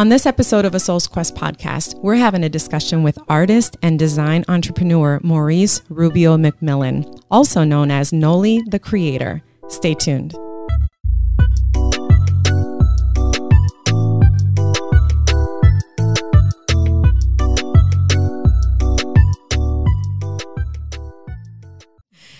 On 0.00 0.08
this 0.08 0.24
episode 0.24 0.64
of 0.64 0.74
a 0.74 0.80
Soul's 0.80 1.06
Quest 1.06 1.34
podcast, 1.34 1.94
we're 1.96 2.14
having 2.14 2.42
a 2.42 2.48
discussion 2.48 3.02
with 3.02 3.18
artist 3.28 3.76
and 3.82 3.98
design 3.98 4.46
entrepreneur 4.48 5.20
Maurice 5.22 5.82
Rubio 5.90 6.38
McMillon, 6.38 7.22
also 7.30 7.64
known 7.64 7.90
as 7.90 8.10
Nolly 8.10 8.62
the 8.66 8.78
Creator. 8.78 9.42
Stay 9.68 9.92
tuned. 9.92 10.32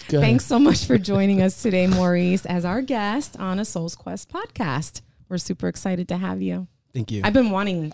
Thanks 0.08 0.46
so 0.46 0.58
much 0.58 0.86
for 0.86 0.96
joining 0.96 1.42
us 1.42 1.60
today, 1.60 1.86
Maurice, 1.86 2.46
as 2.46 2.64
our 2.64 2.80
guest 2.80 3.38
on 3.38 3.58
a 3.58 3.66
Soul's 3.66 3.96
Quest 3.96 4.32
podcast. 4.32 5.02
We're 5.28 5.36
super 5.36 5.68
excited 5.68 6.08
to 6.08 6.16
have 6.16 6.40
you. 6.40 6.66
Thank 6.92 7.10
you. 7.10 7.22
I've 7.24 7.32
been 7.32 7.50
wanting 7.50 7.92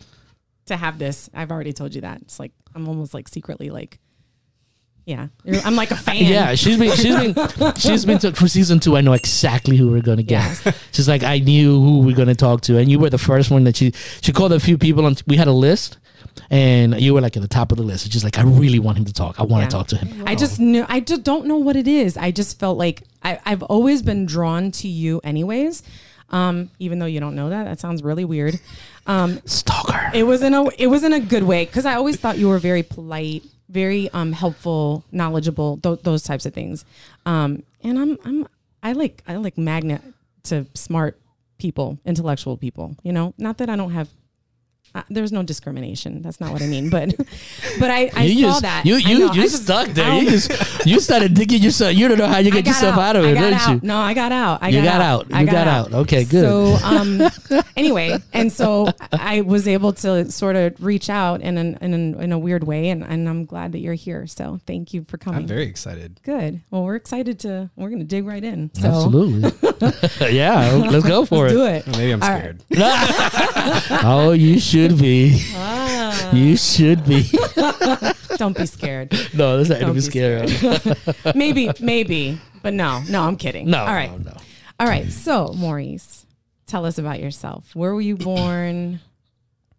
to 0.66 0.76
have 0.76 0.98
this. 0.98 1.28
I've 1.34 1.50
already 1.50 1.72
told 1.72 1.94
you 1.94 2.00
that. 2.02 2.22
It's 2.22 2.38
like 2.40 2.52
I'm 2.74 2.88
almost 2.88 3.14
like 3.14 3.28
secretly 3.28 3.70
like, 3.70 3.98
yeah, 5.04 5.28
I'm 5.64 5.76
like 5.76 5.90
a 5.92 5.96
fan. 6.06 6.16
Yeah, 6.16 6.54
she's 6.56 6.78
been 6.78 6.90
she's 6.96 7.14
been 7.34 7.74
she's 7.76 8.04
been 8.04 8.18
to, 8.20 8.32
for 8.32 8.48
season 8.48 8.80
two. 8.80 8.96
I 8.96 9.00
know 9.02 9.12
exactly 9.12 9.76
who 9.76 9.88
we're 9.90 10.02
gonna 10.02 10.22
get. 10.24 10.42
Yes. 10.64 10.78
She's 10.92 11.08
like 11.08 11.22
I 11.22 11.38
knew 11.38 11.80
who 11.80 12.00
we're 12.00 12.16
gonna 12.16 12.34
talk 12.34 12.62
to, 12.62 12.78
and 12.78 12.90
you 12.90 12.98
were 12.98 13.10
the 13.10 13.18
first 13.18 13.50
one 13.50 13.64
that 13.64 13.76
she 13.76 13.92
she 14.20 14.32
called 14.32 14.52
a 14.52 14.58
few 14.60 14.76
people, 14.78 15.06
and 15.06 15.22
we 15.28 15.36
had 15.36 15.46
a 15.46 15.52
list, 15.52 15.98
and 16.50 17.00
you 17.00 17.14
were 17.14 17.20
like 17.20 17.36
at 17.36 17.42
the 17.42 17.48
top 17.48 17.70
of 17.70 17.78
the 17.78 17.84
list. 17.84 18.10
Just 18.10 18.24
like 18.24 18.36
I 18.38 18.42
really 18.42 18.80
want 18.80 18.98
him 18.98 19.04
to 19.04 19.12
talk. 19.12 19.38
I 19.38 19.44
want 19.44 19.62
Yeah. 19.62 19.68
to 19.68 19.76
talk 19.76 19.86
to 19.88 19.96
him. 19.96 20.24
I 20.26 20.34
just 20.34 20.58
knew. 20.58 20.84
I 20.88 20.98
just 20.98 21.22
don't 21.22 21.46
know 21.46 21.58
what 21.58 21.76
it 21.76 21.86
is. 21.86 22.16
I 22.16 22.32
just 22.32 22.58
felt 22.58 22.76
like 22.76 23.02
I, 23.22 23.38
I've 23.46 23.62
always 23.62 24.02
been 24.02 24.26
drawn 24.26 24.72
to 24.72 24.88
you, 24.88 25.20
anyways. 25.22 25.84
Um, 26.30 26.70
even 26.78 26.98
though 26.98 27.06
you 27.06 27.20
don't 27.20 27.34
know 27.36 27.50
that, 27.50 27.64
that 27.64 27.78
sounds 27.80 28.02
really 28.02 28.24
weird. 28.24 28.58
Um, 29.06 29.40
Stalker. 29.44 30.10
it 30.12 30.24
was 30.24 30.42
in 30.42 30.52
a 30.54 30.64
it 30.78 30.88
was 30.88 31.04
in 31.04 31.12
a 31.12 31.20
good 31.20 31.44
way 31.44 31.64
because 31.64 31.86
I 31.86 31.94
always 31.94 32.16
thought 32.16 32.38
you 32.38 32.48
were 32.48 32.58
very 32.58 32.82
polite, 32.82 33.44
very 33.68 34.10
um 34.10 34.32
helpful, 34.32 35.04
knowledgeable, 35.12 35.78
th- 35.78 36.00
those 36.02 36.22
types 36.24 36.44
of 36.46 36.52
things. 36.52 36.84
Um, 37.24 37.62
and 37.82 37.98
I'm 37.98 38.18
I'm 38.24 38.48
I 38.82 38.92
like 38.92 39.22
I 39.28 39.36
like 39.36 39.56
magnet 39.56 40.02
to 40.44 40.66
smart 40.74 41.18
people, 41.58 41.98
intellectual 42.04 42.56
people. 42.56 42.96
You 43.02 43.12
know, 43.12 43.34
not 43.38 43.58
that 43.58 43.70
I 43.70 43.76
don't 43.76 43.92
have. 43.92 44.08
Uh, 44.96 45.02
there's 45.10 45.30
no 45.32 45.42
discrimination. 45.42 46.22
That's 46.22 46.40
not 46.40 46.52
what 46.52 46.62
I 46.62 46.66
mean, 46.66 46.88
but 46.88 47.14
but 47.78 47.90
I, 47.90 48.10
I 48.16 48.22
you 48.24 48.42
saw 48.44 48.48
just, 48.48 48.62
that. 48.62 48.86
You 48.86 48.96
you 48.96 49.18
know. 49.18 49.32
You 49.32 49.42
just- 49.42 49.64
stuck 49.64 49.88
there. 49.88 50.14
You 50.22 50.30
just 50.30 50.86
you 50.86 51.00
started 51.00 51.34
digging 51.34 51.62
yourself. 51.62 51.94
You 51.94 52.08
don't 52.08 52.18
know 52.18 52.26
how 52.26 52.38
you 52.38 52.50
get 52.50 52.66
yourself 52.66 52.96
out, 52.96 53.16
of 53.16 53.24
it, 53.24 53.34
got 53.34 53.40
didn't 53.40 53.58
out. 53.60 53.70
you? 53.74 53.80
No, 53.82 53.98
I 53.98 54.14
got 54.14 54.32
out. 54.32 54.62
I 54.62 54.68
You 54.68 54.82
got, 54.82 54.84
got 54.84 55.00
out. 55.00 55.24
out. 55.26 55.34
I 55.34 55.40
You 55.40 55.46
got, 55.46 55.52
got 55.52 55.68
out. 55.68 55.86
out. 55.88 55.94
Okay, 56.02 56.24
good. 56.24 56.42
So, 56.42 56.86
um, 56.86 57.20
anyway, 57.76 58.16
and 58.32 58.50
so 58.52 58.88
I 59.12 59.42
was 59.42 59.66
able 59.68 59.92
to 59.94 60.30
sort 60.30 60.56
of 60.56 60.82
reach 60.82 61.10
out 61.10 61.40
in 61.42 61.58
an, 61.58 61.76
in, 61.80 61.92
an, 61.94 62.14
in 62.22 62.32
a 62.32 62.38
weird 62.38 62.64
way, 62.64 62.88
and, 62.90 63.02
and 63.04 63.28
I'm 63.28 63.44
glad 63.44 63.72
that 63.72 63.80
you're 63.80 63.94
here. 63.94 64.26
So, 64.26 64.60
thank 64.66 64.94
you 64.94 65.04
for 65.08 65.18
coming. 65.18 65.40
I'm 65.40 65.46
very 65.46 65.64
excited. 65.66 66.20
good. 66.22 66.62
Well, 66.70 66.84
we're 66.84 66.96
excited 66.96 67.38
to. 67.40 67.68
We're 67.76 67.88
going 67.90 67.98
to 68.00 68.06
dig 68.06 68.24
right 68.26 68.42
in. 68.42 68.70
So, 68.74 68.88
Absolutely. 68.88 69.52
yeah, 70.32 70.72
let's 70.90 71.06
go 71.06 71.24
for 71.26 71.48
let's 71.50 71.52
it. 71.52 71.56
do 71.56 71.64
it. 71.66 71.86
Well, 71.86 71.96
maybe 71.98 72.12
I'm 72.12 72.22
All 72.22 72.28
right. 72.30 72.40
scared. 72.40 74.00
oh, 74.04 74.32
you 74.32 74.58
should 74.60 74.85
be. 74.94 75.42
Ah, 75.54 76.32
You 76.32 76.56
should 76.56 77.04
be. 77.06 77.28
don't 78.36 78.56
be 78.56 78.66
scared. 78.66 79.12
no, 79.34 79.56
that's 79.56 79.68
not 79.70 79.76
to 79.76 79.80
Don't 79.80 79.90
be 79.94 79.96
be 79.96 80.00
scared. 80.00 80.50
of. 81.24 81.34
maybe, 81.34 81.70
maybe, 81.80 82.38
but 82.62 82.74
no, 82.74 83.02
no, 83.08 83.22
I'm 83.22 83.36
kidding. 83.36 83.68
No. 83.70 83.78
All 83.80 83.86
right. 83.86 84.10
No, 84.10 84.30
no. 84.30 84.36
All 84.78 84.86
right. 84.86 85.10
So, 85.10 85.52
Maurice, 85.56 86.26
tell 86.66 86.84
us 86.84 86.98
about 86.98 87.20
yourself. 87.20 87.74
Where 87.74 87.94
were 87.94 88.00
you 88.00 88.16
born? 88.16 89.00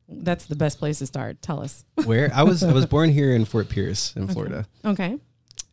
That's 0.09 0.45
the 0.45 0.55
best 0.55 0.80
place 0.80 0.99
to 0.99 1.05
start. 1.05 1.42
Tell 1.42 1.61
us. 1.61 1.83
Where 2.05 2.31
I 2.33 2.44
was, 2.44 2.64
I 2.64 2.71
was 2.71 2.86
born 2.95 3.11
here 3.11 3.33
in 3.36 3.45
Fort 3.45 3.70
Pierce, 3.70 4.15
in 4.15 4.27
Florida, 4.27 4.65
Okay. 4.86 5.17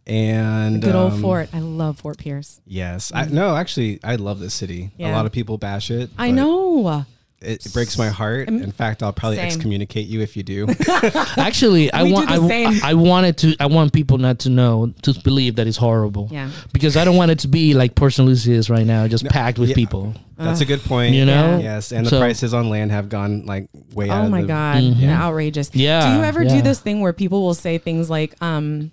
and 0.06 0.82
Good 0.82 0.94
old 0.94 1.12
um, 1.14 1.22
Fort. 1.22 1.48
I 1.54 1.60
love 1.60 1.98
Fort 2.00 2.18
Pierce. 2.18 2.60
Yes, 2.66 3.12
I 3.14 3.26
no, 3.26 3.56
actually, 3.56 4.00
I 4.04 4.16
love 4.16 4.40
this 4.40 4.52
city. 4.52 4.90
Yeah. 4.98 5.12
A 5.12 5.14
lot 5.14 5.24
of 5.26 5.32
people 5.32 5.56
bash 5.56 5.90
it. 5.90 6.10
I 6.18 6.32
know. 6.32 7.06
It, 7.44 7.66
it 7.66 7.72
breaks 7.72 7.98
my 7.98 8.08
heart. 8.08 8.48
In 8.48 8.72
fact, 8.72 9.02
I'll 9.02 9.12
probably 9.12 9.36
Same. 9.36 9.46
excommunicate 9.46 10.06
you 10.06 10.20
if 10.20 10.36
you 10.36 10.42
do. 10.42 10.66
Actually, 11.36 11.92
I 11.92 12.02
We 12.02 12.08
do 12.10 12.14
want 12.14 12.28
the 12.28 12.34
I, 12.34 12.48
same. 12.48 12.80
I 12.82 12.94
wanted 12.94 13.38
to 13.38 13.56
I 13.60 13.66
want 13.66 13.92
people 13.92 14.18
not 14.18 14.40
to 14.40 14.50
know 14.50 14.92
to 15.02 15.14
believe 15.22 15.56
that 15.56 15.66
it's 15.66 15.76
horrible. 15.76 16.28
Yeah. 16.30 16.50
Because 16.72 16.96
I 16.96 17.04
don't 17.04 17.16
want 17.16 17.30
it 17.30 17.40
to 17.40 17.48
be 17.48 17.74
like 17.74 17.94
Port 17.94 18.12
St. 18.14 18.26
Lucie 18.26 18.52
is 18.52 18.70
right 18.70 18.86
now, 18.86 19.06
just 19.08 19.26
packed 19.26 19.58
with 19.58 19.70
yeah. 19.70 19.74
people. 19.74 20.14
That's 20.36 20.60
a 20.60 20.64
good 20.64 20.82
point. 20.82 21.14
You 21.14 21.26
know? 21.26 21.58
yes, 21.62 21.92
and 21.92 22.06
the 22.06 22.10
So- 22.10 22.18
prices 22.18 22.54
on 22.54 22.68
land 22.68 22.90
have 22.90 23.08
gone 23.08 23.46
like 23.46 23.68
way 23.92 24.10
out. 24.10 24.22
Oh 24.22 24.24
of 24.26 24.30
my 24.30 24.42
the, 24.42 24.48
God. 24.48 24.82
Yeah. 24.82 25.22
Outrageous. 25.22 25.70
Yeah, 25.74 26.08
Do 26.10 26.18
you 26.18 26.24
ever 26.24 26.44
do 26.44 26.62
this 26.62 26.80
thing 26.80 27.00
where 27.00 27.12
people 27.12 27.42
will 27.42 27.54
say 27.54 27.78
things 27.78 28.10
like, 28.10 28.34
um, 28.42 28.90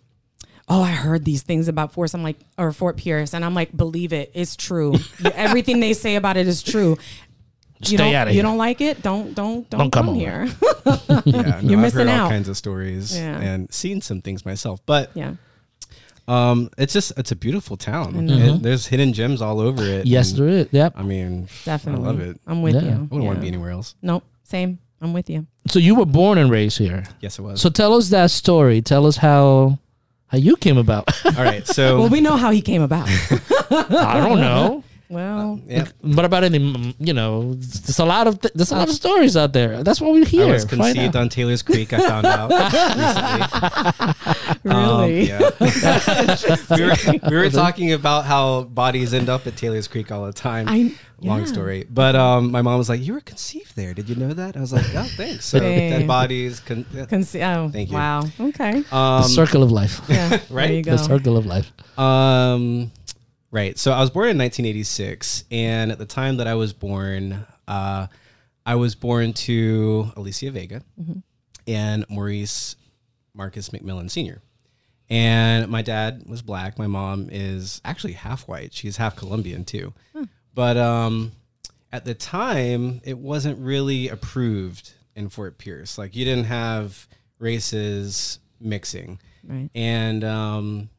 Oh, 0.69 0.81
I 0.81 0.91
heard 0.91 1.25
these 1.25 1.41
things 1.41 1.67
about 1.67 1.91
Fort. 1.91 2.13
I'm 2.13 2.23
like, 2.23 2.37
or 2.57 2.71
Fort 2.71 2.95
Pierce, 2.95 3.33
and 3.33 3.43
I'm 3.43 3.53
like, 3.53 3.75
believe 3.75 4.13
it, 4.13 4.31
it's 4.33 4.55
true. 4.55 4.95
Everything 5.33 5.81
they 5.81 5.91
say 5.91 6.15
about 6.15 6.37
it 6.37 6.47
is 6.47 6.63
true. 6.63 6.97
You 7.83 7.97
Stay 7.97 7.97
don't, 7.97 8.15
outta 8.15 8.31
You 8.31 8.35
here. 8.35 8.43
don't 8.43 8.57
like 8.57 8.81
it? 8.81 9.01
Don't, 9.01 9.33
don't, 9.33 9.69
don't, 9.69 9.79
Don't 9.79 9.91
come 9.91 10.05
come 10.07 10.15
here. 10.15 10.47
Yeah, 10.85 10.99
no, 11.07 11.21
You're 11.25 11.77
I've 11.77 11.81
missing 11.81 11.99
heard 11.99 12.07
out. 12.09 12.23
all 12.23 12.29
kinds 12.29 12.47
of 12.49 12.57
stories 12.57 13.15
Yeah. 13.15 13.39
and 13.39 13.71
seen 13.73 14.01
some 14.01 14.21
things 14.21 14.45
myself, 14.45 14.79
but 14.85 15.11
yeah. 15.13 15.33
um, 16.27 16.69
it's 16.77 16.93
just 16.93 17.11
it's 17.17 17.31
a 17.31 17.35
beautiful 17.35 17.77
town. 17.77 18.13
Mm-hmm. 18.13 18.29
It- 18.55 18.61
there's 18.63 18.87
hidden 18.87 19.13
gems 19.13 19.41
all 19.41 19.59
over 19.59 19.83
it. 19.83 20.05
Yes, 20.05 20.31
there 20.33 20.47
is. 20.47 20.67
Yep. 20.71 20.93
I 20.95 21.03
mean, 21.03 21.47
Definitely. 21.65 22.03
I 22.03 22.07
love 22.07 22.19
it. 22.21 22.39
I'm 22.47 22.61
with 22.61 22.75
Yeah. 22.75 22.81
you. 22.81 22.89
I 22.89 22.93
I 22.93 22.97
wouldn't 22.99 23.23
want 23.25 23.37
to 23.37 23.41
be 23.41 23.47
anywhere 23.47 23.71
else. 23.71 23.95
Nope. 24.01 24.23
Same. 24.43 24.79
I'm 25.01 25.13
with 25.13 25.29
you. 25.29 25.47
So 25.67 25.79
you 25.79 25.95
were 25.95 26.05
born 26.05 26.37
and 26.37 26.51
raised 26.51 26.77
here. 26.77 27.03
Yes, 27.21 27.39
it 27.39 27.41
was. 27.41 27.59
So 27.61 27.69
tell 27.69 27.93
us 27.95 28.09
that 28.09 28.29
story. 28.31 28.81
Tell 28.81 29.05
us 29.07 29.17
how 29.17 29.79
how 30.27 30.37
you 30.37 30.55
came 30.55 30.77
about. 30.77 31.09
all 31.25 31.43
right, 31.43 31.65
so 31.67 31.99
Well, 31.99 32.09
we 32.09 32.21
know 32.21 32.37
how 32.37 32.51
he 32.51 32.61
came 32.61 32.81
about. 32.81 33.07
I 33.69 34.19
don't 34.27 34.39
know. 34.39 34.83
Well, 35.11 35.59
yeah, 35.67 35.87
What 36.01 36.25
about 36.25 36.43
any? 36.43 36.59
mm, 36.59 36.95
You 36.99 37.13
know, 37.13 37.53
there's 37.53 37.99
a 37.99 38.05
lot 38.05 38.27
of 38.27 38.39
th- 38.41 38.53
there's 38.55 38.71
a 38.71 38.75
lot 38.75 38.87
of 38.89 38.95
stories 38.95 39.35
out 39.37 39.53
there. 39.53 39.83
That's 39.83 39.99
what 40.01 40.13
we 40.13 40.23
hear. 40.23 40.43
here. 40.45 40.51
I 40.51 40.53
was 40.53 40.65
conceived 40.65 41.15
on 41.15 41.29
Taylor's 41.29 41.61
Creek. 41.61 41.93
I 41.93 41.99
found 41.99 42.25
out 42.25 42.49
recently. 43.05 44.15
Um, 44.63 45.01
really? 45.01 45.27
yeah. 45.27 45.49
we 46.69 46.83
were, 46.85 47.29
we 47.29 47.35
were 47.37 47.49
talking 47.49 47.93
about 47.93 48.25
how 48.25 48.63
bodies 48.63 49.13
end 49.13 49.27
up 49.27 49.47
at 49.47 49.55
Taylor's 49.57 49.87
Creek 49.87 50.11
all 50.11 50.25
the 50.25 50.33
time. 50.33 50.67
I- 50.69 50.93
Long 51.23 51.41
yeah. 51.41 51.45
story, 51.45 51.85
but 51.87 52.15
um, 52.15 52.49
my 52.51 52.63
mom 52.63 52.79
was 52.79 52.89
like, 52.89 52.99
"You 52.99 53.13
were 53.13 53.21
conceived 53.21 53.75
there. 53.75 53.93
Did 53.93 54.09
you 54.09 54.15
know 54.15 54.33
that?" 54.33 54.57
I 54.57 54.59
was 54.59 54.73
like, 54.73 54.87
"Oh, 54.95 55.03
thanks." 55.17 55.45
So 55.45 55.59
Dang. 55.59 55.91
dead 55.91 56.07
bodies. 56.07 56.59
Con- 56.61 56.83
yeah. 56.91 57.05
Conce- 57.05 57.45
oh, 57.45 57.69
Thank 57.69 57.91
you. 57.91 57.95
Wow. 57.95 58.23
Okay. 58.39 58.79
the 58.81 58.95
um, 58.95 59.23
circle 59.29 59.61
of 59.61 59.71
life. 59.71 60.01
Yeah. 60.09 60.29
There 60.29 60.41
Right? 60.49 60.71
you 60.71 60.81
go. 60.81 60.93
The 60.93 60.97
circle 60.97 61.37
of 61.37 61.45
life. 61.45 61.71
Um, 61.95 62.91
right. 63.51 63.77
So 63.77 63.91
I 63.91 63.99
was 63.99 64.09
born 64.09 64.29
in 64.29 64.37
1986, 64.37 65.45
and 65.51 65.91
at 65.91 65.97
the 65.99 66.05
time 66.05 66.37
that 66.37 66.47
I 66.47 66.55
was 66.55 66.73
born, 66.73 67.45
uh, 67.67 68.07
I 68.65 68.75
was 68.75 68.95
born 68.95 69.33
to 69.33 70.11
Alicia 70.15 70.51
Vega 70.51 70.81
and 71.67 72.05
Maurice 72.09 72.75
Marcus 73.33 73.69
McMillon 73.69 74.09
Sr. 74.09 74.41
And 75.09 75.69
my 75.69 75.81
dad 75.81 76.23
was 76.27 76.41
black. 76.41 76.77
My 76.79 76.87
mom 76.87 77.27
is 77.31 77.81
actually 77.83 78.13
half 78.13 78.47
white. 78.47 78.73
She's 78.73 78.95
half 78.97 79.15
Colombian 79.15 79.65
too. 79.65 79.93
But 80.53 80.77
um, 80.77 81.33
at 81.91 82.05
the 82.05 82.13
time, 82.13 83.01
it 83.03 83.17
wasn't 83.17 83.59
really 83.59 84.07
approved 84.09 84.93
in 85.15 85.27
Fort 85.29 85.57
Pierce. 85.57 85.97
Like 85.97 86.15
you 86.15 86.23
didn't 86.23 86.45
have 86.45 87.07
races 87.39 88.39
mixing 88.59 89.19
Right. 89.43 89.69
and 89.73 90.23
um, 90.23 90.89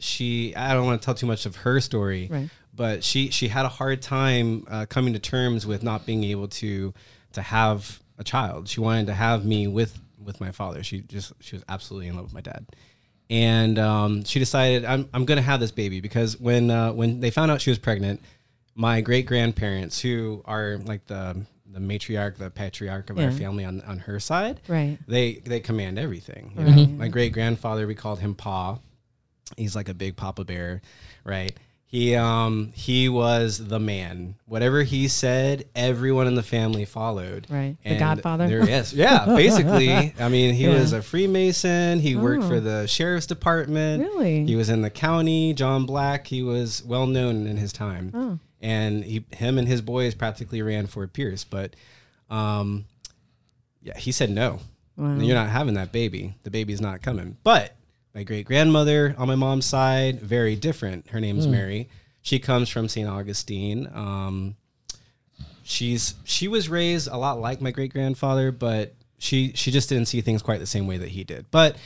she 0.00 0.54
I 0.56 0.74
don't 0.74 0.86
want 0.86 1.00
to 1.00 1.04
tell 1.04 1.14
too 1.14 1.26
much 1.26 1.46
of 1.46 1.56
her 1.56 1.80
story, 1.80 2.28
Right. 2.30 2.48
but 2.74 3.04
she 3.04 3.30
she 3.30 3.48
had 3.48 3.64
a 3.66 3.68
hard 3.68 4.02
time 4.02 4.64
uh, 4.68 4.86
coming 4.86 5.12
to 5.14 5.18
terms 5.20 5.66
with 5.66 5.82
not 5.82 6.06
being 6.06 6.24
able 6.24 6.48
to 6.48 6.92
to 7.32 7.42
have 7.42 8.00
a 8.18 8.24
child. 8.24 8.68
She 8.68 8.80
wanted 8.80 9.06
to 9.06 9.14
have 9.14 9.44
me 9.44 9.66
with 9.68 9.98
with 10.22 10.40
my 10.40 10.50
father. 10.50 10.82
She 10.82 11.00
just 11.00 11.32
she 11.40 11.56
was 11.56 11.64
absolutely 11.68 12.08
in 12.08 12.16
love 12.16 12.24
with 12.24 12.34
my 12.34 12.40
dad. 12.42 12.66
And 13.28 13.78
um, 13.78 14.24
she 14.24 14.38
decided 14.40 14.84
I'm, 14.84 15.08
I'm 15.14 15.24
gonna 15.24 15.40
have 15.42 15.60
this 15.60 15.70
baby 15.70 16.00
because 16.00 16.38
when 16.40 16.70
uh, 16.70 16.92
when 16.92 17.20
they 17.20 17.30
found 17.30 17.50
out 17.50 17.60
she 17.60 17.70
was 17.70 17.78
pregnant, 17.78 18.20
my 18.74 19.00
great 19.02 19.26
grandparents 19.26 20.00
who 20.00 20.42
are 20.46 20.78
like 20.84 21.06
the 21.06 21.46
the 21.72 21.78
matriarch, 21.78 22.36
the 22.38 22.50
patriarch 22.50 23.10
of 23.10 23.18
our 23.20 23.30
family 23.30 23.64
on, 23.64 23.80
on 23.82 23.98
her 24.00 24.18
side, 24.18 24.60
Right. 24.66 24.98
they 25.06 25.34
they 25.34 25.60
command 25.60 26.00
everything. 26.00 26.52
You 26.58 26.64
Right. 26.64 26.74
know? 26.76 26.86
My 26.86 27.06
great 27.08 27.32
grandfather, 27.32 27.86
we 27.86 27.94
called 27.94 28.18
him 28.18 28.34
Pa. 28.34 28.78
He's 29.56 29.74
like 29.76 29.88
a 29.88 29.94
big 29.94 30.16
Papa 30.16 30.44
Bear, 30.44 30.80
right? 31.24 31.52
He 31.86 32.14
um 32.14 32.70
he 32.74 33.08
was 33.08 33.58
the 33.66 33.80
man. 33.80 34.36
Whatever 34.46 34.84
he 34.84 35.08
said, 35.08 35.64
everyone 35.74 36.28
in 36.28 36.36
the 36.36 36.42
family 36.42 36.84
followed. 36.84 37.48
Right. 37.50 37.76
The 37.84 37.98
Godfather? 37.98 38.46
There, 38.46 38.64
yes, 38.64 38.92
yeah. 38.92 39.24
Basically, 39.36 39.90
I 40.20 40.28
mean, 40.28 40.54
he 40.54 40.64
Yeah. 40.64 40.74
was 40.78 40.92
a 40.92 41.02
Freemason. 41.02 41.98
He 41.98 42.14
worked 42.14 42.44
Oh. 42.44 42.48
for 42.48 42.60
the 42.60 42.86
sheriff's 42.86 43.26
department. 43.26 44.04
Really? 44.04 44.44
He 44.46 44.54
was 44.54 44.70
in 44.70 44.82
the 44.82 44.90
county. 44.90 45.52
John 45.52 45.84
Black. 45.84 46.28
He 46.28 46.44
was 46.44 46.84
well 46.84 47.06
known 47.08 47.48
in 47.48 47.56
his 47.56 47.72
time 47.72 48.12
Oh. 48.14 48.38
and 48.60 49.02
he, 49.04 49.24
him 49.32 49.58
and 49.58 49.66
his 49.66 49.80
boys 49.82 50.14
practically 50.14 50.62
ran 50.62 50.86
Fort 50.86 51.12
Pierce. 51.12 51.42
But 51.42 51.74
um, 52.30 52.84
yeah, 53.82 53.98
he 53.98 54.12
said 54.12 54.30
no. 54.30 54.60
Wow. 54.96 55.16
You're 55.16 55.34
not 55.34 55.48
having 55.48 55.74
that 55.74 55.90
baby. 55.90 56.34
The 56.44 56.50
baby's 56.52 56.80
not 56.80 57.02
coming. 57.02 57.36
But 57.42 57.74
my 58.14 58.22
great 58.22 58.46
grandmother 58.46 59.14
on 59.18 59.28
my 59.28 59.34
mom's 59.36 59.66
side, 59.66 60.20
very 60.20 60.56
different. 60.56 61.10
Her 61.10 61.20
name's 61.20 61.46
Mary. 61.46 61.88
She 62.22 62.38
comes 62.38 62.68
from 62.68 62.88
St. 62.88 63.08
Augustine. 63.08 63.88
Um, 63.94 64.56
she's 65.62 66.14
she 66.24 66.48
was 66.48 66.68
raised 66.68 67.08
a 67.08 67.16
lot 67.16 67.40
like 67.40 67.60
my 67.60 67.70
great 67.70 67.92
grandfather, 67.92 68.52
but 68.52 68.94
she 69.18 69.52
she 69.54 69.70
just 69.70 69.88
didn't 69.88 70.06
see 70.06 70.20
things 70.20 70.42
quite 70.42 70.60
the 70.60 70.66
same 70.66 70.86
way 70.86 70.98
that 70.98 71.08
he 71.08 71.24
did. 71.24 71.46
But 71.50 71.76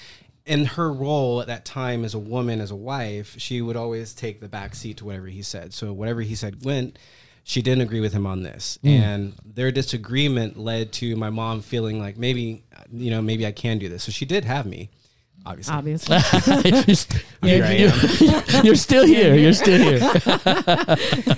in 0.46 0.64
her 0.64 0.92
role 0.92 1.40
at 1.40 1.46
that 1.46 1.64
time 1.64 2.04
as 2.04 2.14
a 2.14 2.18
woman, 2.18 2.60
as 2.60 2.70
a 2.70 2.76
wife, 2.76 3.34
she 3.38 3.60
would 3.62 3.76
always 3.76 4.14
take 4.14 4.40
the 4.40 4.48
back 4.48 4.74
seat 4.74 4.98
to 4.98 5.04
whatever 5.04 5.26
he 5.26 5.42
said. 5.42 5.72
So 5.72 5.92
whatever 5.92 6.22
he 6.22 6.34
said 6.34 6.64
went. 6.64 6.98
She 7.46 7.60
didn't 7.60 7.82
agree 7.82 8.00
with 8.00 8.14
him 8.14 8.26
on 8.26 8.42
this, 8.42 8.78
and 8.82 9.34
their 9.44 9.70
disagreement 9.70 10.56
led 10.58 10.92
to 10.92 11.14
my 11.14 11.28
mom 11.28 11.60
feeling 11.60 11.98
like 12.00 12.16
maybe, 12.16 12.64
you 12.90 13.10
know, 13.10 13.20
maybe 13.20 13.46
I 13.46 13.52
can 13.52 13.78
do 13.78 13.90
this. 13.90 14.02
So 14.02 14.12
she 14.12 14.24
did 14.24 14.46
have 14.46 14.64
me, 14.64 14.88
obviously. 15.46 15.74
Obviously. 15.74 16.16
you're, 16.86 16.94
st- 16.94 17.24
Here 17.42 17.56
you're- 17.56 17.68
I 17.68 17.72
you're- 17.76 18.62
you're 18.64 18.74
still 18.76 19.06
here. 19.06 19.34
You're 19.34 19.52
still 19.52 19.78
here. 19.78 20.00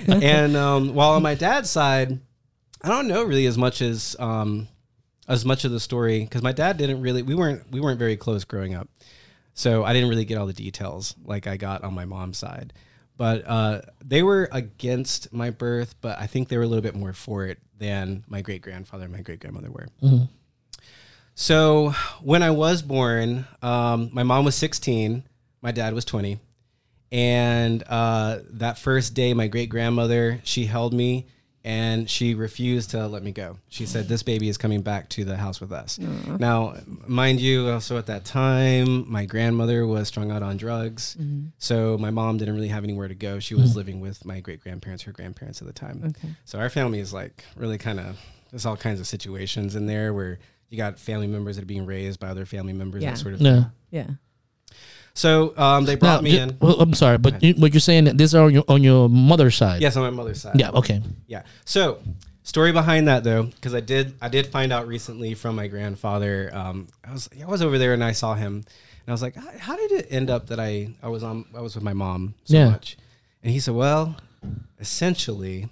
and 0.21 0.55
um, 0.55 0.93
while 0.93 1.11
on 1.11 1.21
my 1.23 1.35
dad's 1.35 1.69
side, 1.69 2.19
I 2.81 2.89
don't 2.89 3.07
know 3.07 3.23
really 3.23 3.45
as 3.47 3.57
much 3.57 3.81
as 3.81 4.15
um, 4.19 4.67
as 5.27 5.43
much 5.45 5.65
of 5.65 5.71
the 5.71 5.79
story 5.79 6.21
because 6.21 6.41
my 6.41 6.51
dad 6.51 6.77
didn't 6.77 7.01
really. 7.01 7.21
We 7.23 7.35
weren't 7.35 7.69
we 7.71 7.79
weren't 7.79 7.99
very 7.99 8.15
close 8.17 8.43
growing 8.43 8.75
up, 8.75 8.87
so 9.53 9.83
I 9.83 9.93
didn't 9.93 10.09
really 10.09 10.25
get 10.25 10.37
all 10.37 10.45
the 10.47 10.53
details 10.53 11.15
like 11.25 11.47
I 11.47 11.57
got 11.57 11.83
on 11.83 11.93
my 11.93 12.05
mom's 12.05 12.37
side. 12.37 12.73
But 13.17 13.47
uh, 13.47 13.81
they 14.05 14.21
were 14.21 14.47
against 14.51 15.33
my 15.33 15.49
birth, 15.49 15.95
but 16.01 16.19
I 16.19 16.27
think 16.27 16.49
they 16.49 16.57
were 16.57 16.63
a 16.63 16.67
little 16.67 16.83
bit 16.83 16.95
more 16.95 17.13
for 17.13 17.47
it 17.47 17.57
than 17.79 18.23
my 18.27 18.41
great 18.41 18.61
grandfather 18.61 19.05
and 19.05 19.13
my 19.13 19.21
great 19.21 19.39
grandmother 19.39 19.71
were. 19.71 19.87
So 21.39 21.93
when 22.23 22.41
I 22.41 22.49
was 22.49 22.81
born, 22.81 23.45
um, 23.61 24.09
my 24.11 24.23
mom 24.23 24.43
was 24.43 24.55
16, 24.55 25.23
my 25.61 25.71
dad 25.71 25.93
was 25.93 26.03
20. 26.03 26.39
And 27.11 27.83
uh, 27.87 28.39
that 28.53 28.79
first 28.79 29.13
day, 29.13 29.35
my 29.35 29.47
great 29.47 29.69
grandmother, 29.69 30.41
she 30.43 30.65
held 30.65 30.93
me 30.93 31.27
and 31.63 32.09
she 32.09 32.33
refused 32.33 32.89
to 32.91 33.07
let 33.07 33.21
me 33.21 33.31
go. 33.31 33.57
She 33.69 33.85
said, 33.85 34.07
This 34.07 34.23
baby 34.23 34.49
is 34.49 34.57
coming 34.57 34.81
back 34.81 35.09
to 35.09 35.25
the 35.25 35.37
house 35.37 35.61
with 35.61 35.71
us. 35.71 35.99
Now, 35.99 36.75
mind 37.05 37.39
you, 37.39 37.69
also 37.69 37.99
at 37.99 38.07
that 38.07 38.25
time, 38.25 39.09
my 39.09 39.25
grandmother 39.25 39.85
was 39.85 40.07
strung 40.07 40.31
out 40.31 40.41
on 40.41 40.57
drugs. 40.57 41.15
So 41.59 41.99
my 41.99 42.09
mom 42.09 42.37
didn't 42.37 42.55
really 42.55 42.69
have 42.69 42.83
anywhere 42.83 43.09
to 43.09 43.15
go. 43.15 43.37
She 43.39 43.53
was 43.53 43.75
living 43.75 43.99
with 43.99 44.25
my 44.25 44.39
great 44.39 44.61
grandparents, 44.61 45.03
her 45.03 45.11
grandparents 45.11 45.61
at 45.61 45.67
the 45.67 45.73
time. 45.73 46.01
Okay. 46.03 46.29
So 46.45 46.57
our 46.57 46.69
family 46.69 46.99
is 46.99 47.13
like 47.13 47.43
really 47.55 47.77
kind 47.77 47.99
of, 47.99 48.17
there's 48.49 48.65
all 48.65 48.77
kinds 48.77 48.99
of 48.99 49.05
situations 49.05 49.75
in 49.75 49.85
there 49.85 50.15
where 50.15 50.39
you 50.69 50.77
got 50.77 50.99
family 50.99 51.27
members 51.27 51.55
that 51.55 51.63
are 51.63 51.65
being 51.67 51.85
raised 51.85 52.19
by 52.19 52.27
other 52.27 52.45
family 52.45 52.73
members, 52.73 53.03
Yeah. 53.03 53.11
that 53.11 53.17
sort 53.17 53.33
of 53.35 53.41
Yeah. 53.41 53.53
thing. 53.61 53.65
Yeah. 53.91 54.07
So 55.13 55.57
um, 55.57 55.85
they 55.85 55.95
brought 55.95 56.23
me 56.23 56.31
ju- 56.31 56.37
in. 56.39 56.57
Well, 56.61 56.79
I'm 56.79 56.93
sorry, 56.93 57.17
but 57.17 57.41
you, 57.41 57.53
what 57.55 57.73
you're 57.73 57.79
saying 57.81 58.03
that 58.05 58.17
these 58.17 58.35
are 58.35 58.45
on 58.45 58.53
your 58.53 58.63
on 58.67 58.83
your 58.83 59.09
mother's 59.09 59.55
side. 59.55 59.81
Yes, 59.81 59.95
on 59.95 60.03
my 60.03 60.09
mother's 60.11 60.41
side. 60.41 60.59
Yeah. 60.59 60.69
Okay. 60.71 61.01
Yeah. 61.25 61.41
So, 61.65 61.99
story 62.43 62.71
behind 62.71 63.07
that 63.07 63.23
though, 63.23 63.43
because 63.43 63.73
I 63.73 63.79
did 63.79 64.13
I 64.21 64.29
did 64.29 64.45
find 64.47 64.71
out 64.71 64.87
recently 64.87 65.33
from 65.33 65.55
my 65.55 65.67
grandfather. 65.67 66.51
Um, 66.53 66.87
I 67.03 67.13
was 67.13 67.29
I 67.41 67.45
was 67.45 67.63
over 67.63 67.79
there 67.79 67.93
and 67.93 68.03
I 68.03 68.11
saw 68.11 68.35
him, 68.35 68.53
and 68.57 68.63
I 69.07 69.11
was 69.11 69.23
like, 69.23 69.35
how, 69.35 69.49
how 69.57 69.75
did 69.75 69.91
it 69.93 70.07
end 70.11 70.29
up 70.29 70.47
that 70.47 70.59
I 70.59 70.89
I 71.01 71.07
was 71.07 71.23
on 71.23 71.45
I 71.55 71.61
was 71.61 71.73
with 71.73 71.83
my 71.83 71.93
mom 71.93 72.35
so 72.43 72.55
Yeah. 72.55 72.69
much? 72.69 72.95
And 73.41 73.51
he 73.51 73.59
said, 73.59 73.73
well, 73.73 74.17
essentially, 74.79 75.67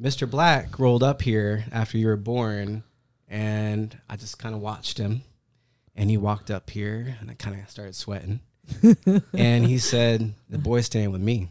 Mr. 0.00 0.28
Black 0.30 0.78
rolled 0.78 1.02
up 1.02 1.22
here 1.22 1.64
after 1.72 1.98
you 1.98 2.06
were 2.06 2.16
born, 2.16 2.84
and 3.32 3.98
I 4.10 4.16
just 4.16 4.38
kind 4.38 4.54
of 4.54 4.60
watched 4.60 4.98
him, 4.98 5.22
and 5.96 6.10
he 6.10 6.18
walked 6.18 6.50
up 6.50 6.68
here, 6.68 7.16
and 7.18 7.30
I 7.30 7.34
kind 7.34 7.58
of 7.58 7.68
started 7.70 7.96
sweating, 7.96 8.40
and 9.32 9.64
he 9.64 9.78
said, 9.78 10.34
the 10.50 10.58
boy's 10.58 10.86
staying 10.86 11.10
with 11.10 11.22
me. 11.22 11.48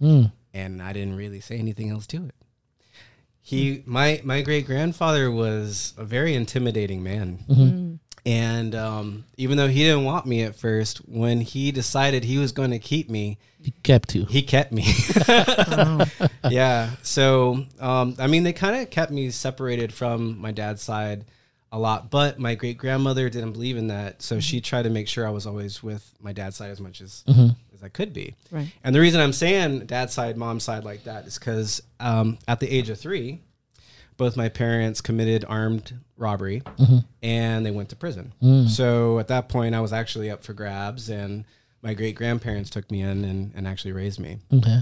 Mm. 0.00 0.30
and 0.52 0.82
I 0.82 0.92
didn't 0.92 1.16
really 1.16 1.40
say 1.40 1.58
anything 1.58 1.88
else 1.90 2.06
to 2.08 2.26
it. 2.26 2.34
He, 3.40 3.82
my 3.86 4.20
my 4.24 4.42
great 4.42 4.66
grandfather 4.66 5.30
was 5.30 5.94
a 5.96 6.04
very 6.04 6.34
intimidating 6.34 7.02
man, 7.02 7.98
and 8.26 8.74
um, 8.74 9.24
even 9.36 9.56
though 9.56 9.68
he 9.68 9.84
didn't 9.84 10.04
want 10.04 10.26
me 10.26 10.42
at 10.42 10.56
first, 10.56 10.98
when 11.08 11.40
he 11.40 11.70
decided 11.72 12.24
he 12.24 12.36
was 12.38 12.50
going 12.52 12.72
to 12.72 12.78
keep 12.80 13.08
me, 13.08 13.38
He 13.62 13.70
kept 13.84 14.14
you. 14.14 14.24
he 14.26 14.42
kept 14.42 14.72
me. 14.72 14.84
yeah. 16.50 16.90
So, 17.02 17.64
um, 17.80 18.16
I 18.18 18.26
mean, 18.26 18.42
they 18.42 18.52
kind 18.52 18.82
of 18.82 18.90
kept 18.90 19.12
me 19.12 19.30
separated 19.30 19.92
from 19.92 20.38
my 20.40 20.50
dad's 20.50 20.82
side 20.82 21.24
a 21.72 21.78
lot, 21.78 22.10
but 22.10 22.38
my 22.38 22.54
great 22.54 22.78
grandmother 22.78 23.28
didn't 23.28 23.52
believe 23.52 23.76
in 23.76 23.88
that. 23.88 24.22
So 24.22 24.40
she 24.40 24.60
tried 24.60 24.82
to 24.82 24.90
make 24.90 25.08
sure 25.08 25.26
I 25.26 25.30
was 25.30 25.46
always 25.46 25.82
with 25.82 26.12
my 26.20 26.32
dad's 26.32 26.56
side 26.56 26.70
as 26.70 26.80
much 26.80 27.00
as, 27.00 27.24
as 27.28 27.82
I 27.82 27.88
could 27.88 28.12
be. 28.12 28.34
Right. 28.50 28.72
And 28.84 28.94
the 28.94 29.00
reason 29.00 29.20
I'm 29.20 29.32
saying 29.32 29.86
dad's 29.86 30.12
side, 30.14 30.36
mom's 30.36 30.64
side 30.64 30.84
like 30.84 31.04
that 31.04 31.26
is 31.26 31.38
because 31.38 31.82
um, 32.00 32.38
at 32.48 32.60
the 32.60 32.68
age 32.68 32.88
of 32.88 32.98
three, 32.98 33.40
both 34.16 34.36
my 34.36 34.48
parents 34.48 35.00
committed 35.00 35.44
armed 35.48 35.98
robbery 36.16 36.62
and 37.22 37.64
they 37.66 37.70
went 37.70 37.88
to 37.90 37.96
prison. 37.96 38.32
So 38.68 39.18
at 39.18 39.28
that 39.28 39.48
point, 39.48 39.74
I 39.74 39.80
was 39.80 39.92
actually 39.92 40.30
up 40.30 40.42
for 40.42 40.54
grabs, 40.54 41.10
and 41.10 41.44
my 41.82 41.94
great 41.94 42.14
grandparents 42.16 42.70
took 42.70 42.90
me 42.90 43.02
in 43.02 43.24
and, 43.24 43.52
and 43.54 43.66
actually 43.68 43.92
raised 43.92 44.18
me. 44.18 44.38
Okay. 44.52 44.78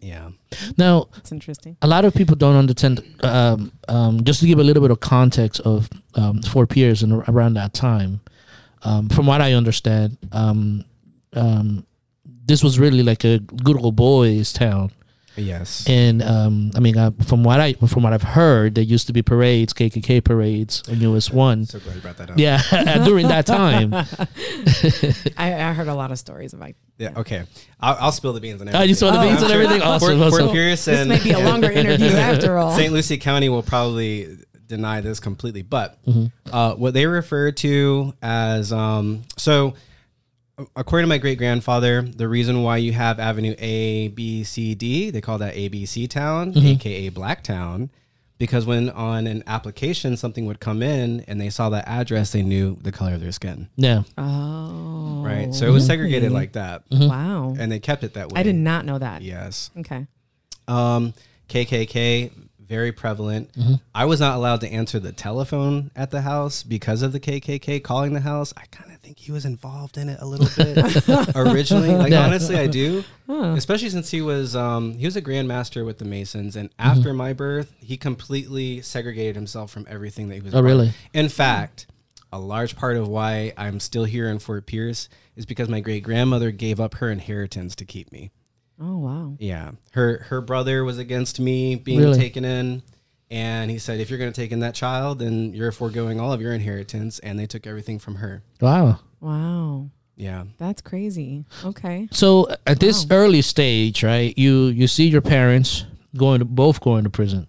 Yeah. 0.00 0.30
Now, 0.76 1.08
it's 1.16 1.32
interesting. 1.32 1.78
a 1.80 1.86
lot 1.86 2.04
of 2.04 2.14
people 2.14 2.36
don't 2.36 2.56
understand. 2.56 3.02
Um, 3.22 3.72
um, 3.88 4.22
just 4.22 4.40
to 4.40 4.46
give 4.46 4.58
a 4.58 4.62
little 4.64 4.82
bit 4.82 4.90
of 4.90 5.00
context 5.00 5.60
of 5.62 5.88
um, 6.14 6.42
Fort 6.42 6.68
Pierce 6.68 7.00
and 7.00 7.24
around 7.26 7.54
that 7.54 7.72
time, 7.72 8.20
um, 8.82 9.08
from 9.08 9.24
what 9.26 9.40
I 9.40 9.54
understand, 9.54 10.18
um, 10.32 10.84
um, 11.32 11.86
this 12.46 12.62
was 12.62 12.78
really 12.78 13.02
like 13.02 13.24
a 13.24 13.38
good 13.38 13.78
old 13.78 13.96
boys 13.96 14.52
town. 14.52 14.90
Yes. 15.36 15.84
And 15.88 16.22
um, 16.22 16.70
I 16.76 16.80
mean, 16.80 16.96
uh, 16.96 17.10
from 17.26 17.42
what 17.42 17.58
I 17.60 17.72
from 17.74 18.02
what 18.04 18.12
I've 18.12 18.22
heard, 18.22 18.74
there 18.76 18.84
used 18.84 19.08
to 19.08 19.12
be 19.12 19.20
parades, 19.22 19.72
KKK 19.74 20.22
parades 20.24 20.82
on 20.88 21.00
US 21.00 21.30
One. 21.30 21.64
so 21.66 21.80
glad 21.80 21.96
you 21.96 22.00
brought 22.02 22.16
that 22.18 22.30
up. 22.30 22.38
Yeah, 22.38 22.58
during 23.04 23.26
that 23.28 23.44
time. 23.46 23.92
I, 25.36 25.54
I 25.54 25.72
heard 25.72 25.88
a 25.88 25.94
lot 25.94 26.10
of 26.12 26.18
stories 26.18 26.52
about 26.54 26.72
Yeah. 26.98 27.10
Okay. 27.16 27.44
I'll, 27.80 27.96
I'll 28.00 28.12
spill 28.12 28.32
the 28.32 28.40
beans 28.40 28.60
and 28.60 28.70
Oh, 28.70 28.72
everything. 28.74 28.88
you 28.90 28.94
saw 28.94 29.10
the 29.10 29.18
Oh, 29.18 29.22
beans 29.22 29.38
I'm 29.38 29.44
and 29.44 29.52
sure. 29.52 29.62
everything. 29.62 29.80
Fort, 29.80 29.90
Awesome. 30.02 30.18
Fort 30.18 30.32
awesome. 30.42 30.50
Pierce 30.50 30.84
this 30.84 31.00
and 31.00 31.08
may 31.08 31.22
be 31.22 31.30
a 31.32 31.38
longer 31.40 31.70
interview 31.70 32.06
after 32.10 32.56
all. 32.56 32.76
St. 32.76 32.92
Lucie 32.92 33.18
County 33.18 33.48
will 33.48 33.62
probably 33.62 34.38
deny 34.66 35.00
this 35.00 35.20
completely, 35.20 35.62
but 35.62 36.02
Mm-hmm. 36.06 36.54
uh, 36.54 36.74
what 36.76 36.94
they 36.94 37.06
refer 37.06 37.50
to 37.52 38.14
as 38.22 38.72
um, 38.72 39.22
so, 39.36 39.74
according 40.76 41.04
to 41.04 41.08
my 41.08 41.18
great 41.18 41.38
grandfather, 41.38 42.02
the 42.02 42.28
reason 42.28 42.62
why 42.62 42.76
you 42.78 42.92
have 42.92 43.18
Avenue 43.18 43.54
A, 43.58 44.08
B, 44.08 44.44
C, 44.44 44.74
D, 44.74 45.10
they 45.10 45.20
call 45.20 45.38
that 45.38 45.54
ABC 45.54 46.08
Town, 46.08 46.52
Mm-hmm. 46.52 46.66
aka 46.66 47.08
Black 47.10 47.42
Town, 47.42 47.90
because 48.38 48.66
when 48.66 48.90
on 48.90 49.26
an 49.26 49.42
application 49.46 50.16
something 50.16 50.46
would 50.46 50.60
come 50.60 50.82
in 50.82 51.20
and 51.28 51.40
they 51.40 51.50
saw 51.50 51.70
that 51.70 51.86
address, 51.88 52.32
they 52.32 52.42
knew 52.42 52.76
the 52.82 52.92
color 52.92 53.14
of 53.14 53.20
their 53.20 53.32
skin. 53.32 53.68
Yeah. 53.76 54.02
Oh, 54.18 55.22
Right, 55.24 55.54
so 55.54 55.66
it 55.66 55.70
was 55.70 55.86
segregated 55.86 56.32
like 56.32 56.52
that, 56.52 56.82
wow. 56.90 57.54
and 57.58 57.72
they 57.72 57.78
kept 57.78 58.04
it 58.04 58.14
that 58.14 58.30
way. 58.30 58.40
I 58.40 58.42
did 58.42 58.56
not 58.56 58.84
know 58.84 58.98
that. 58.98 59.22
Yes. 59.22 59.70
Okay. 59.78 60.06
Um, 60.68 61.14
KKK, 61.48 62.30
very 62.60 62.92
prevalent. 62.92 63.50
I 63.94 64.04
was 64.04 64.20
not 64.20 64.36
allowed 64.36 64.60
to 64.62 64.68
answer 64.72 64.98
the 64.98 65.12
telephone 65.12 65.90
at 65.96 66.10
the 66.10 66.20
house 66.22 66.62
because 66.62 67.02
of 67.02 67.12
the 67.12 67.20
KKK 67.20 67.82
calling 67.82 68.12
the 68.14 68.20
house. 68.20 68.52
I 68.56 68.64
kind 68.70 68.90
of 68.92 68.93
think 69.04 69.18
he 69.18 69.30
was 69.32 69.44
involved 69.44 69.96
in 69.98 70.08
it 70.08 70.18
a 70.20 70.26
little 70.26 70.48
bit 70.56 71.36
originally. 71.36 71.94
Like 71.94 72.10
Yeah. 72.12 72.24
honestly, 72.26 72.56
I 72.56 72.66
do. 72.66 73.04
Especially 73.28 73.90
since 73.90 74.10
he 74.10 74.20
was 74.22 74.56
um, 74.56 74.94
he 74.94 75.04
was 75.06 75.16
a 75.16 75.22
grandmaster 75.22 75.84
with 75.84 75.98
the 75.98 76.04
Masons, 76.04 76.56
and 76.56 76.70
after 76.78 77.12
my 77.12 77.32
birth, 77.32 77.72
he 77.78 77.96
completely 77.96 78.80
segregated 78.80 79.36
himself 79.36 79.70
from 79.70 79.86
everything 79.88 80.28
that 80.28 80.36
he 80.36 80.40
was. 80.40 80.54
Oh, 80.54 80.58
a 80.58 80.62
really? 80.62 80.92
In 81.12 81.28
fact, 81.28 81.86
a 82.32 82.38
large 82.38 82.76
part 82.76 82.96
of 82.96 83.06
why 83.08 83.52
I'm 83.56 83.78
still 83.80 84.04
here 84.04 84.28
in 84.28 84.38
Fort 84.38 84.66
Pierce 84.66 85.08
is 85.36 85.46
because 85.46 85.68
my 85.68 85.80
great 85.80 86.02
grandmother 86.02 86.50
gave 86.50 86.80
up 86.80 86.94
her 86.94 87.10
inheritance 87.10 87.76
to 87.76 87.84
keep 87.84 88.10
me. 88.12 88.30
Oh 88.80 88.98
wow. 88.98 89.36
Yeah, 89.38 89.72
her 89.92 90.24
her 90.28 90.40
brother 90.40 90.82
was 90.84 90.98
against 90.98 91.38
me 91.38 91.76
being 91.76 92.00
Really? 92.00 92.18
taken 92.18 92.44
in, 92.44 92.82
and 93.30 93.70
he 93.70 93.78
said, 93.78 94.00
"If 94.00 94.10
you're 94.10 94.18
going 94.18 94.32
to 94.32 94.40
take 94.40 94.52
in 94.52 94.60
that 94.60 94.74
child, 94.74 95.18
then 95.18 95.54
you're 95.54 95.72
foregoing 95.72 96.20
all 96.20 96.32
of 96.32 96.40
your 96.40 96.52
inheritance." 96.52 97.18
And 97.20 97.38
they 97.38 97.46
took 97.46 97.66
everything 97.66 97.98
from 97.98 98.16
her. 98.16 98.42
Wow. 98.60 99.00
Wow. 99.20 99.90
Yeah, 100.16 100.44
That's 100.58 100.80
crazy. 100.80 101.44
Okay. 101.64 102.08
So 102.12 102.48
at 102.66 102.78
this 102.78 103.06
early 103.10 103.42
stage, 103.42 104.04
right? 104.04 104.36
You 104.38 104.66
you 104.66 104.86
see 104.86 105.08
your 105.08 105.20
parents 105.20 105.86
going 106.16 106.38
to 106.38 106.44
both 106.44 106.80
going 106.80 107.04
to 107.04 107.10
prison. 107.10 107.48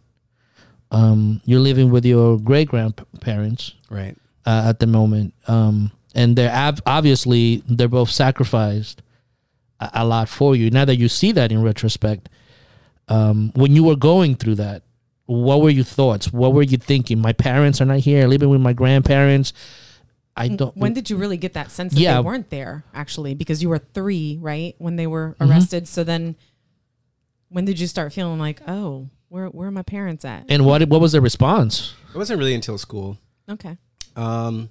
Um, 0.90 1.42
you're 1.46 1.60
living 1.60 1.92
with 1.92 2.06
your 2.06 2.40
great 2.40 2.68
grandparents 2.70 3.74
right. 3.90 4.18
uh, 4.46 4.66
at 4.68 4.80
the 4.80 4.88
moment, 4.88 5.34
um, 5.48 5.92
and 6.16 6.36
they're 6.36 6.50
ab- 6.50 6.82
obviously 6.86 7.64
they're 7.68 7.88
both 7.88 8.10
sacrificed 8.10 9.02
a, 9.80 9.90
a 9.96 10.06
lot 10.06 10.30
for 10.30 10.56
you. 10.56 10.72
Now 10.72 10.86
that 10.86 10.96
you 10.96 11.08
see 11.10 11.32
that 11.34 11.52
in 11.52 11.62
retrospect, 11.62 12.30
um, 13.10 13.52
when 13.56 13.76
you 13.76 13.84
were 13.84 13.96
going 13.96 14.36
through 14.36 14.56
that, 14.56 14.84
what 15.26 15.62
were 15.62 15.70
your 15.70 15.84
thoughts? 15.84 16.32
What 16.32 16.54
were 16.54 16.62
you 16.64 16.78
thinking? 16.78 17.20
My 17.20 17.34
parents 17.34 17.82
are 17.82 17.86
not 17.86 18.00
here, 18.00 18.28
living 18.28 18.50
with 18.50 18.62
my 18.62 18.74
grandparents. 18.74 19.54
I 20.38 20.50
don't. 20.50 20.76
When 20.76 20.94
did 20.94 21.10
you 21.10 21.16
really 21.18 21.38
get 21.38 21.54
that 21.54 21.72
sense 21.72 21.94
that 21.94 22.00
Yeah. 22.00 22.16
they 22.16 22.22
weren't 22.26 22.50
there 22.50 22.84
actually? 22.94 23.36
Because 23.36 23.62
you 23.64 23.70
were 23.70 23.80
three, 23.80 24.38
right, 24.42 24.76
when 24.78 24.98
they 24.98 25.08
were 25.08 25.36
Mm-hmm. 25.40 25.50
arrested. 25.52 25.88
So 25.88 26.04
then, 26.04 26.36
when 27.50 27.64
did 27.66 27.80
you 27.80 27.88
start 27.88 28.12
feeling 28.14 28.38
like, 28.40 28.62
oh, 28.68 29.10
where 29.30 29.48
where 29.48 29.68
are 29.70 29.72
my 29.72 29.82
parents 29.84 30.26
at? 30.26 30.46
and 30.50 30.66
what 30.66 30.88
what 30.90 31.00
was 31.02 31.14
their 31.14 31.22
response? 31.22 31.94
It 32.14 32.18
wasn't 32.18 32.40
really 32.40 32.54
until 32.54 32.78
school. 32.78 33.18
Okay. 33.50 33.78
Um, 34.16 34.70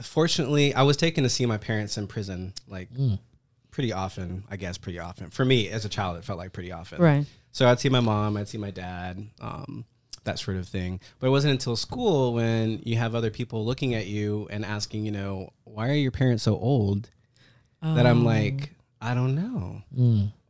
fortunately, 0.00 0.74
I 0.74 0.82
was 0.82 0.96
taken 0.96 1.22
to 1.24 1.28
see 1.30 1.46
my 1.46 1.56
parents 1.58 1.96
in 1.98 2.06
prison 2.06 2.54
like 2.68 2.88
pretty 3.70 3.92
often. 3.92 4.44
I 4.50 4.56
guess 4.56 4.78
pretty 4.78 4.98
often 4.98 5.30
for 5.30 5.44
me 5.44 5.68
as 5.68 5.84
a 5.84 5.88
child. 5.88 6.16
It 6.18 6.24
felt 6.24 6.38
like 6.38 6.52
pretty 6.52 6.72
often. 6.72 7.00
Right. 7.00 7.26
So 7.52 7.68
I'd 7.68 7.80
see 7.80 7.88
my 7.88 8.00
mom, 8.00 8.36
I'd 8.36 8.48
see 8.48 8.58
my 8.58 8.70
dad, 8.70 9.26
um, 9.40 9.84
that 10.24 10.38
sort 10.38 10.56
of 10.56 10.68
thing. 10.68 11.00
But 11.18 11.28
it 11.28 11.30
wasn't 11.30 11.52
until 11.52 11.76
school 11.76 12.34
when 12.34 12.80
you 12.84 12.96
have 12.96 13.14
other 13.14 13.30
people 13.30 13.64
looking 13.64 13.94
at 13.94 14.06
you 14.06 14.46
and 14.50 14.64
asking, 14.64 15.04
you 15.04 15.10
know, 15.12 15.50
why 15.64 15.88
are 15.88 15.94
your 15.94 16.10
parents 16.12 16.42
so 16.44 16.56
old? 16.58 17.10
That 17.82 18.06
I'm 18.06 18.24
like, 18.26 18.74
I 19.00 19.14
don't 19.14 19.34
know. 19.34 19.82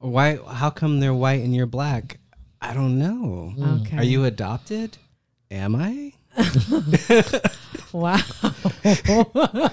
Or 0.00 0.10
why? 0.10 0.36
How 0.48 0.70
come 0.70 0.98
they're 0.98 1.14
white 1.14 1.42
and 1.44 1.54
you're 1.54 1.66
black? 1.66 2.18
I 2.60 2.74
don't 2.74 2.98
know. 2.98 3.54
Okay. 3.82 3.96
Are 3.98 4.02
you 4.04 4.24
adopted? 4.24 4.98
Am 5.50 5.76
I? 5.76 6.12
Wow. 7.92 8.18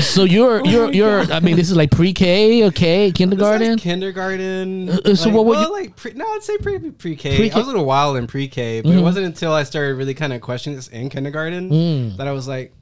So 0.00 0.24
you're 0.24 0.64
you're 0.66 0.92
you're. 0.92 1.20
I 1.32 1.40
mean, 1.40 1.56
this 1.56 1.70
is 1.70 1.76
like 1.76 1.90
pre-K, 1.90 2.64
okay, 2.66 3.10
kindergarten. 3.12 3.72
like 3.72 3.80
kindergarten. 3.80 4.88
Uh, 4.88 5.14
so 5.14 5.26
like, 5.28 5.34
what 5.36 5.46
would 5.46 5.56
well, 5.58 5.66
you- 5.68 5.72
like? 5.72 5.96
Pre, 5.96 6.12
no, 6.14 6.24
I'd 6.34 6.42
say 6.42 6.58
pre 6.58 6.78
pre 6.90 7.16
K. 7.16 7.36
Pre-K. 7.36 7.54
I 7.54 7.58
was 7.58 7.66
a 7.66 7.70
little 7.70 7.84
wild 7.86 8.16
in 8.16 8.26
pre 8.26 8.48
K, 8.48 8.80
but 8.80 8.88
Mm-hmm. 8.90 8.98
it 8.98 9.02
wasn't 9.02 9.26
until 9.26 9.52
I 9.52 9.62
started 9.64 9.94
really 9.96 10.14
kind 10.14 10.32
of 10.32 10.40
questioning 10.40 10.76
this 10.76 10.88
in 10.88 11.08
kindergarten 11.08 11.70
Mm. 11.70 12.16
that 12.16 12.26
I 12.28 12.32
was 12.32 12.48
like, 12.48 12.72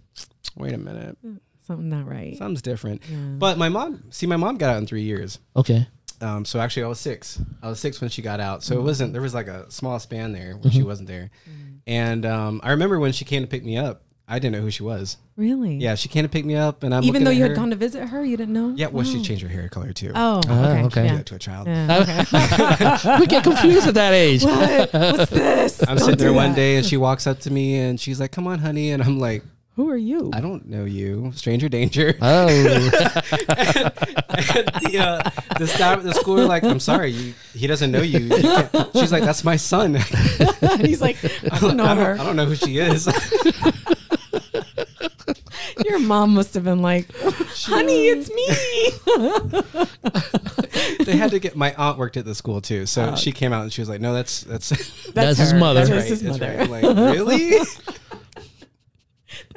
wait 0.57 0.73
a 0.73 0.79
minute, 0.79 1.17
Something 1.67 1.89
not 1.89 2.09
right. 2.09 2.37
something's 2.37 2.63
different. 2.63 3.03
But 3.39 3.59
my 3.59 3.69
mom, 3.69 4.05
see, 4.11 4.27
my 4.27 4.37
mom 4.37 4.57
got 4.57 4.71
out 4.71 4.79
in 4.79 4.87
three 4.87 5.03
years. 5.03 5.39
Okay. 5.57 5.87
Um, 6.21 6.45
so 6.45 6.61
actually, 6.61 6.83
I 6.85 6.89
was 6.89 7.01
six. 7.01 7.41
I 7.63 7.69
was 7.69 7.81
six 7.81 8.01
when 8.01 8.11
she 8.11 8.23
got 8.23 8.41
out. 8.41 8.61
Mm-hmm. 8.61 8.75
So 8.75 8.81
it 8.81 8.83
wasn't. 8.83 9.13
There 9.13 9.23
was 9.23 9.35
like 9.35 9.47
a 9.49 9.71
small 9.71 9.99
span 9.99 10.33
there 10.33 10.55
where 10.55 10.71
she 10.73 10.83
wasn't 10.83 11.09
there. 11.09 11.31
And 11.91 12.25
um, 12.25 12.61
I 12.63 12.71
remember 12.71 13.01
when 13.01 13.11
she 13.13 13.25
came 13.25 13.43
to 13.43 13.49
pick 13.49 13.65
me 13.65 13.77
up. 13.77 14.03
I 14.29 14.39
didn't 14.39 14.53
know 14.55 14.61
who 14.63 14.71
she 14.71 14.85
was. 14.85 15.17
Really? 15.37 15.75
Yeah, 15.79 15.97
she 15.97 16.09
came 16.09 16.23
to 16.23 16.29
pick 16.29 16.45
me 16.45 16.55
up, 16.55 16.85
and 16.85 16.95
I'm 16.95 17.03
Even 17.03 17.25
though 17.25 17.33
you 17.33 17.43
her. 17.43 17.49
had 17.49 17.57
gone 17.57 17.71
to 17.71 17.77
visit 17.77 18.07
her, 18.11 18.25
you 18.25 18.37
didn't 18.37 18.55
know? 18.55 18.73
Yeah, 18.77 18.87
well, 18.87 19.05
she 19.05 19.21
changed 19.25 19.43
her 19.43 19.49
hair 19.49 19.69
color 19.69 19.93
too. 19.93 20.13
Oh, 20.15 20.41
Ah, 20.47 20.71
okay. 20.71 20.85
okay. 20.85 21.05
Yeah. 21.07 21.15
Yeah, 21.17 21.23
to 21.25 21.35
a 21.35 21.39
child. 21.41 21.67
Yeah, 21.67 21.99
okay. 23.03 23.19
we 23.21 23.27
get 23.27 23.43
confused 23.43 23.89
at 23.89 23.95
that 23.95 24.13
age. 24.13 24.45
what? 24.45 24.93
What's 24.93 25.31
this? 25.33 25.81
I'm 25.83 25.97
Don't 25.97 25.99
sitting 25.99 26.19
there 26.19 26.29
do 26.29 26.35
one 26.35 26.55
day 26.55 26.77
and 26.77 26.87
she 26.87 26.97
walks 26.97 27.27
up 27.27 27.41
to 27.41 27.51
me 27.51 27.77
and 27.81 27.99
she's 27.99 28.21
like, 28.21 28.31
"Come 28.31 28.47
on, 28.47 28.61
honey," 28.61 28.93
and 28.93 29.03
I'm 29.03 29.19
like, 29.19 29.43
Who 29.81 29.89
are 29.89 29.97
you? 29.97 30.31
"I 30.35 30.43
don't 30.43 30.69
know 30.69 30.85
you, 30.85 31.33
stranger 31.35 31.71
danger." 31.71 32.15
Oh, 32.21 32.47
the, 34.29 34.99
uh, 35.01 35.31
the 35.59 35.67
staff 35.67 35.97
at 35.97 36.05
the 36.05 36.13
school 36.13 36.39
are 36.39 36.45
like, 36.45 36.65
"I'm 36.65 36.81
sorry, 36.81 37.13
you, 37.13 37.33
he 37.55 37.67
doesn't 37.67 37.91
know 37.91 38.03
you." 38.03 38.19
you. 38.19 38.61
She's 39.01 39.11
like, 39.11 39.25
"That's 39.25 39.43
my 39.43 39.57
son." 39.57 39.95
He's 40.81 41.01
like, 41.01 41.17
I 41.51 41.59
don't 41.61 41.79
know 41.79 41.87
I, 41.87 41.95
her. 41.95 42.11
don't, 42.17 42.21
I 42.21 42.25
don't 42.27 42.37
know 42.37 42.45
who 42.45 42.57
she 42.57 42.77
is. 42.77 43.07
Your 45.87 45.99
mom 45.99 46.35
must 46.35 46.53
have 46.53 46.65
been 46.65 46.83
like, 46.83 47.11
honey, 47.17 48.09
it's 48.09 48.29
me. 48.29 48.47
they 51.07 51.17
had 51.17 51.31
to 51.31 51.39
get 51.39 51.57
my 51.57 51.73
aunt 51.79 51.97
worked 51.97 52.19
at 52.19 52.27
the 52.27 52.35
school 52.35 52.61
too, 52.61 52.85
so 52.85 53.15
she 53.17 53.33
came 53.33 53.55
out 53.55 53.63
and 53.63 53.73
she 53.73 53.81
was 53.81 53.89
like, 53.89 54.03
"No, 54.03 54.13
that's 54.13 54.43
that's 54.43 54.69
That's 55.13 55.39
his 55.39 55.55
mother. 55.55 55.87
That 55.87 55.95
that's 55.95 56.03
right, 56.03 56.11
his 56.11 56.23
that's 56.23 56.39
mother. 56.39 56.57
right." 56.69 56.85
I'm 56.85 56.97
like, 56.97 57.17
really? 57.17 57.61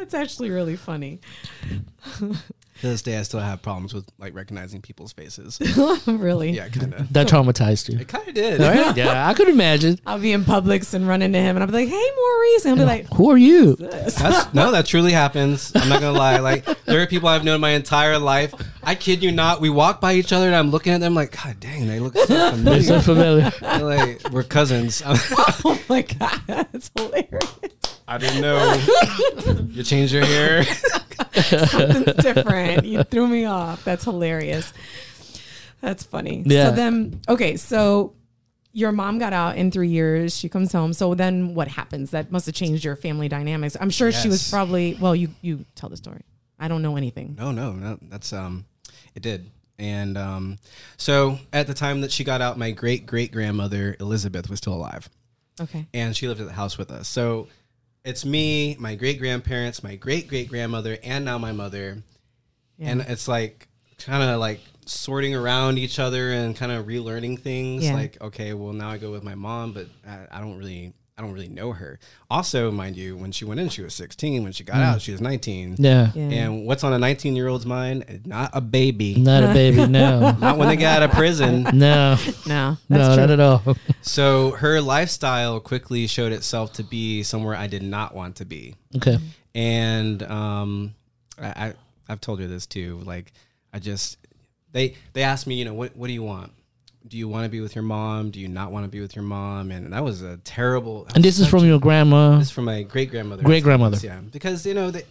That's 0.04 0.14
actually 0.16 0.50
really 0.50 0.76
funny. 0.76 1.22
to 2.20 2.36
this 2.82 3.02
day, 3.02 3.18
I 3.18 3.22
still 3.22 3.40
have 3.40 3.62
problems 3.62 3.94
with 3.94 4.06
like 4.20 4.36
recognizing 4.36 4.82
people's 4.82 5.14
faces. 5.14 5.58
really? 6.06 6.52
Yeah, 6.52 6.68
kind 6.68 6.94
of. 6.94 7.14
that 7.14 7.28
traumatized 7.28 7.88
you. 7.88 8.00
It 8.00 8.10
kind 8.10 8.28
of 8.28 8.34
did. 8.34 8.60
Oh, 8.60 8.68
right? 8.70 8.98
Yeah, 8.98 9.26
I 9.26 9.34
could 9.34 9.48
imagine. 9.48 9.98
I'll 10.06 10.20
be 10.20 10.34
in 10.34 10.44
Publix 10.44 10.94
and 10.94 11.08
run 11.08 11.22
into 11.22 11.40
him, 11.40 11.56
and 11.56 11.64
I'll 11.64 11.68
be 11.68 11.74
like, 11.74 11.88
"Hey, 11.88 12.10
Maurice," 12.18 12.66
and 12.66 12.72
I'll 12.72 12.86
be 12.86 12.86
like, 12.86 13.14
Who 13.14 13.32
are 13.32 13.38
you? 13.38 13.78
That's 13.78 14.54
no, 14.54 14.74
that 14.74 14.86
truly 14.88 15.14
happens. 15.14 15.72
I'm 15.74 15.88
not 15.88 16.02
gonna 16.02 16.18
lie. 16.18 16.40
Like 16.40 16.66
there 16.84 17.02
are 17.02 17.08
people 17.08 17.30
I've 17.30 17.46
known 17.46 17.62
my 17.62 17.70
entire 17.70 18.20
life. 18.20 18.54
I 18.84 18.96
kid 18.96 19.24
you 19.24 19.32
not. 19.32 19.62
We 19.62 19.70
walk 19.70 20.02
by 20.02 20.16
each 20.16 20.34
other 20.34 20.48
and 20.48 20.56
I'm 20.56 20.70
looking 20.70 20.92
at 20.92 21.00
them 21.00 21.16
like, 21.16 21.42
God 21.42 21.62
dang, 21.62 21.88
they 21.88 22.02
look 22.02 22.18
so 22.18 22.26
familiar. 22.26 22.64
They're 22.64 22.84
so 22.84 23.00
familiar. 23.00 23.52
familiar. 23.52 23.86
like 23.86 24.30
we're 24.30 24.44
cousins. 24.44 25.02
"Oh 25.06 25.80
my 25.88 26.02
god, 26.02 26.42
that's 26.48 26.92
hilarious! 26.98 27.54
I 28.08 28.18
didn't 28.18 28.42
know. 28.42 28.78
You 29.74 29.82
changed 29.82 30.14
your 30.14 30.24
hair. 30.24 30.64
Something's 31.34 32.14
different. 32.24 32.86
You 32.86 33.04
threw 33.04 33.28
me 33.28 33.46
off. 33.46 33.84
That's 33.84 34.04
hilarious. 34.04 34.72
That's 35.82 36.04
funny. 36.04 36.44
Yeah. 36.46 36.70
So 36.70 36.76
then, 36.76 37.22
okay, 37.28 37.58
so." 37.58 38.14
Your 38.76 38.92
mom 38.92 39.20
got 39.20 39.34
out 39.34 39.56
in 39.56 39.70
three 39.70 39.90
years. 39.90 40.36
She 40.36 40.50
comes 40.50 40.72
home. 40.72 40.94
So 40.94 41.14
then, 41.14 41.54
what 41.54 41.68
happens? 41.68 42.10
That 42.10 42.32
must 42.32 42.48
have 42.48 42.56
changed 42.56 42.84
your 42.84 42.96
family 42.96 43.30
dynamics. 43.30 43.78
I'm 43.80 43.92
sure 43.92 44.12
she 44.12 44.28
was 44.28 44.50
probably. 44.50 44.98
Well, 45.00 45.16
you 45.16 45.30
you 45.44 45.64
tell 45.76 45.90
the 45.90 45.98
story. 45.98 46.24
I 46.58 46.70
don't 46.70 46.82
know 46.82 46.96
anything. 46.96 47.36
No, 47.38 47.52
no, 47.52 47.74
no. 47.74 48.00
That's 48.10 48.34
um, 48.34 48.66
it 49.14 49.22
did. 49.22 49.48
And 49.78 50.18
um, 50.18 50.58
so 50.98 51.38
at 51.52 51.68
the 51.68 51.76
time 51.76 52.02
that 52.02 52.12
she 52.12 52.24
got 52.24 52.42
out, 52.42 52.58
my 52.58 52.72
great 52.72 53.06
great 53.06 53.32
grandmother 53.32 53.96
Elizabeth 54.00 54.50
was 54.50 54.58
still 54.58 54.74
alive. 54.74 55.08
Okay. 55.62 55.86
and 55.94 56.16
she 56.16 56.28
lived 56.28 56.42
at 56.42 56.48
the 56.48 56.54
house 56.54 56.80
with 56.80 56.90
us. 56.90 57.08
So 57.08 57.48
it's 58.06 58.26
me, 58.26 58.76
my 58.80 58.96
great 58.96 59.20
grandparents, 59.20 59.84
my 59.84 59.96
great 59.96 60.28
great 60.28 60.50
grandmother, 60.50 60.98
and 61.04 61.26
now 61.26 61.38
my 61.38 61.52
mother. 61.52 62.04
Yeah. 62.78 62.90
And 62.90 63.02
it's 63.02 63.28
like 63.28 63.68
kind 63.98 64.24
of 64.24 64.40
like 64.40 64.60
sorting 64.86 65.34
around 65.36 65.78
each 65.78 66.00
other 66.00 66.32
and 66.32 66.56
kind 66.56 66.72
of 66.72 66.86
relearning 66.86 67.40
things. 67.40 67.86
Yeah. 67.86 67.94
Like, 67.94 68.22
okay, 68.22 68.54
well 68.54 68.74
now 68.74 68.90
I 68.90 68.98
go 68.98 69.12
with 69.12 69.24
my 69.24 69.36
mom, 69.36 69.74
but 69.74 69.88
I, 70.08 70.28
I 70.32 70.42
don't 70.42 70.58
really. 70.58 70.94
I 71.16 71.22
don't 71.22 71.32
really 71.32 71.48
know 71.48 71.74
her. 71.74 72.00
Also, 72.30 72.72
mind 72.72 72.96
you, 72.98 73.16
when 73.16 73.32
she 73.32 73.46
went 73.46 73.60
in, 73.60 73.70
she 73.70 73.84
was 73.84 73.94
16. 73.94 74.42
When 74.44 74.52
she 74.52 74.64
got 74.64 74.78
out, 74.78 75.00
she 75.00 75.12
was 75.12 75.22
19. 75.22 75.76
Yeah. 75.78 76.10
Yeah. 76.16 76.22
And 76.24 76.66
what's 76.66 76.84
on 76.84 76.92
a 76.92 76.98
19 76.98 77.36
year 77.36 77.48
old's 77.50 77.68
mind? 77.68 78.22
Not 78.26 78.50
a 78.54 78.62
baby. 78.62 79.16
Not 79.20 79.44
a 79.44 79.54
baby, 79.54 79.86
no. 79.88 80.32
Not 80.32 80.58
when 80.58 80.68
they 80.70 80.76
get 80.76 80.98
out 80.98 81.04
of 81.04 81.12
prison. 81.12 81.64
No. 81.74 82.16
no, 82.48 82.78
that's 82.90 82.90
No, 82.90 83.08
true. 83.14 83.16
not 83.18 83.30
at 83.30 83.40
all. 83.40 83.78
So 84.02 84.52
her 84.52 84.82
lifestyle 84.82 85.60
quickly 85.60 86.08
showed 86.08 86.32
itself 86.32 86.74
to 86.74 86.84
be 86.84 87.22
somewhere 87.22 87.56
I 87.56 87.68
did 87.68 87.84
not 87.84 88.16
want 88.16 88.38
to 88.38 88.46
be. 88.46 88.74
Okay. 88.96 89.20
and 89.54 90.24
um, 90.24 90.96
I, 91.40 91.48
I 91.48 91.74
I've 92.10 92.22
told 92.22 92.40
her 92.40 92.48
this 92.48 92.66
too. 92.66 93.00
Like, 93.06 93.32
I 93.72 93.78
just 93.80 94.18
they 94.72 94.96
they 95.14 95.22
asked 95.24 95.46
me, 95.48 95.56
you 95.56 95.66
know, 95.66 95.74
what 95.76 95.96
what 95.96 96.08
do 96.08 96.14
you 96.14 96.24
want? 96.24 96.52
Do 97.08 97.18
you 97.18 97.28
want 97.28 97.44
to 97.46 97.50
be 97.50 97.60
with 97.60 97.76
your 97.76 97.84
mom? 97.84 98.32
Do 98.32 98.40
you 98.40 98.48
not 98.48 98.72
want 98.72 98.86
to 98.86 98.90
be 98.90 99.02
with 99.02 99.16
your 99.16 99.24
mom? 99.24 99.72
And 99.72 99.92
that 99.94 100.04
was 100.04 100.22
a 100.22 100.38
terrible. 100.38 101.08
And 101.16 101.24
this 101.24 101.38
is 101.40 101.48
from 101.48 101.66
your 101.66 101.80
grandma. 101.80 102.38
this 102.38 102.48
is 102.48 102.52
from 102.54 102.66
my 102.66 102.84
great 102.84 103.10
grandmother. 103.12 103.44
Great-grandmother. 103.44 103.98
Yeah, 104.02 104.20
because 104.32 104.66
you 104.66 104.74
know 104.74 104.92
they. 104.92 105.04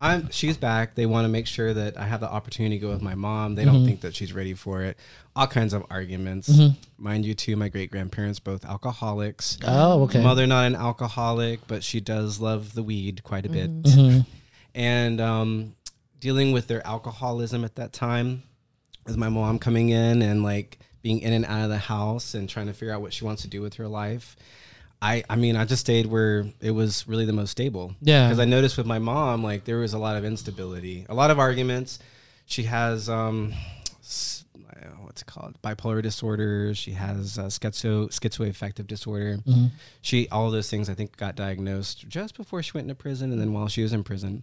I'm, 0.00 0.30
she's 0.30 0.56
back. 0.56 0.96
They 0.96 1.06
want 1.06 1.26
to 1.26 1.28
make 1.28 1.46
sure 1.46 1.72
that 1.72 1.96
I 1.96 2.04
have 2.06 2.18
the 2.18 2.28
opportunity 2.28 2.74
to 2.76 2.80
go 2.80 2.90
with 2.90 3.02
my 3.02 3.14
mom. 3.14 3.54
They 3.54 3.62
Mm-hmm. 3.64 3.72
don't 3.72 3.84
think 3.86 4.00
that 4.00 4.16
she's 4.16 4.32
ready 4.32 4.52
for 4.54 4.82
it. 4.82 4.96
All 5.36 5.46
kinds 5.46 5.72
of 5.74 5.84
arguments. 5.90 6.50
Mind 6.98 7.24
you, 7.24 7.34
too, 7.34 7.54
my 7.54 7.68
great 7.68 7.92
grandparents 7.92 8.40
both 8.40 8.64
alcoholics. 8.64 9.58
Oh, 9.64 10.02
okay. 10.02 10.20
Mother 10.20 10.44
not 10.48 10.64
an 10.66 10.74
alcoholic, 10.74 11.64
but 11.68 11.84
she 11.84 12.00
does 12.00 12.40
love 12.40 12.74
the 12.74 12.82
weed 12.82 13.22
quite 13.22 13.46
a 13.46 13.48
bit. 13.48 13.70
Mm-hmm. 13.84 14.20
And 14.74 15.20
um, 15.20 15.76
dealing 16.18 16.50
with 16.50 16.66
their 16.66 16.84
alcoholism 16.84 17.64
at 17.64 17.76
that 17.76 17.92
time, 17.92 18.42
with 19.06 19.16
my 19.16 19.28
mom 19.28 19.60
coming 19.60 19.90
in 19.90 20.20
and 20.22 20.42
like 20.42 20.80
being 21.02 21.20
in 21.20 21.32
and 21.32 21.44
out 21.44 21.64
of 21.64 21.68
the 21.70 21.78
house 21.78 22.34
and 22.34 22.48
trying 22.48 22.66
to 22.66 22.72
figure 22.72 22.94
out 22.94 23.00
what 23.02 23.12
she 23.12 23.24
wants 23.24 23.42
to 23.42 23.48
do 23.48 23.60
with 23.60 23.74
her 23.74 23.88
life. 23.88 24.36
I, 25.00 25.24
I 25.28 25.34
mean, 25.36 25.56
I 25.56 25.64
just 25.64 25.80
stayed 25.80 26.06
where 26.06 26.46
it 26.60 26.70
was 26.70 27.08
really 27.08 27.24
the 27.24 27.32
most 27.32 27.50
stable. 27.50 27.94
Yeah. 28.00 28.28
Because 28.28 28.38
I 28.38 28.44
noticed 28.44 28.76
with 28.78 28.86
my 28.86 29.00
mom, 29.00 29.42
like 29.42 29.64
there 29.64 29.78
was 29.78 29.94
a 29.94 29.98
lot 29.98 30.16
of 30.16 30.24
instability, 30.24 31.06
a 31.08 31.14
lot 31.14 31.30
of 31.32 31.38
arguments. 31.40 31.98
She 32.46 32.62
has 32.64 33.08
um, 33.08 33.52
what's 35.00 35.22
it 35.22 35.26
called? 35.26 35.60
Bipolar 35.62 36.02
disorder. 36.02 36.74
She 36.74 36.92
has 36.92 37.38
uh, 37.38 37.44
schizo 37.46 38.08
schizoaffective 38.10 38.86
disorder. 38.86 39.38
She 40.00 40.28
all 40.30 40.50
those 40.50 40.70
things 40.70 40.88
I 40.88 40.94
think 40.94 41.16
got 41.16 41.34
diagnosed 41.36 42.08
just 42.08 42.36
before 42.36 42.62
she 42.62 42.72
went 42.72 42.84
into 42.88 42.94
prison, 42.94 43.32
and 43.32 43.40
then 43.40 43.52
while 43.52 43.68
she 43.68 43.82
was 43.82 43.92
in 43.92 44.04
prison. 44.04 44.42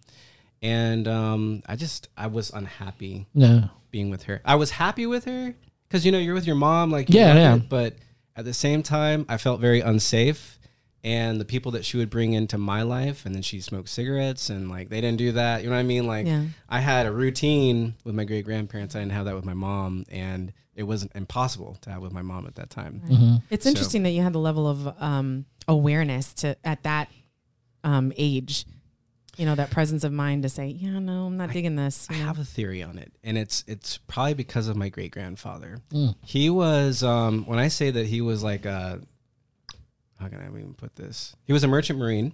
And 0.62 1.08
um, 1.08 1.64
I 1.68 1.76
just 1.78 2.10
I 2.18 2.28
was 2.28 2.50
unhappy 2.52 3.28
No. 3.34 3.70
being 3.92 4.10
with 4.10 4.24
her. 4.24 4.42
I 4.44 4.56
was 4.56 4.72
happy 4.72 5.06
with 5.06 5.26
her 5.26 5.56
because 5.90 6.06
you 6.06 6.12
know 6.14 6.20
you're 6.20 6.36
with 6.36 6.46
your 6.48 6.56
mom, 6.56 6.92
like 6.92 7.10
you 7.10 7.20
Yeah, 7.20 7.34
yeah. 7.34 7.56
it, 7.56 7.68
but 7.68 7.96
at 8.36 8.46
the 8.46 8.54
same 8.54 8.84
time, 8.84 9.26
I 9.28 9.38
felt 9.38 9.60
very 9.60 9.82
unsafe 9.82 10.56
and 11.04 11.40
the 11.40 11.46
people 11.46 11.72
that 11.74 11.84
she 11.86 11.98
would 11.98 12.10
bring 12.10 12.34
into 12.34 12.58
my 12.58 12.82
life 12.84 13.26
and 13.26 13.34
then 13.34 13.42
she 13.42 13.60
smoked 13.62 13.88
cigarettes 13.90 14.50
and 14.50 14.70
like 14.70 14.90
they 14.90 15.00
didn't 15.00 15.18
do 15.18 15.32
that 15.32 15.64
you 15.64 15.70
know 15.70 15.76
what 15.76 15.80
i 15.80 15.84
mean 15.84 16.06
like 16.06 16.28
Yeah. 16.28 16.44
i 16.68 16.82
had 16.82 17.06
a 17.06 17.12
routine 17.14 17.96
with 18.04 18.14
my 18.16 18.26
great 18.26 18.44
grandparents 18.44 18.98
i 18.98 19.00
didn't 19.00 19.14
have 19.14 19.24
that 19.24 19.34
with 19.36 19.46
my 19.46 19.54
mom 19.54 20.04
and 20.10 20.52
it 20.76 20.84
wasn't 20.84 21.14
impossible 21.16 21.78
to 21.84 21.90
have 21.90 22.02
with 22.02 22.12
my 22.12 22.22
mom 22.22 22.46
at 22.48 22.56
that 22.56 22.70
time 22.70 23.02
Mm-hmm. 23.08 23.36
It's 23.50 23.64
So- 23.64 23.70
interesting 23.70 24.04
that 24.04 24.10
you 24.10 24.22
had 24.22 24.34
the 24.34 24.40
level 24.40 24.68
of 24.68 25.02
um, 25.02 25.46
awareness 25.70 26.34
to 26.36 26.58
at 26.66 26.84
that 26.84 27.10
um, 27.86 28.12
age, 28.18 28.66
you 29.40 29.46
know, 29.46 29.56
that 29.56 29.72
presence 29.72 30.04
of 30.04 30.12
mind 30.12 30.44
to 30.44 30.50
say, 30.50 30.68
yeah, 30.68 31.00
no, 31.00 31.26
I'm 31.28 31.38
not 31.38 31.52
digging 31.52 31.76
this. 31.78 32.08
I 32.10 32.18
know? 32.20 32.26
have 32.26 32.40
a 32.40 32.44
theory 32.44 32.84
on 32.84 32.98
it, 32.98 33.12
and 33.24 33.38
it's 33.38 33.64
it's 33.68 33.98
probably 34.00 34.34
because 34.36 34.68
of 34.68 34.76
my 34.76 34.90
great 34.90 35.12
grandfather. 35.12 35.80
Mm. 35.92 36.14
He 36.26 36.50
was 36.50 37.02
um, 37.04 37.46
when 37.46 37.58
I 37.58 37.70
say 37.70 37.90
that 37.90 38.06
he 38.06 38.20
was 38.22 38.44
like 38.44 38.66
a 38.66 39.00
how 40.20 40.28
can 40.28 40.40
I 40.42 40.48
even 40.48 40.74
put 40.74 40.96
this? 40.98 41.36
He 41.46 41.54
was 41.54 41.64
a 41.64 41.68
merchant 41.70 41.98
marine. 41.98 42.34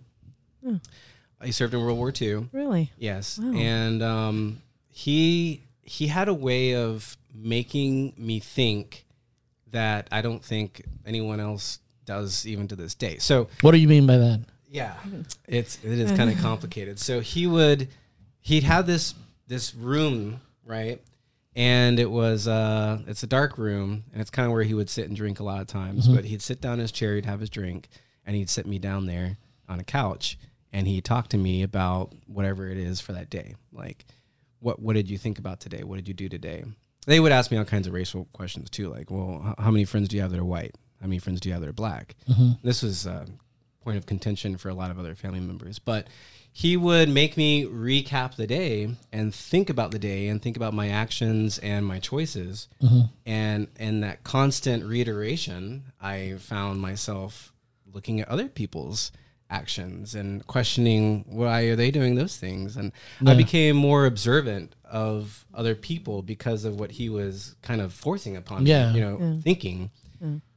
He 1.44 1.52
served 1.52 1.76
in 1.76 1.82
World 1.82 1.98
War 2.00 2.12
II. 2.20 2.48
really. 2.52 2.92
Yes, 2.98 3.38
Wow. 3.38 3.54
and 3.56 4.02
um, 4.02 4.62
he 4.90 5.62
he 5.84 6.08
had 6.08 6.28
a 6.28 6.34
way 6.34 6.74
of 6.76 7.16
making 7.36 8.14
me 8.18 8.40
think 8.40 9.06
that 9.72 10.08
I 10.12 10.22
don't 10.22 10.44
think 10.44 10.84
anyone 11.06 11.40
else 11.40 11.78
does 12.06 12.48
even 12.48 12.68
to 12.70 12.76
this 12.76 12.96
day. 12.96 13.18
So 13.20 13.48
What 13.62 13.72
do 13.74 13.78
you 13.78 13.88
mean 13.88 14.08
by 14.08 14.18
that? 14.18 14.40
Yeah, 14.70 14.94
mm-hmm. 15.06 15.22
it's 15.48 15.80
it 15.84 16.00
is 16.00 16.12
kind 16.12 16.30
of 16.30 16.36
mm-hmm. 16.36 16.44
complicated. 16.44 17.00
So 17.00 17.20
he 17.20 17.48
would 17.48 17.88
he'd 18.42 18.64
have 18.64 18.88
this 18.88 19.16
this 19.48 19.76
room 19.76 20.42
right, 20.66 21.02
and 21.56 22.00
it 22.00 22.10
was 22.10 22.48
uh 22.48 23.00
it's 23.08 23.24
a 23.24 23.28
dark 23.28 23.58
room, 23.58 24.04
and 24.12 24.22
it's 24.22 24.32
kind 24.32 24.46
of 24.46 24.52
where 24.52 24.64
he 24.64 24.74
would 24.74 24.90
sit 24.90 25.08
and 25.08 25.16
drink 25.16 25.40
a 25.40 25.44
lot 25.44 25.62
of 25.62 25.68
times. 25.68 26.06
Mm-hmm. 26.06 26.16
But 26.16 26.26
he'd 26.26 26.42
sit 26.42 26.62
down 26.62 26.74
in 26.74 26.80
his 26.80 26.92
chair, 26.92 27.16
he'd 27.16 27.26
have 27.26 27.40
his 27.40 27.50
drink, 27.50 27.90
and 28.26 28.36
he'd 28.36 28.50
sit 28.50 28.66
me 28.66 28.80
down 28.80 29.06
there 29.06 29.38
on 29.68 29.80
a 29.80 29.84
couch, 29.84 30.38
and 30.72 30.88
he'd 30.88 31.06
talk 31.06 31.30
to 31.30 31.38
me 31.38 31.64
about 31.64 32.14
whatever 32.28 32.70
it 32.70 32.78
is 32.78 33.00
for 33.02 33.14
that 33.14 33.30
day, 33.30 33.56
like 33.72 34.06
what 34.60 34.82
what 34.82 34.94
did 34.96 35.10
you 35.10 35.18
think 35.18 35.40
about 35.40 35.60
today? 35.60 35.84
What 35.84 35.98
did 35.98 36.08
you 36.08 36.14
do 36.14 36.28
today? 36.28 36.64
They 37.06 37.20
would 37.20 37.32
ask 37.32 37.52
me 37.52 37.58
all 37.58 37.66
kinds 37.66 37.86
of 37.86 37.94
racial 37.94 38.26
questions 38.34 38.70
too, 38.70 38.90
like, 38.90 39.12
well, 39.12 39.54
how 39.60 39.70
many 39.70 39.86
friends 39.86 40.08
do 40.08 40.16
you 40.16 40.24
have 40.24 40.32
that 40.32 40.40
are 40.40 40.46
white? 40.46 40.74
How 41.00 41.08
many 41.08 41.20
friends 41.20 41.40
do 41.40 41.50
you 41.50 41.54
have 41.54 41.62
that 41.62 41.70
are 41.70 41.74
black? 41.74 42.16
This 42.64 42.82
was 42.82 43.06
a 43.06 43.28
point 43.86 43.98
of 43.98 44.06
contention 44.06 44.58
for 44.58 44.68
a 44.68 44.74
lot 44.74 44.92
of 44.92 45.00
other 45.00 45.16
family 45.16 45.40
members, 45.40 45.80
but 45.80 46.08
he 46.52 46.76
would 46.76 47.08
make 47.08 47.38
me 47.38 47.66
recap 47.66 48.36
the 48.36 48.48
day 48.48 48.90
and 49.14 49.34
think 49.34 49.70
about 49.70 49.92
the 49.92 50.00
day 50.00 50.28
and 50.28 50.42
think 50.42 50.58
about 50.58 50.74
my 50.74 50.90
actions 50.90 51.60
and 51.60 51.86
my 51.86 52.00
choices. 52.00 52.68
Mm-hmm. 52.82 53.02
And 53.26 53.68
in 53.80 54.02
that 54.02 54.24
constant 54.24 54.84
reiteration, 54.86 55.84
I 56.02 56.36
found 56.40 56.82
myself 56.82 57.54
looking 57.94 58.20
at 58.22 58.28
other 58.28 58.48
people's 58.48 59.12
actions 59.50 60.16
and 60.16 60.46
questioning 60.48 61.24
why 61.28 61.62
are 61.64 61.76
they 61.76 61.92
doing 61.92 62.16
those 62.16 62.36
things. 62.36 62.76
And 62.78 62.92
i 63.28 63.36
became 63.36 63.76
more 63.76 64.06
observant 64.08 64.76
of 64.86 65.46
other 65.54 65.76
people 65.76 66.24
because 66.24 66.66
of 66.66 66.80
what 66.80 66.92
he 66.92 67.10
was 67.10 67.56
kind 67.62 67.80
of 67.82 67.94
forcing 67.94 68.36
upon 68.36 68.66
Yeah. 68.66 68.92
me 68.92 69.00
you 69.00 69.06
know 69.06 69.40
thinking 69.44 69.92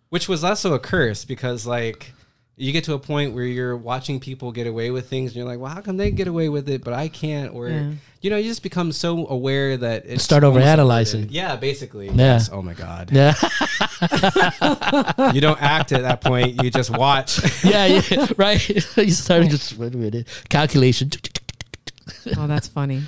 which 0.09 0.27
was 0.27 0.43
also 0.43 0.73
a 0.73 0.79
curse 0.79 1.27
because 1.27 1.67
like 1.67 2.13
you 2.61 2.73
get 2.73 2.85
to 2.85 2.93
a 2.95 2.99
point 2.99 3.35
where 3.35 3.45
you're 3.45 3.77
watching 3.77 4.19
people 4.21 4.51
get 4.53 4.67
away 4.67 4.91
with 4.91 5.09
things 5.09 5.31
and 5.31 5.37
you're 5.37 5.47
like 5.47 5.59
well 5.61 5.73
how 5.73 5.81
come 5.81 5.97
they 5.97 6.11
get 6.11 6.27
away 6.29 6.49
with 6.49 6.69
it 6.69 6.83
but 6.85 6.93
i 6.93 7.07
can't 7.09 7.55
or 7.55 7.69
Yeah. 7.69 7.93
you 8.21 8.31
know 8.31 8.37
you 8.37 8.49
just 8.49 8.63
become 8.63 8.91
so 8.93 9.27
aware 9.29 9.77
that 9.77 10.05
it's 10.07 10.25
Start 10.25 10.43
almost 10.45 10.65
a 10.65 10.69
overanalyzing. 10.69 11.29
yeah 11.31 11.57
basically 11.57 12.07
Yeah. 12.07 12.15
yes 12.17 12.51
oh 12.53 12.61
my 12.63 12.75
god 12.75 13.11
Yeah, 13.13 13.35
you 15.35 15.41
don't 15.41 15.61
act 15.63 15.93
at 15.93 16.03
that 16.03 16.21
point 16.21 16.63
you 16.63 16.71
just 16.71 16.91
watch 16.91 17.41
yeah, 17.65 17.87
yeah, 17.87 18.27
right. 18.37 18.69
you 18.97 19.11
started 19.11 19.51
just 19.51 19.77
wait 19.79 19.95
a 19.95 19.97
minute 19.97 20.27
calculation. 20.49 21.11
Oh, 22.37 22.47
that's 22.47 22.69
funny. 22.69 23.03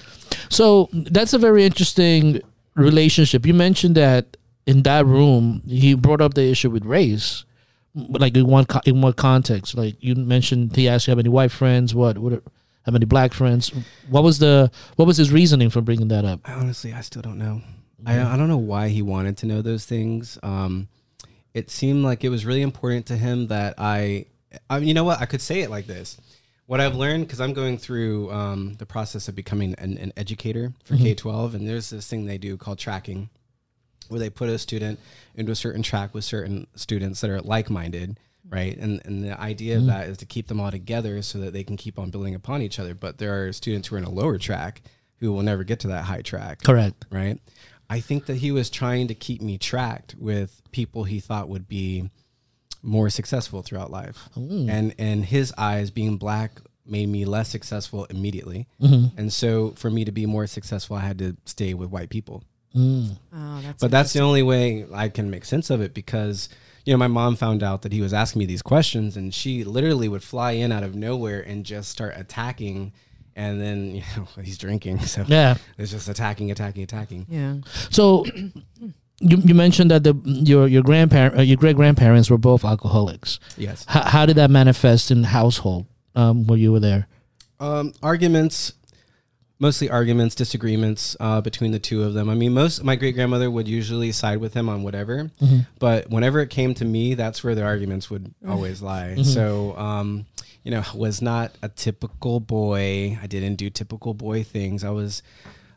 So 0.49 0.89
that's 0.93 1.33
a 1.33 1.39
very 1.39 1.65
interesting 1.65 2.41
relationship. 2.75 3.47
You 3.47 3.55
mentioned 3.55 3.95
that 3.97 4.37
in 4.67 4.83
that 4.83 5.07
room, 5.07 5.63
he 5.67 5.95
brought 5.95 6.21
up 6.21 6.35
the 6.35 6.45
issue 6.45 6.71
with 6.71 6.85
race, 6.85 7.45
like 7.95 8.37
in 8.37 8.47
one 8.47 8.65
co- 8.67 8.81
in 8.85 9.01
what 9.01 9.17
context? 9.17 9.75
Like 9.77 9.97
you 10.03 10.15
mentioned, 10.15 10.77
he 10.77 10.89
asked 10.89 11.07
you 11.07 11.13
how 11.13 11.17
many 11.17 11.29
white 11.29 11.51
friends, 11.51 11.95
what, 11.95 12.19
what, 12.19 12.33
are- 12.35 12.43
how 12.87 12.93
many 12.93 13.05
black 13.05 13.33
friends? 13.35 13.73
What 14.09 14.25
was 14.25 14.39
the 14.39 14.71
what 14.97 15.05
was 15.05 15.17
his 15.19 15.31
reasoning 15.31 15.69
for 15.71 15.81
bringing 15.83 16.09
that 16.09 16.25
up? 16.25 16.41
I 16.45 16.55
honestly, 16.55 16.93
I 16.95 17.03
still 17.03 17.23
don't 17.23 17.39
know. 17.39 17.61
I, 18.07 18.19
I 18.19 18.37
don't 18.39 18.49
know 18.49 18.57
why 18.57 18.89
he 18.89 19.03
wanted 19.03 19.37
to 19.39 19.47
know 19.47 19.61
those 19.61 19.85
things. 19.85 20.39
Um, 20.43 20.89
it 21.53 21.69
seemed 21.71 22.03
like 22.03 22.25
it 22.25 22.31
was 22.31 22.47
really 22.47 22.63
important 22.63 23.05
to 23.07 23.17
him 23.17 23.49
that 23.49 23.75
I, 23.77 24.25
I 24.71 24.79
you 24.79 24.95
know 24.95 25.05
what, 25.05 25.21
I 25.21 25.27
could 25.27 25.43
say 25.43 25.61
it 25.61 25.69
like 25.69 25.87
this. 25.87 26.17
What 26.65 26.81
I've 26.81 26.95
learned, 26.95 27.27
because 27.27 27.41
I'm 27.41 27.53
going 27.53 27.77
through 27.77 28.31
um, 28.33 28.75
the 28.79 28.87
process 28.87 29.29
of 29.29 29.35
becoming 29.35 29.75
an, 29.77 29.99
an 29.99 30.13
educator 30.17 30.73
for 30.85 30.97
K 30.97 31.15
12, 31.15 31.57
and 31.57 31.69
there's 31.69 31.91
this 31.91 32.07
thing 32.09 32.25
they 32.25 32.39
do 32.39 32.57
called 32.57 32.79
tracking, 32.79 33.29
where 34.11 34.21
they 34.21 34.31
put 34.31 34.49
a 34.49 34.59
student 34.59 34.99
into 35.35 35.53
a 35.53 35.57
certain 35.57 35.83
track 35.83 36.15
with 36.15 36.25
certain 36.25 36.67
students 36.75 37.21
that 37.21 37.31
are 37.31 37.41
like 37.41 37.71
minded, 37.71 38.19
right? 38.49 38.77
And, 38.77 39.01
and 39.05 39.25
the 39.25 39.41
idea 39.41 39.77
of 39.77 39.83
mm-hmm. 39.83 39.91
that 39.91 40.09
is 40.09 40.19
to 40.19 40.27
keep 40.27 40.49
them 40.49 40.61
all 40.61 40.71
together 40.71 41.23
so 41.23 41.39
that 41.39 41.53
they 41.53 41.65
can 41.65 41.77
keep 41.77 41.99
on 41.99 42.11
building 42.11 42.35
upon 42.35 42.63
each 42.63 42.79
other. 42.79 42.95
But 42.95 43.19
there 43.19 43.45
are 43.45 43.53
students 43.53 43.89
who 43.89 43.97
are 43.97 43.99
in 43.99 44.05
a 44.05 44.11
lower 44.11 44.39
track 44.39 44.83
who 45.19 45.33
will 45.33 45.43
never 45.43 45.65
get 45.65 45.81
to 45.81 45.89
that 45.89 46.05
high 46.05 46.23
track 46.23 46.63
Correct. 46.63 47.07
right? 47.11 47.39
I 47.89 48.01
think 48.01 48.27
that 48.27 48.37
he 48.37 48.53
was 48.53 48.71
trying 48.71 49.09
to 49.09 49.15
keep 49.15 49.43
me 49.43 49.59
tracked 49.59 50.15
with 50.19 50.63
people 50.71 51.05
he 51.05 51.21
thought 51.21 51.49
would 51.49 51.69
be 51.69 52.11
more 52.83 53.11
successful 53.11 53.63
throughout 53.63 53.91
life. 53.91 54.29
And 54.71 54.93
in 54.93 55.23
his 55.23 55.53
eyes, 55.59 55.91
being 55.91 56.17
black 56.17 56.61
made 56.87 57.09
me 57.09 57.25
less 57.25 57.49
successful 57.49 58.05
immediately. 58.07 58.67
Mm-hmm. 58.81 59.19
And 59.19 59.33
so 59.33 59.71
for 59.73 59.91
me 59.91 60.05
to 60.05 60.13
be 60.13 60.27
more 60.27 60.47
successful, 60.47 60.97
I 60.97 61.01
had 61.01 61.19
to 61.19 61.37
stay 61.45 61.75
with 61.75 61.91
white 61.91 62.11
people. 62.11 62.43
Mm. 62.77 63.17
Oh, 63.35 63.61
that's 63.63 63.81
But 63.81 63.91
that's 63.91 64.13
the 64.13 64.21
only 64.21 64.43
way 64.43 64.87
I 64.95 65.09
can 65.09 65.31
make 65.31 65.45
sense 65.45 65.71
of 65.71 65.81
it 65.81 65.93
because 65.95 66.49
you 66.85 66.93
know 66.95 66.99
my 66.99 67.09
mom 67.09 67.37
found 67.37 67.63
out 67.63 67.83
that 67.83 67.93
he 67.93 68.01
was 68.01 68.13
asking 68.15 68.39
me 68.41 68.47
these 68.47 68.63
questions 68.63 69.17
and 69.17 69.35
she 69.35 69.65
literally 69.65 70.09
would 70.09 70.23
fly 70.23 70.53
in 70.53 70.71
out 70.73 70.83
of 70.83 70.95
nowhere 70.95 71.41
and 71.41 71.65
just 71.67 71.91
start 71.91 72.15
attacking 72.17 72.93
and 73.37 73.61
then 73.61 73.95
you 73.97 74.03
know 74.17 74.27
he's 74.43 74.57
drinking 74.59 75.01
so 75.15 75.25
Yeah. 75.27 75.57
it's 75.79 75.91
just 75.91 76.09
attacking 76.09 76.51
attacking 76.51 76.83
attacking 76.85 77.27
yeah. 77.29 77.57
So 77.91 78.25
you, 79.23 79.37
you 79.45 79.55
mentioned 79.55 79.91
that 79.91 80.05
the 80.05 80.15
your 80.25 80.67
your 80.69 80.83
grandparent 80.83 81.39
uh, 81.39 81.43
your 81.43 81.57
great 81.57 81.77
grandparents 81.77 82.31
were 82.31 82.39
both 82.39 82.65
alcoholics. 82.65 83.39
yes 83.59 83.85
How, 83.89 84.03
how 84.09 84.27
did 84.27 84.37
that 84.37 84.51
manifest 84.51 85.11
in 85.11 85.23
the 85.23 85.29
household 85.29 85.87
um, 86.15 86.47
where 86.47 86.59
you 86.59 86.73
were 86.73 86.81
there? 86.81 87.07
Um, 87.61 87.93
arguments, 88.03 88.73
mostly 89.61 89.89
arguments, 89.91 90.35
disagreements 90.35 91.17
uh, 91.21 91.41
between 91.41 91.71
the 91.71 91.79
two 91.79 92.03
of 92.03 92.15
them. 92.15 92.29
I 92.29 92.35
mean, 92.35 92.53
most 92.55 92.83
my 92.83 92.97
great 92.97 93.15
grandmother 93.15 93.51
would 93.51 93.69
usually 93.69 94.11
side 94.11 94.39
with 94.39 94.55
him 94.55 94.69
on 94.69 94.83
whatever, 94.83 95.31
but 95.79 96.11
whenever 96.11 96.41
it 96.41 96.51
came 96.51 96.75
to 96.75 96.85
me, 96.85 97.15
that's 97.15 97.45
where 97.45 97.55
the 97.55 97.63
arguments 97.63 98.11
would 98.11 98.35
always 98.49 98.83
lie. 98.83 99.17
So, 99.23 99.77
um, 99.77 100.27
you 100.65 100.71
know, 100.71 100.83
I 100.93 100.97
was 100.97 101.23
not 101.23 101.53
a 101.63 101.69
typical 101.69 102.41
boy. 102.41 103.19
I 103.23 103.27
didn't 103.27 103.57
do 103.57 103.71
typical 103.71 104.15
boy 104.15 104.43
things. 104.43 104.83
I 104.83 104.91
was 104.91 105.23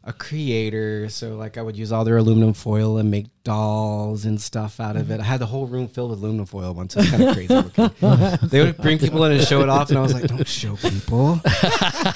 a 0.05 0.11
creator, 0.11 1.07
so 1.07 1.37
like 1.37 1.57
I 1.57 1.61
would 1.61 1.77
use 1.77 1.93
all 1.93 2.03
their 2.03 2.17
aluminum 2.17 2.53
foil 2.53 2.97
and 2.97 3.09
make 3.09 3.27
dolls 3.45 4.25
and 4.25 4.39
stuff 4.41 4.81
out 4.81 4.97
of 4.97 5.09
it. 5.11 5.21
I 5.21 5.23
had 5.23 5.39
the 5.39 5.45
whole 5.45 5.65
room 5.65 5.87
filled 5.87 6.09
with 6.09 6.19
aluminum 6.19 6.45
foil 6.45 6.73
once. 6.73 6.95
It 6.97 6.99
was 6.99 7.09
kind 7.09 7.23
of 7.23 7.33
crazy 7.35 7.55
looking. 7.55 8.49
they 8.49 8.65
would 8.65 8.75
bring 8.77 8.99
people 8.99 9.23
in 9.23 9.31
and 9.31 9.41
show 9.41 9.61
it 9.61 9.69
off, 9.69 9.89
and 9.89 9.97
I 9.97 10.01
was 10.01 10.13
like, 10.13 10.27
"Don't 10.27 10.45
show 10.45 10.75
people." 10.75 11.39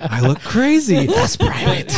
I 0.00 0.20
look 0.20 0.40
crazy. 0.40 1.06
That's 1.06 1.36
private. 1.36 1.92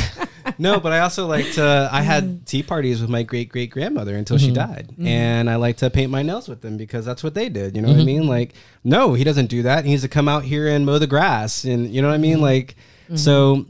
no, 0.59 0.81
but 0.81 0.93
I 0.93 1.01
also 1.01 1.27
like 1.27 1.53
to. 1.53 1.89
I 1.93 2.03
had 2.03 2.25
mm. 2.25 2.45
tea 2.45 2.63
parties 2.63 3.01
with 3.01 3.11
my 3.11 3.23
great 3.23 3.49
great 3.49 3.71
grandmother 3.71 4.17
until 4.17 4.39
she 4.39 4.47
mm-hmm. 4.47 4.73
died, 4.73 4.89
mm-hmm. 4.93 5.07
and 5.07 5.51
I 5.51 5.57
like 5.57 5.79
to 5.79 5.91
paint 5.91 6.11
my 6.11 6.23
nails 6.23 6.49
with 6.49 6.61
them 6.61 6.77
because 6.77 7.05
that's 7.05 7.23
what 7.23 7.35
they 7.35 7.49
did. 7.49 7.77
You 7.77 7.83
know 7.83 7.89
what 7.89 7.95
I 7.95 7.99
mm-hmm. 7.99 8.07
mean? 8.07 8.27
Like, 8.27 8.55
no, 8.85 9.15
he 9.15 9.25
doesn't 9.25 9.47
do 9.47 9.63
that. 9.63 9.85
He 9.85 9.91
needs 9.91 10.03
to 10.03 10.09
come 10.09 10.29
out 10.29 10.45
here 10.45 10.69
and 10.69 10.87
mow 10.87 10.99
the 10.99 11.07
grass, 11.07 11.65
and 11.65 11.89
you 11.89 12.03
know 12.03 12.09
what 12.09 12.15
I 12.15 12.19
mean? 12.19 12.41
Like, 12.41 12.77
so 13.15 13.67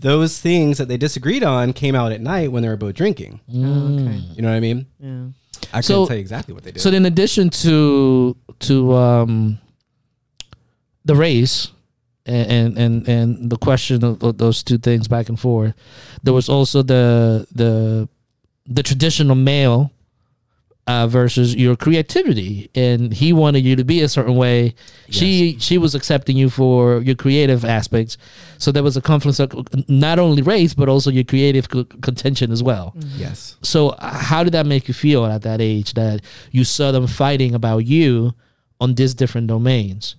those 0.00 0.40
things 0.40 0.78
that 0.78 0.88
they 0.88 0.96
disagreed 0.96 1.44
on 1.44 1.72
came 1.72 1.94
out 1.94 2.12
at 2.12 2.20
night 2.20 2.50
when 2.50 2.62
they 2.62 2.68
were 2.68 2.76
both 2.76 2.94
drinking. 2.94 3.40
Mm. 3.52 3.64
Oh, 3.64 4.02
okay. 4.02 4.16
You 4.34 4.42
know 4.42 4.48
what 4.48 4.56
I 4.56 4.60
mean? 4.60 4.86
Yeah. 4.98 5.26
I 5.72 5.80
So- 5.82 5.94
couldn't 5.94 6.08
tell 6.08 6.16
you 6.16 6.20
exactly 6.20 6.54
what 6.54 6.64
they 6.64 6.72
did. 6.72 6.80
So 6.80 6.90
in 6.90 7.06
addition 7.06 7.50
to 7.50 8.36
to 8.60 8.94
um, 8.94 9.58
the 11.04 11.14
race 11.14 11.68
and 12.30 12.50
and 12.50 12.78
and, 12.78 13.08
and 13.08 13.50
the 13.50 13.56
question 13.56 14.04
of, 14.04 14.22
of 14.22 14.38
those 14.38 14.62
two 14.62 14.78
things 14.78 15.08
back 15.08 15.28
and 15.28 15.38
forth, 15.38 15.74
there 16.22 16.34
was 16.34 16.48
also 16.48 16.82
the 16.82 17.46
the 17.52 18.08
the 18.66 18.82
traditional 18.82 19.34
male 19.34 19.90
uh, 20.86 21.06
versus 21.06 21.54
your 21.54 21.76
creativity, 21.76 22.68
and 22.74 23.12
he 23.12 23.32
wanted 23.32 23.64
you 23.64 23.76
to 23.76 23.84
be 23.84 24.00
a 24.02 24.08
certain 24.08 24.34
way. 24.34 24.74
She 25.08 25.56
she 25.60 25.78
was 25.78 25.94
accepting 25.94 26.36
you 26.36 26.50
for 26.50 27.00
your 27.02 27.14
creative 27.14 27.64
aspects, 27.64 28.16
so 28.58 28.72
there 28.72 28.82
was 28.82 28.96
a 28.96 29.00
confluence 29.00 29.38
of 29.38 29.52
not 29.88 30.18
only 30.18 30.42
race 30.42 30.74
but 30.74 30.88
also 30.88 31.10
your 31.10 31.24
creative 31.24 31.68
co- 31.68 31.84
contention 31.84 32.50
as 32.50 32.62
well. 32.62 32.94
yes. 33.16 33.56
So, 33.62 33.90
uh, 33.90 34.14
how 34.14 34.42
did 34.42 34.52
that 34.54 34.66
make 34.66 34.88
you 34.88 34.94
feel 34.94 35.26
at 35.26 35.42
that 35.42 35.60
age 35.60 35.94
that 35.94 36.22
you 36.50 36.64
saw 36.64 36.90
them 36.92 37.06
fighting 37.06 37.54
about 37.54 37.86
you 37.86 38.34
on 38.80 38.94
these 38.94 39.14
different 39.14 39.46
domains? 39.46 40.16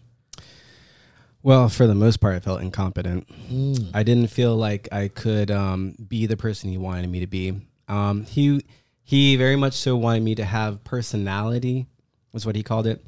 Well, 1.43 1.69
for 1.69 1.87
the 1.87 1.95
most 1.95 2.17
part, 2.17 2.35
I 2.35 2.39
felt 2.39 2.61
incompetent. 2.61 3.27
Mm. 3.51 3.91
I 3.93 4.03
didn't 4.03 4.27
feel 4.27 4.55
like 4.55 4.87
I 4.91 5.07
could 5.07 5.49
um, 5.49 5.95
be 6.07 6.25
the 6.27 6.37
person 6.37 6.69
he 6.69 6.77
wanted 6.77 7.09
me 7.09 7.21
to 7.21 7.27
be. 7.27 7.53
Um, 7.87 8.25
he 8.25 8.63
he 9.03 9.35
very 9.35 9.55
much 9.55 9.73
so 9.73 9.97
wanted 9.97 10.23
me 10.23 10.35
to 10.35 10.45
have 10.45 10.83
personality, 10.83 11.87
was 12.31 12.45
what 12.45 12.55
he 12.55 12.63
called 12.63 12.87
it, 12.87 13.03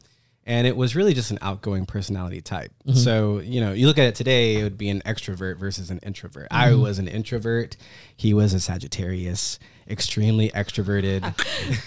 and 0.46 0.68
it 0.68 0.76
was 0.76 0.96
really 0.96 1.14
just 1.14 1.32
an 1.32 1.38
outgoing 1.42 1.86
personality 1.86 2.42
type. 2.42 2.72
So 2.94 3.40
you 3.40 3.62
know, 3.62 3.72
you 3.72 3.88
look 3.88 3.98
at 3.98 4.06
it 4.06 4.16
today, 4.16 4.56
it 4.58 4.64
would 4.64 4.78
be 4.78 4.90
an 4.90 5.02
extrovert 5.06 5.58
versus 5.58 5.92
an 5.92 6.00
introvert. 6.00 6.48
I 6.52 6.74
was 6.74 7.00
an 7.00 7.08
introvert. 7.08 7.78
He 8.18 8.34
was 8.34 8.54
a 8.54 8.60
Sagittarius, 8.60 9.60
extremely 9.90 10.50
extroverted. 10.52 11.22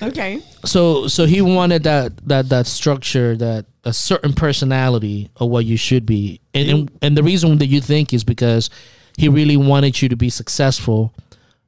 Okay. 0.02 0.42
So 0.64 1.06
so 1.09 1.26
he 1.26 1.40
wanted 1.42 1.82
that 1.85 2.16
that 2.28 2.48
that 2.50 2.66
structure, 2.66 3.37
that 3.37 3.66
a 3.85 3.92
certain 3.92 4.32
personality 4.32 5.30
of 5.37 5.48
what 5.50 5.64
you 5.64 5.76
should 5.76 6.04
be, 6.06 6.40
and 6.54 6.68
and, 6.70 6.90
and 7.02 7.16
the 7.16 7.22
reason 7.22 7.59
that 7.59 7.66
you 7.66 7.80
think 7.80 8.12
is 8.12 8.24
because 8.24 8.70
he 9.16 9.28
really 9.28 9.56
wanted 9.56 10.00
you 10.02 10.09
to 10.11 10.16
be 10.16 10.28
successful, 10.30 11.12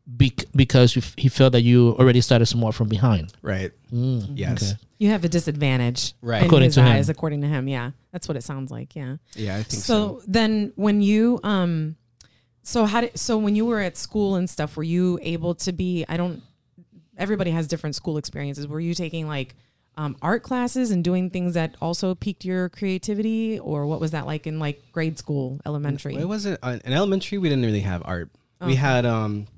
bec- 0.07 0.45
because 0.55 0.95
he 1.17 1.29
felt 1.29 1.53
that 1.53 1.63
you 1.63 1.97
already 1.99 2.21
started 2.21 2.47
somewhat 2.47 2.75
from 2.75 2.89
behind. 2.89 3.33
right. 3.43 3.73
Mm, 3.93 4.33
Yes. 4.37 4.73
okay. 4.73 4.81
You 4.99 5.09
have 5.11 5.25
a 5.25 5.29
disadvantage, 5.29 6.13
Right. 6.21 6.43
According 6.45 6.67
his 6.69 6.75
to 6.75 6.83
him. 6.83 7.05
according 7.09 7.41
to 7.43 7.47
him, 7.47 7.69
yeah, 7.69 7.93
that's 8.13 8.27
what 8.29 8.37
it 8.37 8.43
sounds 8.45 8.71
like. 8.71 8.95
Yeah. 8.97 9.17
Yeah, 9.35 9.55
I 9.57 9.63
think 9.63 9.83
so 9.83 10.19
so. 10.19 10.23
then 10.27 10.73
when 10.77 11.01
you 11.01 11.39
um 11.45 11.97
so 12.69 12.85
how 12.85 13.01
did 13.01 13.19
so 13.19 13.39
when 13.39 13.57
you 13.57 13.65
were 13.65 13.81
at 13.81 13.97
school 13.97 14.37
and 14.37 14.49
stuff 14.49 14.77
were 14.77 14.83
you 14.83 15.19
able 15.23 15.55
to 15.55 15.73
be 15.73 16.05
i 16.09 16.17
don't 16.17 16.43
everybody 17.17 17.51
has 17.51 17.67
different 17.67 17.97
school 17.97 18.19
experiences 18.19 18.69
were 18.69 18.81
you 18.81 18.95
taking 18.95 19.27
like 19.27 19.55
um, 19.97 20.17
art 20.23 20.45
classes 20.45 20.93
and 20.93 21.03
doing 21.03 21.29
things 21.29 21.55
that 21.55 21.75
also 21.83 22.15
piqued 22.15 22.45
your 22.45 22.69
creativity 22.69 23.59
or 23.59 23.85
what 23.85 24.01
was 24.01 24.13
that 24.13 24.27
like 24.27 24.47
in 24.47 24.61
like 24.61 24.81
grade 24.93 25.19
school 25.19 25.61
elementary 25.67 26.15
It 26.15 26.29
wasn't 26.29 26.61
uh, 26.63 26.79
in 26.85 26.93
elementary. 26.93 27.37
We 27.39 27.49
didn't 27.49 27.65
really 27.65 27.81
have 27.81 28.03
art. 28.05 28.31
We 28.61 28.77
had 28.77 29.05
um, 29.05 29.49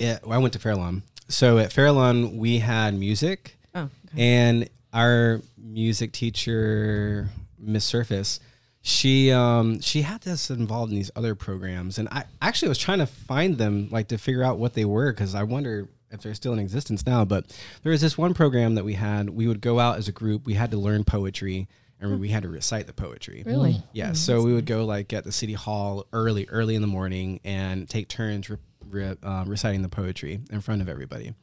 it, 0.00 0.20
I 0.28 0.38
went 0.38 0.54
to 0.54 0.58
Fairlawn. 0.58 1.04
So 1.28 1.58
at 1.58 1.72
Fairlawn, 1.72 2.36
we 2.36 2.58
had 2.58 2.94
music, 2.94 3.58
oh 3.76 3.82
okay. 3.82 3.90
and 4.16 4.70
our 4.92 5.40
music 5.56 6.10
teacher, 6.10 7.28
Miss 7.56 7.84
Surface, 7.84 8.40
she 8.86 9.32
um 9.32 9.80
she 9.80 10.02
had 10.02 10.26
us 10.28 10.48
involved 10.48 10.92
in 10.92 10.96
these 10.96 11.10
other 11.16 11.34
programs, 11.34 11.98
and 11.98 12.08
I 12.12 12.22
actually 12.40 12.68
was 12.68 12.78
trying 12.78 13.00
to 13.00 13.06
find 13.06 13.58
them, 13.58 13.88
like 13.90 14.06
to 14.08 14.18
figure 14.18 14.44
out 14.44 14.58
what 14.58 14.74
they 14.74 14.84
were, 14.84 15.12
because 15.12 15.34
I 15.34 15.42
wonder 15.42 15.88
if 16.12 16.22
they're 16.22 16.34
still 16.34 16.52
in 16.52 16.60
existence 16.60 17.04
now. 17.04 17.24
But 17.24 17.46
there 17.82 17.90
was 17.90 18.00
this 18.00 18.16
one 18.16 18.32
program 18.32 18.76
that 18.76 18.84
we 18.84 18.94
had. 18.94 19.28
We 19.30 19.48
would 19.48 19.60
go 19.60 19.80
out 19.80 19.98
as 19.98 20.06
a 20.06 20.12
group. 20.12 20.46
We 20.46 20.54
had 20.54 20.70
to 20.70 20.76
learn 20.76 21.02
poetry, 21.02 21.66
and 22.00 22.20
we 22.20 22.28
had 22.28 22.44
to 22.44 22.48
recite 22.48 22.86
the 22.86 22.92
poetry. 22.92 23.42
really 23.44 23.82
Yeah, 23.92 24.12
so 24.12 24.40
we 24.44 24.54
would 24.54 24.66
go 24.66 24.84
like 24.84 25.12
at 25.12 25.24
the 25.24 25.32
city 25.32 25.54
hall 25.54 26.06
early, 26.12 26.46
early 26.48 26.76
in 26.76 26.80
the 26.80 26.86
morning, 26.86 27.40
and 27.42 27.88
take 27.88 28.06
turns 28.06 28.48
re- 28.48 28.58
re- 28.88 29.16
uh, 29.20 29.42
reciting 29.48 29.82
the 29.82 29.88
poetry 29.88 30.38
in 30.52 30.60
front 30.60 30.80
of 30.80 30.88
everybody. 30.88 31.34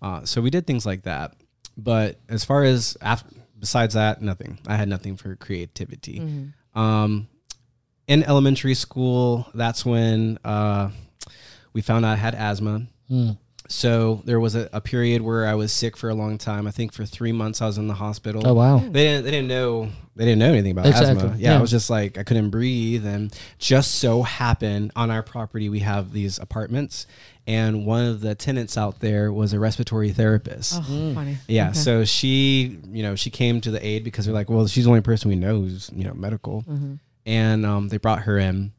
Uh, 0.00 0.24
so 0.24 0.40
we 0.40 0.48
did 0.48 0.66
things 0.66 0.86
like 0.86 1.02
that. 1.02 1.34
But 1.76 2.18
as 2.30 2.46
far 2.46 2.64
as 2.64 2.96
af- 3.02 3.24
besides 3.60 3.92
that, 3.92 4.22
nothing. 4.22 4.58
I 4.66 4.76
had 4.76 4.88
nothing 4.88 5.16
for 5.18 5.36
creativity. 5.36 6.20
Um, 6.74 7.28
in 8.06 8.22
elementary 8.24 8.74
school, 8.74 9.46
that's 9.54 9.84
when 9.84 10.38
uh, 10.44 10.90
we 11.72 11.82
found 11.82 12.04
out 12.04 12.12
I 12.12 12.16
had 12.16 12.34
asthma. 12.34 12.86
Mm. 13.10 13.36
So 13.70 14.22
there 14.24 14.40
was 14.40 14.54
a, 14.54 14.70
a 14.72 14.80
period 14.80 15.20
where 15.20 15.46
I 15.46 15.54
was 15.54 15.72
sick 15.72 15.94
for 15.94 16.08
a 16.08 16.14
long 16.14 16.38
time. 16.38 16.66
I 16.66 16.70
think 16.70 16.94
for 16.94 17.04
three 17.04 17.32
months 17.32 17.60
I 17.60 17.66
was 17.66 17.76
in 17.76 17.86
the 17.86 17.92
hospital 17.94 18.40
Oh 18.46 18.54
wow. 18.54 18.78
they 18.78 19.04
didn't 19.04 19.24
they 19.26 19.30
didn't 19.30 19.48
know 19.48 19.90
they 20.16 20.24
didn't 20.24 20.38
know 20.38 20.52
anything 20.52 20.70
about 20.72 20.86
Exactly, 20.86 21.16
asthma. 21.16 21.36
Yeah, 21.38 21.50
yeah. 21.52 21.58
I 21.58 21.60
was 21.60 21.70
just 21.70 21.90
like 21.90 22.16
I 22.16 22.22
couldn't 22.22 22.48
breathe 22.48 23.06
and 23.06 23.30
just 23.58 23.96
so 23.96 24.22
happened 24.22 24.92
on 24.96 25.10
our 25.10 25.22
property 25.22 25.68
we 25.68 25.80
have 25.80 26.12
these 26.12 26.38
apartments 26.38 27.06
and 27.48 27.84
one 27.86 28.04
of 28.04 28.20
the 28.20 28.34
tenants 28.36 28.76
out 28.76 29.00
there 29.00 29.32
was 29.32 29.52
a 29.54 29.58
respiratory 29.58 30.12
therapist. 30.12 30.74
oh 30.76 31.14
funny 31.14 31.38
Yeah, 31.48 31.70
Okay. 31.70 31.78
so 31.78 32.04
she, 32.04 32.78
you 32.92 33.02
know, 33.02 33.14
she 33.16 33.30
came 33.30 33.60
to 33.62 33.70
the 33.70 33.84
aid 33.84 34.04
because 34.04 34.24
they're 34.26 34.34
like, 34.34 34.50
well, 34.50 34.66
she's 34.68 34.84
the 34.84 34.90
only 34.90 35.00
person 35.00 35.30
we 35.30 35.36
know 35.36 35.60
who's, 35.62 35.90
you 35.94 36.04
know, 36.04 36.14
medical, 36.14 36.62
Mm-hmm. 36.62 36.94
and 37.26 37.64
um, 37.66 37.88
they 37.88 37.96
brought 37.96 38.20
her 38.20 38.38
in, 38.38 38.72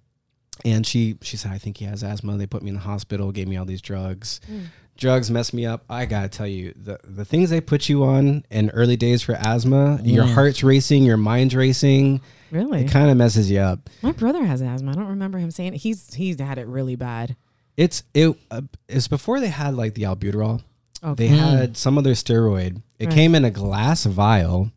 and 0.64 0.86
she, 0.86 1.18
she 1.22 1.36
said, 1.36 1.52
I 1.52 1.58
think 1.58 1.78
he 1.78 1.86
has 1.86 2.04
asthma. 2.04 2.38
They 2.38 2.46
put 2.48 2.62
me 2.62 2.70
in 2.70 2.76
the 2.76 2.82
hospital, 2.82 3.32
gave 3.32 3.48
me 3.48 3.58
all 3.58 3.66
these 3.66 3.82
drugs. 3.82 4.40
Mm. 4.52 4.66
Drugs 4.98 5.32
messed 5.32 5.54
me 5.54 5.66
up. 5.66 5.86
I 5.90 6.06
gotta 6.06 6.28
tell 6.28 6.46
you, 6.48 6.74
the 6.76 7.00
the 7.06 7.24
things 7.24 7.50
they 7.50 7.62
put 7.62 7.88
you 7.88 8.04
on 8.04 8.44
in 8.52 8.70
early 8.72 8.98
days 8.98 9.22
for 9.24 9.34
asthma, 9.34 10.00
your 10.04 10.26
Mm. 10.26 10.34
heart's 10.34 10.62
racing, 10.62 11.04
your 11.04 11.16
mind's 11.16 11.56
racing. 11.56 12.20
really 12.52 12.82
It 12.84 12.92
kind 12.92 13.10
of 13.10 13.16
messes 13.16 13.50
you 13.50 13.60
up. 13.60 13.90
my 14.02 14.12
brother 14.12 14.44
has 14.44 14.62
asthma 14.62 14.92
i 14.92 14.96
don't 14.96 15.08
remember 15.08 15.38
him 15.38 15.52
saying 15.52 15.74
it. 15.76 15.78
he's 15.78 16.14
he's 16.16 16.38
had 16.42 16.58
it 16.58 16.68
really 16.68 16.96
bad 16.98 17.36
It's 17.80 18.04
it. 18.14 18.36
Uh, 18.52 18.62
it's 18.90 19.08
before 19.08 19.40
they 19.40 19.48
had 19.48 19.74
like 19.74 19.94
the 19.94 20.04
albuterol. 20.04 20.62
okay 21.02 21.28
They 21.30 21.34
had 21.36 21.78
some 21.78 21.98
other 21.98 22.12
steroid. 22.12 22.82
It 23.00 23.06
Right. 23.06 23.16
came 23.16 23.36
in 23.36 23.46
a 23.46 23.52
glass 23.52 24.04
vial, 24.04 24.72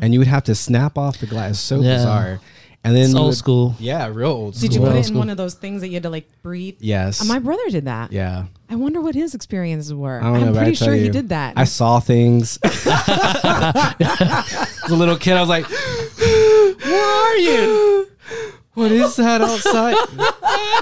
and 0.00 0.14
you 0.14 0.20
would 0.20 0.26
have 0.28 0.44
to 0.44 0.54
snap 0.54 0.96
off 0.96 1.18
the 1.18 1.26
glass. 1.26 1.58
So 1.60 1.80
Yeah. 1.82 1.96
bizarre. 1.96 2.40
And 2.82 2.96
then 2.96 3.04
It's 3.10 3.14
old 3.14 3.26
would- 3.26 3.36
school. 3.36 3.74
Yeah, 3.78 4.06
real 4.10 4.30
old 4.30 4.56
school. 4.56 4.68
did 4.68 4.74
you 4.74 4.80
put 4.80 4.96
it 4.96 5.10
in 5.10 5.18
one 5.18 5.28
of 5.28 5.36
those 5.36 5.52
things 5.52 5.82
that 5.82 5.88
you 5.88 5.94
had 5.96 6.04
to 6.04 6.08
like 6.10 6.28
breathe 6.42 6.76
Yes. 6.80 7.20
Uh, 7.20 7.26
my 7.26 7.38
brother 7.38 7.68
did 7.68 7.84
that 7.84 8.10
yeah. 8.10 8.44
i 8.70 8.74
wonder 8.74 9.02
what 9.02 9.14
his 9.14 9.34
experiences 9.34 9.92
were 9.92 10.18
I 10.18 10.22
don't 10.24 10.40
know, 10.40 10.46
i'm 10.46 10.52
but 10.54 10.60
pretty 10.62 10.76
tell 10.76 10.86
sure 10.88 10.94
he 10.96 11.10
did 11.10 11.28
that 11.28 11.52
I 11.58 11.64
saw 11.64 12.00
things. 12.00 12.58
As 12.64 12.86
a 14.88 14.96
little 14.96 15.18
kid, 15.18 15.34
I 15.36 15.40
was 15.40 15.50
like, 15.50 15.66
"Where 15.68 17.04
are 17.04 17.36
you? 17.36 18.08
What 18.74 18.92
is 18.92 19.16
that 19.16 19.42
outside?" 19.42 19.96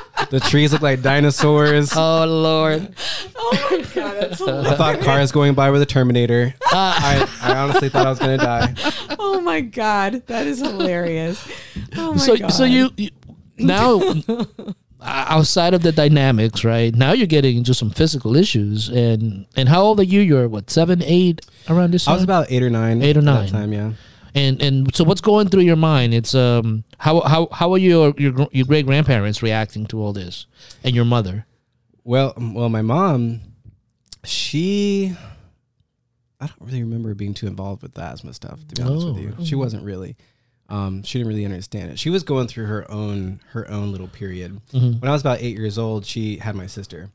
the 0.31 0.41
trees 0.41 0.73
look 0.73 0.83
like 0.83 1.03
dinosaurs. 1.03 1.93
Oh 1.97 2.25
lord. 2.27 2.95
oh 3.37 3.69
my 3.71 3.79
god 3.95 4.15
that's 4.21 4.41
I 4.41 4.75
thought 4.77 5.01
cars 5.01 5.33
going 5.33 5.55
by 5.55 5.71
were 5.71 5.79
the 5.79 5.87
Terminator. 5.87 6.55
Uh, 6.67 6.69
I, 6.75 7.39
I 7.43 7.57
honestly 7.57 7.89
thought 7.89 8.07
I 8.07 8.11
was 8.11 8.19
gonna 8.19 8.37
die. 8.39 8.75
Oh 9.19 9.41
my 9.41 9.61
god, 9.61 10.27
that 10.27 10.47
is 10.47 10.61
hilarious. 10.61 11.47
Oh 11.97 12.13
my 12.13 12.19
so 12.19 12.37
god. 12.37 12.49
so 12.49 12.65
you, 12.65 12.91
you 12.97 13.11
now 13.59 14.01
outside 15.01 15.75
of 15.75 15.83
the 15.83 15.93
dynamics, 15.93 16.65
right? 16.65 16.95
Now 16.95 17.13
you're 17.13 17.27
getting 17.27 17.57
into 17.59 17.75
some 17.75 17.91
physical 17.91 18.37
issues, 18.37 18.89
and 18.89 19.47
and 19.57 19.69
how 19.69 19.83
old 19.83 20.01
are 20.01 20.05
you? 20.05 20.21
You're 20.21 20.49
what 20.49 20.71
seven, 20.71 21.03
eight 21.03 21.45
around 21.69 21.93
this 21.93 22.07
I 22.07 22.11
time. 22.13 22.17
was 22.17 22.25
about 22.25 22.47
eight 22.51 22.63
or 22.63 22.71
nine. 22.71 23.03
Eight 23.03 23.17
or 23.17 23.23
nine. 23.23 23.47
that 23.47 23.53
time. 23.53 23.73
Yeah. 23.73 23.93
And 24.35 24.61
and 24.63 24.95
so 24.95 25.05
what's 25.05 25.21
going 25.21 25.49
through 25.49 25.63
your 25.63 25.77
mind? 25.77 26.15
It's 26.15 26.35
um 26.35 26.85
how 26.99 27.21
how 27.21 27.49
how 27.53 27.73
are 27.73 27.79
your 27.79 28.15
your 28.19 28.49
your 28.53 28.67
great 28.67 28.87
grandparents 28.87 29.43
reacting 29.43 29.87
to 29.87 30.01
all 30.03 30.13
this, 30.13 30.47
and 30.85 30.95
your 30.95 31.05
mother? 31.05 31.47
Well, 32.05 32.33
well, 32.39 32.69
my 32.71 32.81
mom, 32.83 33.41
she, 34.25 35.15
I 36.41 36.47
don't 36.47 36.61
really 36.61 36.83
remember 36.83 37.15
being 37.15 37.35
too 37.35 37.47
involved 37.47 37.83
with 37.83 37.95
the 37.95 38.03
asthma 38.03 38.33
stuff. 38.33 38.61
To 38.69 38.75
be 38.75 38.83
honest 38.83 39.07
with 39.07 39.17
Oh. 39.17 39.21
you, 39.21 39.35
she 39.45 39.55
wasn't 39.55 39.85
really. 39.85 40.17
Um, 40.71 41.03
she 41.03 41.19
didn't 41.19 41.29
really 41.29 41.45
understand 41.47 41.91
it. 41.91 41.99
She 41.99 42.11
was 42.11 42.23
going 42.23 42.47
through 42.47 42.67
her 42.67 42.91
own 42.91 43.41
her 43.51 43.69
own 43.71 43.91
little 43.91 44.09
period. 44.09 44.61
Mhm. 44.73 45.01
When 45.01 45.09
I 45.09 45.13
was 45.13 45.23
about 45.23 45.41
eight 45.41 45.57
years 45.57 45.79
old, 45.79 46.05
she 46.05 46.37
had 46.39 46.55
my 46.55 46.67
sister. 46.67 47.11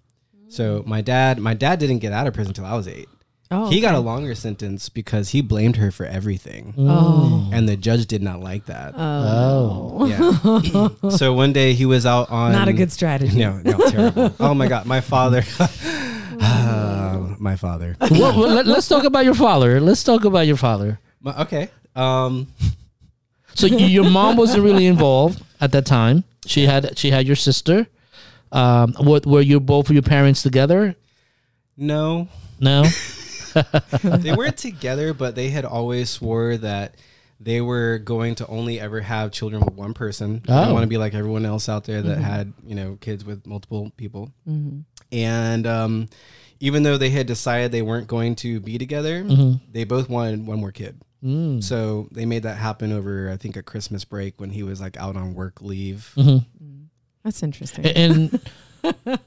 So 0.49 0.83
my 0.85 1.01
dad, 1.01 1.39
my 1.39 1.53
dad 1.53 1.79
didn't 1.79 1.99
get 1.99 2.13
out 2.13 2.27
of 2.27 2.33
prison 2.33 2.51
until 2.51 2.65
I 2.65 2.75
was 2.75 2.87
eight. 2.87 3.07
Oh, 3.53 3.69
He 3.69 3.79
got 3.81 3.95
a 3.95 3.99
longer 3.99 4.35
sentence 4.35 4.89
because 4.89 5.29
he 5.29 5.41
blamed 5.41 5.75
her 5.77 5.91
for 5.91 6.05
everything, 6.05 6.73
Oh. 6.77 7.49
and 7.53 7.69
the 7.69 7.77
judge 7.77 8.05
did 8.07 8.21
not 8.21 8.39
like 8.41 8.65
that. 8.65 8.93
Oh, 8.97 10.05
yeah. 10.07 11.09
so 11.09 11.33
one 11.33 11.53
day 11.53 11.73
he 11.73 11.85
was 11.85 12.05
out 12.05 12.29
on 12.31 12.51
not 12.51 12.67
a 12.67 12.73
good 12.73 12.91
strategy. 12.91 13.37
no, 13.37 13.59
no, 13.63 13.77
terrible. 13.89 14.33
oh 14.39 14.53
my 14.53 14.67
god, 14.67 14.85
my 14.85 15.01
father. 15.01 15.43
Ah, 16.41 17.35
my 17.39 17.55
father. 17.55 17.95
well, 18.01 18.37
well, 18.37 18.53
let, 18.53 18.67
us 18.67 18.87
talk 18.87 19.03
about 19.03 19.25
your 19.25 19.35
father. 19.35 19.79
Let's 19.79 20.03
talk 20.03 20.25
about 20.25 20.47
your 20.47 20.57
father. 20.57 20.99
My- 21.21 21.37
okay. 21.41 21.69
Um. 21.95 22.47
So 23.55 23.67
your 23.67 24.09
mom 24.09 24.35
wasn't 24.35 24.63
really 24.63 24.87
involved 24.87 25.41
at 25.61 25.71
that 25.73 25.85
time. 25.85 26.23
She 26.47 26.65
had 26.65 26.97
she 26.97 27.11
had 27.11 27.27
your 27.27 27.35
sister. 27.35 27.85
Um, 28.51 28.93
what 28.97 29.25
were 29.25 29.41
you 29.41 29.59
both 29.59 29.89
of 29.89 29.93
your 29.95 30.01
parents 30.03 30.41
together? 30.41 30.95
No, 31.77 32.27
No. 32.59 32.83
They 34.03 34.33
weren't 34.33 34.57
together, 34.57 35.13
but 35.13 35.35
they 35.35 35.49
had 35.49 35.65
always 35.65 36.09
swore 36.09 36.57
that 36.57 36.95
they 37.39 37.59
were 37.61 37.97
going 37.97 38.35
to 38.35 38.47
only 38.47 38.79
ever 38.79 39.01
have 39.01 39.31
children 39.31 39.63
with 39.65 39.73
one 39.73 39.93
person. 39.93 40.41
They 40.45 40.53
Oh. 40.53 40.59
didn't 40.59 40.73
want 40.73 40.83
to 40.83 40.87
be 40.87 40.97
like 40.97 41.13
everyone 41.13 41.45
else 41.45 41.67
out 41.67 41.83
there 41.83 42.01
that 42.01 42.17
had 42.19 42.53
you 42.65 42.75
know 42.75 42.97
kids 43.01 43.25
with 43.25 43.45
multiple 43.45 43.91
people. 43.97 44.31
And 45.11 45.67
um, 45.67 46.09
even 46.59 46.83
though 46.83 46.97
they 46.97 47.09
had 47.09 47.27
decided 47.27 47.71
they 47.71 47.81
weren't 47.81 48.07
going 48.07 48.35
to 48.37 48.59
be 48.59 48.77
together, 48.77 49.23
they 49.71 49.83
both 49.83 50.09
wanted 50.09 50.45
one 50.47 50.59
more 50.59 50.71
kid. 50.71 51.01
Mm. 51.23 51.63
So 51.63 52.07
they 52.11 52.25
made 52.25 52.43
that 52.43 52.57
happen 52.57 52.91
over, 52.91 53.29
I 53.31 53.37
think, 53.37 53.55
a 53.55 53.63
Christmas 53.63 54.03
break 54.05 54.39
when 54.41 54.49
he 54.49 54.63
was 54.63 54.81
like 54.81 54.97
out 54.97 55.15
on 55.15 55.33
work 55.35 55.61
leave. 55.61 56.11
Mhm. 56.17 56.45
That's 57.23 57.41
interesting. 57.43 57.85
And 57.85 58.39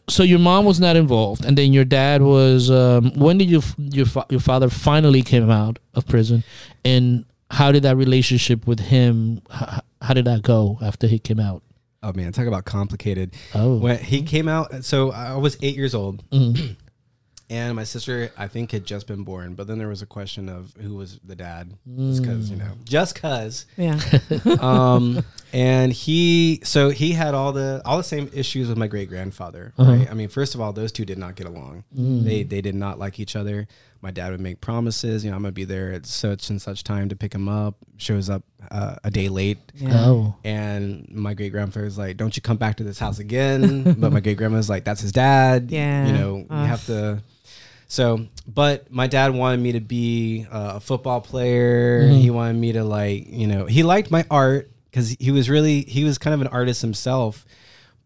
so 0.09 0.23
your 0.23 0.39
mom 0.39 0.65
was 0.65 0.79
not 0.81 0.97
involved, 0.97 1.45
and 1.45 1.57
then 1.57 1.73
your 1.73 1.85
dad 1.85 2.23
was. 2.23 2.71
Um, 2.71 3.13
when 3.15 3.39
did 3.39 3.49
you 3.51 3.63
your 3.79 4.07
your 4.31 4.41
father 4.41 4.69
finally 4.69 5.23
came 5.23 5.51
out 5.51 5.79
of 5.95 6.07
prison, 6.07 6.45
and 6.85 7.25
how 7.51 7.73
did 7.73 7.83
that 7.85 7.97
relationship 7.97 8.67
with 8.67 8.81
him? 8.81 9.41
How, 9.51 9.81
how 10.03 10.15
did 10.15 10.25
that 10.27 10.43
go 10.43 10.79
after 10.83 11.07
he 11.07 11.19
came 11.19 11.41
out? 11.41 11.63
Oh 12.03 12.13
man, 12.13 12.33
talk 12.33 12.47
about 12.47 12.65
complicated. 12.67 13.35
Oh, 13.55 13.79
When 13.79 13.99
he 13.99 14.23
came 14.23 14.47
out, 14.49 14.85
so 14.85 15.11
I 15.13 15.35
was 15.37 15.57
eight 15.63 15.75
years 15.77 15.95
old, 15.95 16.23
Mhm. 16.31 16.77
and 17.49 17.77
my 17.77 17.85
sister 17.85 18.31
I 18.37 18.49
think 18.49 18.73
had 18.73 18.85
just 18.85 19.07
been 19.07 19.23
born. 19.23 19.55
But 19.55 19.67
then 19.67 19.79
there 19.79 19.89
was 19.89 20.03
a 20.03 20.07
question 20.07 20.49
of 20.49 20.75
who 20.81 20.97
was 20.97 21.19
the 21.25 21.37
dad, 21.37 21.75
just 21.97 22.23
because 22.23 22.51
you 22.51 22.57
know, 22.57 22.73
just 22.85 23.15
because. 23.15 23.67
Yeah. 23.77 24.01
um, 24.61 25.25
and 25.53 25.93
he, 25.93 26.61
so 26.65 26.91
he 26.91 27.13
had 27.13 27.35
all 27.35 27.53
the 27.53 27.83
all 27.85 27.97
the 27.97 28.05
same 28.05 28.31
issues 28.33 28.69
with 28.69 28.79
my 28.79 28.87
great 28.89 29.09
grandfather. 29.09 29.73
Right? 29.79 30.09
I 30.11 30.15
mean, 30.15 30.29
first 30.29 30.55
of 30.55 30.61
all, 30.61 30.73
those 30.73 30.93
two 30.93 31.05
did 31.05 31.19
not 31.19 31.37
get 31.37 31.47
along. 31.47 31.85
They 31.93 32.43
they 32.43 32.61
did 32.61 32.75
not 32.75 32.99
like 32.99 33.21
each 33.21 33.37
other. 33.37 33.69
My 34.03 34.11
dad 34.11 34.31
would 34.31 34.41
make 34.41 34.61
promises. 34.61 35.25
You 35.25 35.31
know, 35.31 35.37
I'm 35.37 35.43
gonna 35.43 35.53
be 35.53 35.65
there 35.65 35.93
at 35.93 36.07
such 36.07 36.51
and 36.51 36.61
such 36.61 36.85
time 36.85 37.09
to 37.09 37.17
pick 37.17 37.35
him 37.35 37.49
up. 37.49 37.77
Shows 37.97 38.29
up 38.29 38.43
uh, 38.71 38.97
a 39.05 39.11
day 39.11 39.29
late. 39.29 39.59
Yeah. 39.75 40.07
oh, 40.07 40.37
And 40.45 41.09
my 41.11 41.35
great 41.35 41.53
grandfather's 41.53 41.97
like, 41.97 42.17
"Don't 42.17 42.37
you 42.37 42.43
come 42.43 42.57
back 42.57 42.77
to 42.77 42.85
this 42.85 42.99
house 42.99 43.19
again?" 43.19 43.95
but 43.99 44.13
my 44.13 44.21
great 44.21 44.37
grandma's 44.37 44.69
like, 44.69 44.85
"That's 44.85 45.01
his 45.01 45.13
dad. 45.13 45.71
Yeah. 45.71 46.07
you 46.07 46.13
know, 46.13 46.37
you 46.39 46.57
have 46.57 46.85
to." 46.87 47.23
So, 47.89 48.27
but 48.47 48.91
my 48.91 49.07
dad 49.07 49.33
wanted 49.35 49.61
me 49.61 49.73
to 49.73 49.81
be 49.81 50.47
uh, 50.51 50.75
a 50.77 50.81
football 50.81 51.21
player. 51.21 52.09
He 52.09 52.31
wanted 52.31 52.57
me 52.57 52.73
to 52.73 52.85
like, 52.85 53.29
you 53.29 53.47
know, 53.47 53.67
he 53.67 53.83
liked 53.83 54.11
my 54.11 54.25
art 54.31 54.71
because 54.91 55.11
he 55.21 55.31
was 55.31 55.49
really 55.49 55.83
he 55.83 56.05
was 56.05 56.19
kind 56.19 56.35
of 56.35 56.41
an 56.41 56.49
artist 56.49 56.83
himself, 56.83 57.47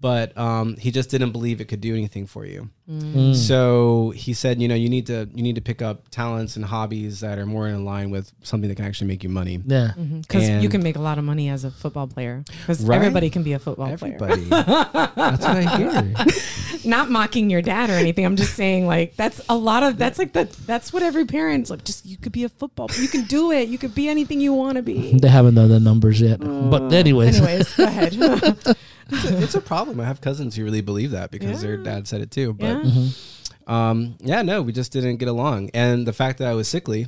but 0.00 0.36
um, 0.38 0.76
he 0.76 0.90
just 0.90 1.10
didn't 1.10 1.32
believe 1.32 1.60
it 1.60 1.66
could 1.66 1.80
do 1.80 1.94
anything 1.94 2.26
for 2.26 2.44
you. 2.46 2.70
Mm. 2.90 3.36
So 3.36 4.10
he 4.16 4.32
said, 4.34 4.60
you 4.60 4.66
know, 4.66 4.74
you 4.74 4.88
need 4.88 5.06
to 5.06 5.28
you 5.34 5.42
need 5.42 5.54
to 5.54 5.60
pick 5.60 5.80
up 5.80 6.08
talents 6.10 6.56
and 6.56 6.64
hobbies 6.64 7.20
that 7.20 7.38
are 7.38 7.46
more 7.46 7.68
in 7.68 7.84
line 7.84 8.10
with 8.10 8.32
something 8.42 8.68
that 8.68 8.74
can 8.74 8.84
actually 8.84 9.06
make 9.08 9.22
you 9.22 9.28
money. 9.28 9.60
yeah. 9.64 9.92
Because 9.96 10.48
you 10.62 10.68
can 10.68 10.82
make 10.82 10.96
a 10.96 11.00
lot 11.00 11.18
of 11.18 11.24
money 11.24 11.48
as 11.50 11.64
a 11.64 11.70
football 11.70 12.06
player. 12.08 12.42
Because 12.60 12.82
Right? 12.84 12.96
everybody 12.96 13.30
can 13.30 13.42
be 13.42 13.52
a 13.52 13.58
football 13.58 13.96
player. 13.96 14.18
That's 14.18 15.44
what 15.44 15.44
I 15.44 15.76
hear. 15.76 16.14
Not 16.84 17.10
mocking 17.10 17.50
your 17.50 17.62
dad 17.62 17.90
or 17.90 17.94
anything. 17.94 18.24
I'm 18.24 18.36
just 18.36 18.54
saying, 18.54 18.86
like, 18.86 19.14
that's 19.14 19.40
a 19.50 19.54
lot 19.56 19.82
of, 19.82 19.98
that's 19.98 20.18
like 20.18 20.32
the, 20.32 20.44
that's 20.64 20.94
what 20.94 21.02
every 21.02 21.26
parent's 21.26 21.68
like, 21.68 21.84
just, 21.84 22.06
you 22.06 22.16
could 22.16 22.32
be 22.32 22.44
a 22.44 22.48
football, 22.48 22.88
you 22.98 23.06
can 23.08 23.24
do 23.24 23.52
it. 23.52 23.68
You 23.68 23.76
could 23.76 23.94
be 23.94 24.08
anything 24.08 24.40
you 24.40 24.54
want 24.54 24.76
to 24.76 24.82
be. 24.82 25.12
They 25.18 25.28
haven't 25.28 25.56
done 25.56 25.68
the 25.68 25.78
numbers 25.78 26.20
yet, 26.22 26.40
but 26.40 26.90
anyways, 26.92 27.36
Anyways, 27.36 27.74
go 27.74 27.84
ahead. 27.84 28.14
it's, 29.12 29.25
a, 29.25 29.42
it's 29.42 29.55
a 29.55 29.61
problem. 29.61 30.01
I 30.01 30.05
have 30.05 30.20
cousins 30.20 30.57
who 30.57 30.64
really 30.64 30.81
believe 30.81 31.11
that 31.12 31.31
because 31.31 31.62
their 31.62 31.77
dad 31.77 32.07
said 32.09 32.20
it 32.20 32.31
too. 32.31 32.53
But 32.53 32.66
yeah. 32.66 32.81
Mm-hmm. 32.83 33.73
um, 33.73 34.16
yeah, 34.20 34.42
no, 34.42 34.62
we 34.62 34.73
just 34.73 34.92
didn't 34.92 35.16
get 35.18 35.29
along. 35.29 35.70
And 35.75 36.07
the 36.07 36.12
fact 36.12 36.38
that 36.38 36.49
I 36.49 36.55
was 36.55 36.68
sickly, 36.68 37.07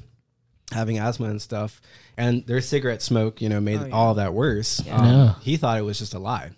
having 0.72 0.98
asthma 0.98 1.26
and 1.28 1.40
stuff, 1.42 1.80
and 2.16 2.46
their 2.46 2.60
cigarette 2.60 3.02
smoke, 3.02 3.40
you 3.40 3.48
know, 3.48 3.60
made 3.60 3.80
Oh, 3.80 3.86
yeah. 3.86 3.94
all 3.94 4.14
that 4.14 4.34
worse. 4.34 4.82
Yeah. 4.84 4.96
Um, 4.96 5.06
Yeah. 5.06 5.34
He 5.42 5.56
thought 5.56 5.78
it 5.78 5.82
was 5.82 5.98
just 5.98 6.14
a 6.14 6.18
lie. 6.18 6.50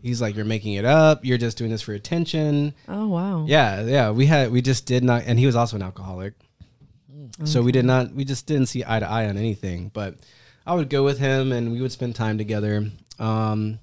He's 0.00 0.20
like, 0.20 0.34
"You're 0.34 0.44
making 0.44 0.74
it 0.74 0.84
up. 0.84 1.24
You're 1.24 1.38
just 1.38 1.56
doing 1.56 1.70
this 1.70 1.80
for 1.82 1.92
attention." 1.92 2.74
Oh, 2.88 3.06
wow. 3.06 3.44
Yeah, 3.46 3.82
yeah. 3.84 4.10
We 4.10 4.26
had 4.26 4.50
we 4.50 4.60
just 4.60 4.84
did 4.84 5.04
not, 5.04 5.22
and 5.26 5.38
he 5.38 5.46
was 5.46 5.54
also 5.54 5.76
an 5.76 5.82
alcoholic. 5.82 6.34
So 7.44 7.62
we 7.62 7.70
did 7.72 7.84
not. 7.84 8.12
We 8.12 8.24
just 8.24 8.46
didn't 8.46 8.66
see 8.66 8.82
eye 8.86 8.98
to 9.00 9.08
eye 9.08 9.26
on 9.28 9.36
anything. 9.36 9.90
But 9.94 10.16
I 10.66 10.74
would 10.74 10.90
go 10.90 11.02
with 11.04 11.18
him, 11.18 11.52
and 11.52 11.70
we 11.72 11.80
would 11.80 11.92
spend 11.92 12.14
time 12.16 12.36
together. 12.36 12.90
Um, 13.18 13.78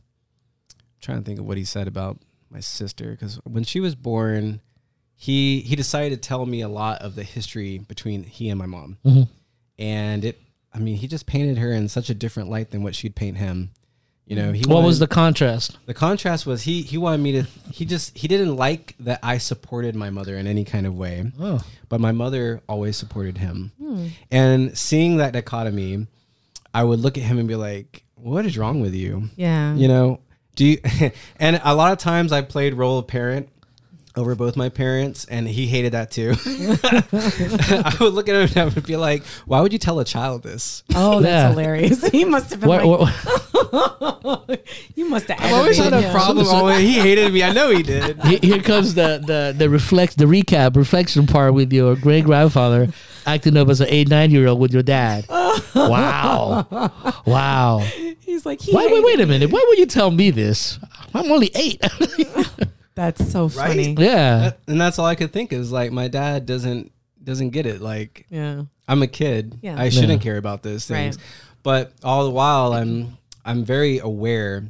trying 1.01 1.19
to 1.19 1.23
think 1.25 1.39
of 1.39 1.45
what 1.45 1.57
he 1.57 1.63
said 1.63 1.87
about 1.87 2.17
my 2.51 2.59
sister 2.59 3.11
because 3.11 3.35
when 3.45 3.63
she 3.63 3.79
was 3.79 3.95
born, 3.95 4.61
he 5.15 5.61
he 5.61 5.75
decided 5.75 6.21
to 6.21 6.27
tell 6.27 6.45
me 6.45 6.61
a 6.61 6.69
lot 6.69 7.01
of 7.01 7.15
the 7.15 7.23
history 7.23 7.77
between 7.77 8.23
he 8.23 8.49
and 8.49 8.57
my 8.59 8.65
mom, 8.65 8.97
Mhm. 9.05 9.27
and 9.77 10.25
it. 10.25 10.41
I 10.73 10.77
mean, 10.77 10.97
he 10.97 11.07
just 11.07 11.25
painted 11.25 11.57
her 11.57 11.71
in 11.71 11.89
such 11.89 12.09
a 12.11 12.13
different 12.13 12.49
light 12.49 12.69
than 12.69 12.83
what 12.83 12.93
she'd 12.95 13.15
paint 13.15 13.37
him. 13.37 13.71
You 14.27 14.35
know, 14.35 14.51
he 14.53 14.61
what 14.67 14.83
was 14.83 14.99
the 14.99 15.07
contrast? 15.07 15.75
the 15.87 15.93
contrast 15.95 16.45
was 16.45 16.61
he 16.61 16.83
he 16.83 16.97
wanted 16.99 17.21
me 17.21 17.31
to 17.31 17.43
he 17.71 17.85
just 17.85 18.15
he 18.15 18.27
didn't 18.27 18.55
like 18.55 18.95
that 18.99 19.19
I 19.23 19.39
supported 19.39 19.95
my 19.95 20.11
mother 20.11 20.37
in 20.37 20.45
any 20.45 20.63
kind 20.63 20.85
of 20.85 20.95
way, 20.95 21.31
Oh, 21.39 21.61
but 21.89 21.99
my 21.99 22.11
mother 22.11 22.61
always 22.69 22.95
supported 22.95 23.39
him. 23.39 23.71
And 24.29 24.77
seeing 24.77 25.17
that 25.17 25.33
dichotomy, 25.33 26.05
I 26.73 26.83
would 26.83 26.99
look 26.99 27.17
at 27.17 27.23
him 27.23 27.39
and 27.39 27.47
be 27.47 27.55
like, 27.55 28.03
"What 28.13 28.45
is 28.45 28.55
wrong 28.55 28.81
with 28.81 28.93
you?" 28.93 29.29
Yeah. 29.35 29.73
You 29.75 29.87
know, 29.87 30.19
do 30.59 30.65
you? 30.65 31.11
and 31.39 31.59
a 31.63 31.73
lot 31.73 31.91
of 31.93 31.97
times 31.97 32.31
I 32.31 32.41
played 32.41 32.73
role 32.75 32.99
of 32.99 33.07
parent 33.07 33.49
over 34.15 34.35
both 34.35 34.57
my 34.57 34.67
parents, 34.69 35.23
and 35.25 35.47
he 35.47 35.65
hated 35.67 35.93
that 35.93 36.11
too. 36.11 36.33
I 37.13 37.95
would 38.01 38.13
look 38.13 38.27
at 38.27 38.35
him 38.35 38.41
and 38.49 38.57
I 38.57 38.65
would 38.73 38.85
be 38.85 38.97
like, 38.97 39.23
"Why 39.45 39.61
would 39.61 39.71
you 39.71 39.79
tell 39.79 39.99
a 39.99 40.05
child 40.05 40.43
this?" 40.43 40.83
Oh, 40.93 41.21
that's 41.21 41.31
Yeah. 41.31 41.49
hilarious. 41.51 42.05
He 42.07 42.25
must 42.25 42.49
have 42.51 42.59
been 42.59 42.69
what, 42.69 42.85
like, 42.85 44.23
what, 44.23 44.67
you 44.95 45.07
must 45.09 45.27
have 45.27 45.39
I've 45.41 45.53
always 45.53 45.77
had 45.77 45.93
a 45.93 45.97
aggravated 45.97 46.09
him. 46.09 46.13
problem. 46.13 46.47
always- 46.47 46.79
he 46.79 46.93
hated 46.99 47.31
me. 47.33 47.43
I 47.43 47.53
know 47.53 47.69
he 47.71 47.83
did. 47.83 48.19
Here 48.43 48.61
comes 48.61 48.93
the 48.95 49.21
the 49.25 49.55
the 49.57 49.69
reflect 49.69 50.17
the 50.17 50.25
recap 50.25 50.75
reflection 50.75 51.25
part 51.27 51.53
with 51.53 51.71
your 51.71 51.95
great 51.95 52.25
grandfather 52.25 52.89
acting 53.33 53.57
up 53.57 53.69
as 53.69 53.81
an 53.81 53.87
eight 53.89 54.07
nine 54.09 54.31
year 54.31 54.47
old 54.47 54.59
with 54.59 54.73
your 54.73 54.83
dad. 54.83 55.25
Wow, 55.75 56.67
wow. 57.25 57.79
He's 58.19 58.45
like, 58.45 58.61
he 58.61 58.75
Wait, 58.75 58.91
wait, 58.91 59.03
wait 59.03 59.19
a 59.19 59.25
minute. 59.25 59.49
Why 59.51 59.63
would 59.67 59.77
you 59.77 59.85
tell 59.85 60.09
me 60.11 60.31
this? 60.31 60.79
I'm 61.13 61.31
only 61.31 61.51
eight. 61.55 61.81
That's 62.95 63.31
so 63.31 63.47
Right? 63.49 63.69
funny. 63.69 63.95
yeah, 63.97 64.39
That- 64.39 64.59
and 64.67 64.79
that's 64.81 64.99
all 64.99 65.05
I 65.05 65.15
could 65.15 65.31
think 65.31 65.53
is 65.53 65.71
like 65.71 65.91
my 65.91 66.07
dad 66.07 66.45
doesn't 66.45 66.91
doesn't 67.23 67.51
get 67.51 67.65
it. 67.65 67.81
Like 67.81 68.25
Yeah. 68.29 68.63
I'm 68.87 69.01
a 69.03 69.07
kid. 69.07 69.57
Yeah. 69.61 69.79
I 69.79 69.89
shouldn't 69.89 70.21
Yeah. 70.21 70.31
care 70.31 70.37
about 70.37 70.63
those 70.63 70.85
things. 70.85 71.17
Right. 71.17 71.25
But 71.63 71.93
all 72.03 72.25
the 72.25 72.31
while 72.31 72.73
I'm 72.73 73.17
I'm 73.45 73.63
very 73.63 73.99
aware 73.99 74.69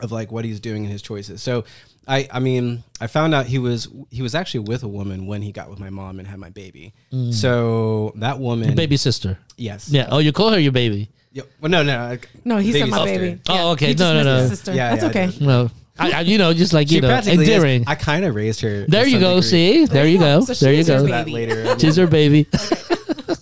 of 0.00 0.12
like 0.12 0.30
what 0.32 0.44
he's 0.44 0.60
doing 0.60 0.84
in 0.84 0.90
his 0.90 1.02
choices. 1.02 1.42
So 1.42 1.64
I 2.08 2.26
I 2.32 2.40
mean, 2.40 2.82
I 3.00 3.06
found 3.06 3.34
out 3.34 3.46
he 3.46 3.58
was 3.58 3.88
he 4.10 4.22
was 4.22 4.34
actually 4.34 4.60
with 4.60 4.82
a 4.82 4.88
woman 4.88 5.26
when 5.26 5.42
he 5.42 5.52
got 5.52 5.68
with 5.70 5.78
my 5.78 5.90
mom 5.90 6.18
and 6.18 6.26
had 6.26 6.38
my 6.38 6.50
baby. 6.50 6.94
So 7.32 8.12
that 8.16 8.38
woman 8.38 8.74
baby 8.74 8.96
sister. 8.96 9.38
Yes. 9.56 9.88
Yeah. 9.90 10.08
Oh, 10.10 10.18
you 10.18 10.32
call 10.32 10.50
her 10.50 10.58
your 10.58 10.72
baby. 10.72 11.10
Yeah. 11.32 11.42
Well 11.60 11.70
no 11.70 11.82
no. 11.82 12.08
like, 12.08 12.28
No, 12.44 12.56
he 12.58 12.72
said 12.72 12.88
my 12.88 13.04
sister. 13.04 13.18
baby. 13.18 13.40
Oh, 13.48 13.72
okay. 13.72 13.88
He 13.88 13.94
just 13.94 14.00
No, 14.14 14.22
no, 14.22 14.24
no. 14.24 14.40
his 14.40 14.50
Sister. 14.50 14.72
Yeah, 14.74 14.90
That's 14.90 15.02
yeah, 15.02 15.08
okay. 15.10 15.26
did. 15.26 15.40
No, 15.42 15.70
I, 15.98 16.12
I, 16.12 16.20
you 16.22 16.38
know, 16.38 16.54
just 16.54 16.72
like 16.72 16.88
She 16.88 16.96
you 16.96 17.00
know, 17.02 17.08
practically 17.08 17.42
is. 17.44 17.48
endearing. 17.50 17.84
I 17.86 17.94
kind 17.96 18.24
of 18.24 18.34
raised 18.34 18.60
her. 18.62 18.86
There 18.88 19.06
you 19.06 19.20
go. 19.20 19.34
degree. 19.36 19.42
See, 19.50 19.84
there 19.86 20.06
you 20.06 20.18
go. 20.18 20.40
So 20.40 20.54
There 20.54 20.72
you 20.72 20.84
go. 20.84 20.98
baby. 21.04 21.10
That 21.10 21.28
later. 21.28 21.78
She's 21.78 21.96
her 21.96 22.06
baby. 22.06 22.44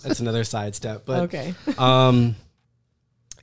That's 0.03 0.19
another 0.19 0.43
sidestep. 0.43 1.03
But 1.05 1.23
okay. 1.23 1.55
um 1.77 2.35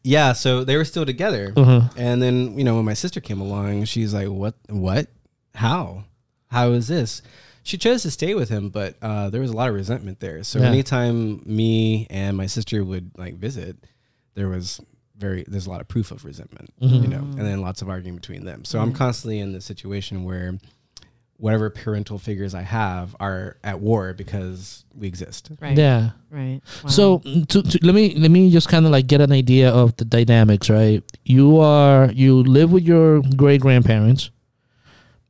yeah 0.05 0.33
so 0.33 0.63
they 0.65 0.77
were 0.77 0.85
still 0.85 1.05
together. 1.07 1.53
Uh-huh. 1.57 1.89
and 1.97 2.23
then 2.23 2.57
you 2.59 2.63
know 2.65 2.77
when 2.77 2.85
my 2.85 2.95
sister 2.95 3.21
came 3.21 3.41
along 3.41 3.85
she's 3.87 4.15
like 4.15 4.29
what 4.29 4.55
what? 4.69 5.09
How? 5.55 6.05
How 6.51 6.71
is 6.73 6.87
this? 6.89 7.23
She 7.63 7.79
chose 7.79 8.03
to 8.03 8.11
stay 8.11 8.35
with 8.35 8.49
him 8.51 8.69
but 8.69 8.97
uh 9.03 9.31
there 9.31 9.41
was 9.41 9.51
a 9.51 9.57
lot 9.57 9.69
of 9.69 9.75
resentment 9.75 10.21
there. 10.21 10.45
So 10.45 10.59
Yeah. 10.61 10.67
anytime 10.67 11.43
me 11.47 12.07
and 12.11 12.37
my 12.37 12.47
sister 12.47 12.85
would 12.85 13.11
like 13.19 13.35
visit 13.37 13.77
there 14.35 14.49
was 14.49 14.81
very 15.17 15.45
there's 15.49 15.67
a 15.67 15.71
lot 15.71 15.81
of 15.81 15.89
proof 15.89 16.11
of 16.11 16.25
resentment 16.25 16.71
Mm-hmm. 16.83 17.03
you 17.05 17.09
know 17.09 17.19
and 17.39 17.41
then 17.41 17.61
lots 17.61 17.83
of 17.83 17.89
arguing 17.89 18.17
between 18.17 18.45
them. 18.45 18.65
So 18.65 18.81
i'm 18.81 18.93
constantly 18.93 19.39
in 19.41 19.53
the 19.53 19.61
situation 19.61 20.25
where 20.25 20.59
whatever 21.39 21.69
parental 21.69 22.19
figures 22.19 22.55
i 22.55 22.63
have 22.63 23.15
are 23.19 23.57
at 23.65 23.81
war 23.81 24.13
because 24.15 24.85
we 24.97 25.09
exist 25.09 25.51
Right. 25.61 25.77
Yeah. 25.77 26.11
Right. 26.31 26.61
Wow. 26.85 26.91
So 26.91 27.19
to, 27.19 27.63
to, 27.63 27.79
let 27.83 27.95
me 27.95 28.15
let 28.17 28.31
me 28.31 28.51
just 28.51 28.69
kind 28.69 28.87
of 28.87 28.93
like 28.93 29.07
get 29.09 29.21
an 29.21 29.33
idea 29.33 29.71
of 29.71 29.97
the 29.97 30.05
dynamics, 30.05 30.71
right? 30.71 31.03
You 31.25 31.59
are 31.59 32.11
you 32.13 32.43
live 32.45 32.71
with 32.73 32.85
your 32.85 33.21
great 33.37 33.61
grandparents. 33.61 34.31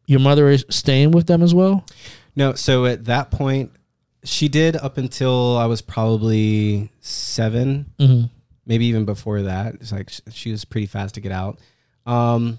Your 0.06 0.20
mother 0.20 0.48
is 0.50 0.66
staying 0.68 1.12
with 1.12 1.26
them 1.26 1.42
as 1.42 1.54
well. 1.54 1.84
No, 2.36 2.54
so 2.54 2.84
at 2.84 3.06
that 3.06 3.30
point, 3.30 3.70
she 4.24 4.48
did 4.48 4.76
up 4.76 4.98
until 4.98 5.56
I 5.56 5.64
was 5.66 5.80
probably 5.80 6.90
7 7.00 7.86
Mm-hmm. 7.98 8.26
maybe 8.66 8.86
even 8.86 9.04
before 9.06 9.42
that. 9.42 9.76
It's 9.76 9.92
like 9.92 10.10
she 10.30 10.50
was 10.50 10.64
pretty 10.66 10.86
fast 10.86 11.14
to 11.14 11.20
get 11.22 11.32
out. 11.32 11.58
Um, 12.06 12.58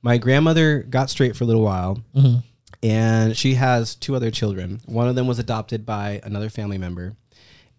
my 0.00 0.16
grandmother 0.18 0.82
got 0.82 1.10
straight 1.10 1.36
for 1.36 1.44
a 1.44 1.46
little 1.46 1.62
while, 1.62 2.02
Mhm. 2.16 2.42
And 2.82 3.36
she 3.36 3.54
has 3.54 3.94
two 3.94 4.14
other 4.14 4.30
children. 4.30 4.80
One 4.86 5.08
of 5.08 5.14
them 5.14 5.26
was 5.26 5.38
adopted 5.38 5.84
by 5.86 6.20
another 6.24 6.48
family 6.50 6.78
member, 6.78 7.14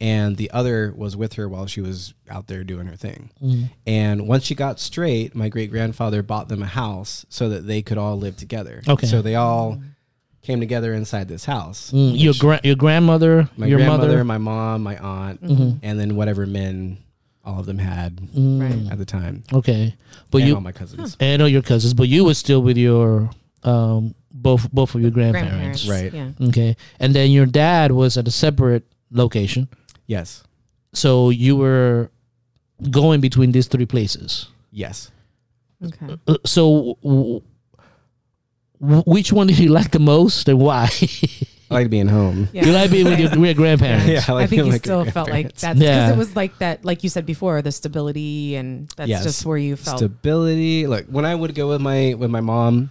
and 0.02 0.38
the 0.38 0.52
other 0.52 0.94
was 0.96 1.16
with 1.18 1.34
her 1.34 1.48
while 1.50 1.68
she 1.68 1.82
was 1.82 2.14
out 2.30 2.48
there 2.48 2.64
doing 2.64 2.88
her 2.88 2.96
thing. 2.96 3.30
And 3.86 4.28
once 4.28 4.44
she 4.46 4.56
got 4.56 4.80
straight, 4.80 5.36
my 5.36 5.50
great 5.50 5.72
grandfather 5.72 6.24
bought 6.24 6.48
them 6.50 6.62
a 6.64 6.68
house 6.68 7.26
so 7.30 7.50
that 7.50 7.68
they 7.68 7.82
could 7.82 7.98
all 7.98 8.18
live 8.18 8.38
together. 8.38 8.82
Okay. 8.88 9.08
So 9.08 9.22
they 9.22 9.36
all 9.36 9.82
came 10.42 10.60
together 10.62 10.94
inside 10.94 11.28
this 11.28 11.44
house. 11.46 11.92
Mm, 11.92 12.14
your 12.18 12.34
gra- 12.40 12.62
your 12.64 12.76
grandmother, 12.78 13.50
My 13.58 13.68
your 13.68 13.78
grandmother, 13.78 14.08
mother. 14.08 14.24
my 14.24 14.38
mom, 14.38 14.84
my 14.84 14.98
aunt, 14.98 15.44
Mm-hmm. 15.44 15.78
and 15.84 16.00
then 16.00 16.16
whatever 16.16 16.46
men 16.46 16.98
all 17.44 17.60
of 17.60 17.66
them 17.66 17.78
had 17.78 18.16
Mm, 18.18 18.90
at 18.92 18.98
the 18.98 19.06
time. 19.06 19.44
Okay, 19.52 19.96
but 20.32 20.40
and 20.40 20.48
you 20.48 20.56
all 20.56 20.62
my 20.62 20.72
cousins. 20.72 21.18
and 21.20 21.42
all 21.42 21.48
your 21.48 21.62
cousins, 21.62 21.94
but 21.94 22.08
you 22.08 22.24
were 22.26 22.34
still 22.36 22.62
with 22.62 22.78
your 22.78 23.30
um 23.64 24.16
both 24.42 24.72
both 24.72 24.96
of 24.96 25.02
your 25.02 25.12
grandparents. 25.12 25.86
grandparents. 25.86 25.88
Right. 25.88 26.14
Yeah. 26.42 26.48
Okay, 26.50 26.76
and 27.00 27.14
then 27.14 27.32
your 27.32 27.46
dad 27.46 27.92
was 27.92 28.18
at 28.18 28.28
a 28.28 28.32
separate 28.32 28.84
location. 29.12 29.68
Yes. 30.08 30.44
So 30.94 31.30
you 31.30 31.56
were 31.56 32.10
going 32.90 33.22
between 33.22 33.52
these 33.52 33.68
three 33.68 33.86
places. 33.86 34.48
Yes. 34.72 35.12
Okay. 35.86 36.18
Uh, 36.28 36.38
So, 36.46 36.98
w- 37.04 37.42
w- 38.82 39.04
which 39.06 39.32
one 39.32 39.48
did 39.52 39.60
you 39.60 39.70
like 39.70 39.92
the 39.92 40.00
most, 40.00 40.48
and 40.50 40.60
why? 40.60 40.90
I 41.72 41.76
like 41.86 41.90
being 41.92 42.08
home. 42.08 42.50
Yeah. 42.52 42.66
you 42.66 42.72
like 42.74 42.90
being 42.90 43.06
with 43.06 43.20
your, 43.20 43.30
with 43.38 43.46
your 43.46 43.54
grandparents. 43.54 44.08
Yeah, 44.08 44.26
I 44.28 44.42
I, 44.44 44.48
think 44.48 44.50
being 44.50 44.66
you 44.66 44.72
with 44.74 44.82
still 44.82 45.06
felt 45.06 45.30
like 45.30 45.54
grandparents. 45.54 45.62
that's 45.62 45.80
because 45.80 46.10
Yeah. 46.10 46.14
it 46.14 46.18
was 46.18 46.36
like 46.36 46.58
that, 46.58 46.84
like 46.84 47.04
you 47.04 47.10
said 47.10 47.26
before, 47.28 47.62
the 47.62 47.72
stability, 47.72 48.56
and 48.56 48.90
that's 48.98 49.10
Yes. 49.10 49.24
just 49.24 49.46
where 49.46 49.58
you 49.58 49.76
felt. 49.76 49.98
Stability. 50.00 50.88
Like 50.88 51.06
when 51.06 51.26
I 51.26 51.36
would 51.36 51.54
go 51.54 51.70
with 51.70 51.82
my 51.82 52.16
with 52.18 52.32
my 52.32 52.42
mom, 52.42 52.90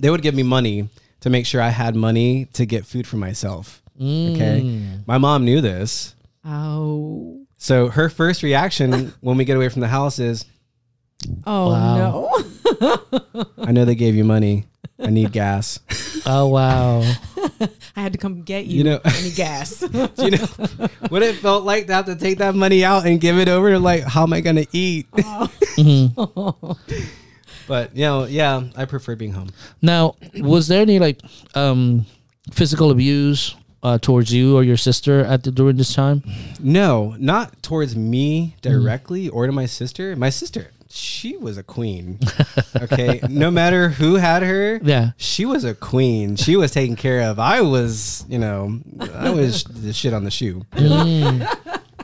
they 0.00 0.10
would 0.10 0.22
give 0.22 0.34
me 0.34 0.42
money 0.42 0.88
to 1.20 1.30
make 1.30 1.46
sure 1.46 1.60
I 1.60 1.68
had 1.68 1.94
money 1.94 2.46
to 2.54 2.64
get 2.66 2.86
food 2.86 3.06
for 3.06 3.16
myself. 3.16 3.82
Okay. 3.96 4.62
Mm. 4.64 5.06
My 5.06 5.18
mom 5.18 5.44
knew 5.44 5.60
this. 5.60 6.14
oh, 6.44 7.44
So 7.58 7.88
her 7.88 8.08
first 8.08 8.42
reaction 8.42 9.12
when 9.20 9.36
we 9.36 9.44
get 9.44 9.56
away 9.56 9.68
from 9.68 9.80
the 9.82 9.88
house 9.88 10.18
is, 10.18 10.44
oh 11.46 11.70
Wow. 11.70 12.32
no! 12.80 13.46
I 13.58 13.72
know 13.72 13.84
they 13.84 13.94
gave 13.94 14.14
you 14.14 14.24
money. 14.24 14.64
I 14.98 15.08
need 15.10 15.32
gas. 15.32 15.80
Oh 16.26 16.48
wow. 16.48 17.00
I 17.96 18.00
had 18.02 18.12
to 18.12 18.18
come 18.18 18.42
get 18.42 18.66
you. 18.66 18.78
You 18.78 18.84
know- 18.84 19.00
any 19.04 19.30
gas? 19.30 19.80
Do 19.80 20.08
you 20.18 20.30
know 20.32 20.46
what 21.08 21.22
it 21.22 21.36
felt 21.36 21.64
like 21.64 21.86
to 21.88 21.94
have 21.94 22.06
to 22.06 22.16
take 22.16 22.38
that 22.38 22.54
money 22.54 22.84
out 22.84 23.06
and 23.06 23.20
give 23.20 23.38
it 23.38 23.48
over? 23.48 23.70
to 23.70 23.78
Like, 23.78 24.04
how 24.04 24.22
am 24.24 24.32
I 24.32 24.40
going 24.40 24.56
to 24.56 24.66
eat? 24.72 25.10
Mhm. 25.12 26.76
But, 27.70 27.94
you 27.94 28.02
know, 28.02 28.24
yeah, 28.26 28.62
I 28.74 28.84
prefer 28.84 29.14
being 29.14 29.32
home. 29.32 29.50
Now, 29.80 30.16
was 30.34 30.66
there 30.66 30.82
any 30.82 30.98
like 30.98 31.20
um, 31.54 32.04
physical 32.52 32.90
abuse 32.90 33.54
uh, 33.84 33.98
towards 33.98 34.32
you 34.32 34.56
or 34.58 34.64
your 34.64 34.76
sister 34.76 35.20
at 35.24 35.44
the, 35.44 35.52
during 35.52 35.76
this 35.76 35.94
time? 35.94 36.24
No, 36.58 37.14
not 37.18 37.62
towards 37.62 37.94
me 37.94 38.56
directly 38.60 39.28
or 39.28 39.46
to 39.46 39.52
my 39.52 39.66
sister. 39.66 40.16
My 40.16 40.30
sister, 40.30 40.72
she 40.88 41.36
was 41.36 41.56
a 41.58 41.62
queen. 41.62 42.18
Okay. 42.82 43.20
no 43.28 43.50
matter 43.52 43.90
who 43.90 44.16
had 44.16 44.42
her, 44.42 44.80
Yeah. 44.82 45.12
she 45.16 45.44
was 45.46 45.62
a 45.64 45.74
queen. 45.74 46.34
She 46.36 46.56
was 46.56 46.72
taken 46.72 46.96
care 46.96 47.20
of. 47.30 47.38
I 47.38 47.60
was, 47.60 48.24
you 48.28 48.38
know, 48.40 48.80
I 49.14 49.30
was 49.30 49.62
the 49.64 49.92
shit 49.92 50.12
on 50.12 50.24
the 50.24 50.30
shoe 50.32 50.66
Mm. 50.72 51.46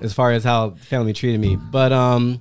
as 0.00 0.12
far 0.14 0.30
as 0.30 0.44
how 0.44 0.70
family 0.90 1.12
treated 1.12 1.40
me. 1.40 1.56
But 1.56 1.90
um 1.92 2.40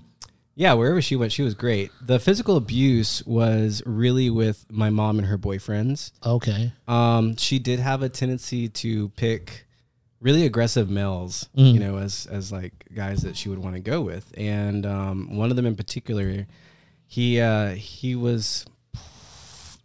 yeah, 0.55 0.73
wherever 0.73 1.01
she 1.01 1.15
went, 1.15 1.31
she 1.31 1.41
was 1.41 1.53
great. 1.53 1.91
The 2.01 2.19
physical 2.19 2.55
abuse 2.55 3.21
was 3.25 3.83
really 3.85 4.29
with 4.29 4.65
my 4.71 4.89
mom 4.89 5.17
and 5.19 5.27
her 5.27 5.37
boyfriends. 5.37 6.11
Okay. 6.25 6.71
Um, 6.87 7.35
she 7.35 7.59
did 7.59 7.79
have 7.79 8.01
a 8.01 8.09
tendency 8.09 8.69
to 8.69 9.09
pick 9.09 9.65
really 10.21 10.45
aggressive 10.45 10.89
males, 10.89 11.49
Mm. 11.57 11.73
you 11.73 11.79
know, 11.79 11.97
as 11.97 12.25
as 12.31 12.51
like 12.51 12.73
guys 12.95 13.21
that 13.23 13.35
she 13.37 13.49
would 13.49 13.59
want 13.59 13.75
to 13.75 13.81
go 13.81 14.01
with. 14.01 14.31
And 14.37 14.85
um, 14.85 15.35
one 15.37 15.49
of 15.51 15.55
them 15.57 15.65
in 15.65 15.75
particular, 15.75 16.47
he 17.05 17.39
uh, 17.41 17.71
he 17.71 18.15
was 18.15 18.65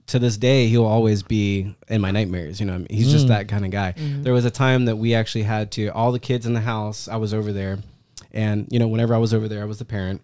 to 0.07 0.19
this 0.19 0.37
day 0.37 0.67
he'll 0.67 0.85
always 0.87 1.23
be 1.23 1.75
in 1.89 2.01
my 2.01 2.11
nightmares. 2.11 2.59
You 2.61 2.67
know, 2.67 2.85
he's 2.91 3.11
just 3.11 3.27
Mm. 3.27 3.29
that 3.29 3.49
kind 3.49 3.65
of 3.65 3.71
guy. 3.71 3.95
There 3.97 4.33
was 4.33 4.45
a 4.45 4.51
time 4.51 4.87
that 4.87 4.97
we 4.97 5.15
actually 5.15 5.45
had 5.45 5.71
to 5.73 5.89
all 5.89 6.11
the 6.13 6.19
kids 6.19 6.47
in 6.47 6.53
the 6.55 6.61
house. 6.61 7.07
I 7.09 7.17
was 7.17 7.33
over 7.35 7.53
there, 7.53 7.79
and 8.33 8.67
you 8.71 8.79
know, 8.79 8.89
whenever 8.89 9.15
I 9.15 9.19
was 9.19 9.33
over 9.35 9.47
there, 9.49 9.63
I 9.63 9.67
was 9.67 9.79
the 9.79 9.85
parent 9.85 10.23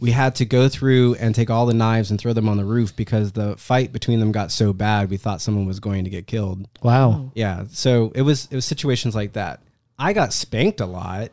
we 0.00 0.10
had 0.10 0.34
to 0.36 0.44
go 0.44 0.68
through 0.68 1.14
and 1.16 1.34
take 1.34 1.50
all 1.50 1.66
the 1.66 1.74
knives 1.74 2.10
and 2.10 2.18
throw 2.18 2.32
them 2.32 2.48
on 2.48 2.56
the 2.56 2.64
roof 2.64 2.96
because 2.96 3.32
the 3.32 3.56
fight 3.56 3.92
between 3.92 4.18
them 4.18 4.32
got 4.32 4.50
so 4.50 4.72
bad 4.72 5.10
we 5.10 5.18
thought 5.18 5.40
someone 5.42 5.66
was 5.66 5.78
going 5.78 6.04
to 6.04 6.10
get 6.10 6.26
killed. 6.26 6.66
Wow. 6.82 7.10
Oh. 7.10 7.32
Yeah, 7.34 7.64
so 7.68 8.10
it 8.14 8.22
was 8.22 8.48
it 8.50 8.54
was 8.54 8.64
situations 8.64 9.14
like 9.14 9.34
that. 9.34 9.60
I 9.98 10.14
got 10.14 10.32
spanked 10.32 10.80
a 10.80 10.86
lot 10.86 11.30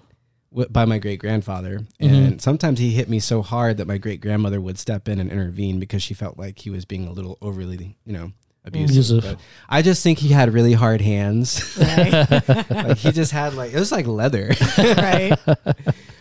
wi- 0.51 0.67
by 0.69 0.85
my 0.85 0.99
great 0.99 1.19
grandfather, 1.19 1.79
mm-hmm. 2.01 2.13
and 2.13 2.41
sometimes 2.41 2.79
he 2.79 2.91
hit 2.91 3.09
me 3.09 3.19
so 3.19 3.41
hard 3.41 3.77
that 3.77 3.87
my 3.87 3.97
great 3.97 4.19
grandmother 4.19 4.59
would 4.59 4.77
step 4.77 5.07
in 5.07 5.19
and 5.19 5.31
intervene 5.31 5.79
because 5.79 6.03
she 6.03 6.13
felt 6.13 6.37
like 6.37 6.59
he 6.59 6.69
was 6.69 6.83
being 6.83 7.07
a 7.07 7.11
little 7.11 7.37
overly, 7.41 7.97
you 8.05 8.13
know, 8.13 8.33
abusive. 8.67 9.17
Abusive. 9.19 9.23
But 9.23 9.39
I 9.69 9.81
just 9.81 10.03
think 10.03 10.19
he 10.19 10.29
had 10.29 10.53
really 10.53 10.73
hard 10.73 11.01
hands. 11.01 11.77
right, 11.79 12.29
like 12.69 12.97
he 12.97 13.11
just 13.11 13.31
had 13.31 13.53
like 13.53 13.73
it 13.73 13.79
was 13.79 13.91
like 13.91 14.05
leather. 14.07 14.51
right, 14.77 15.37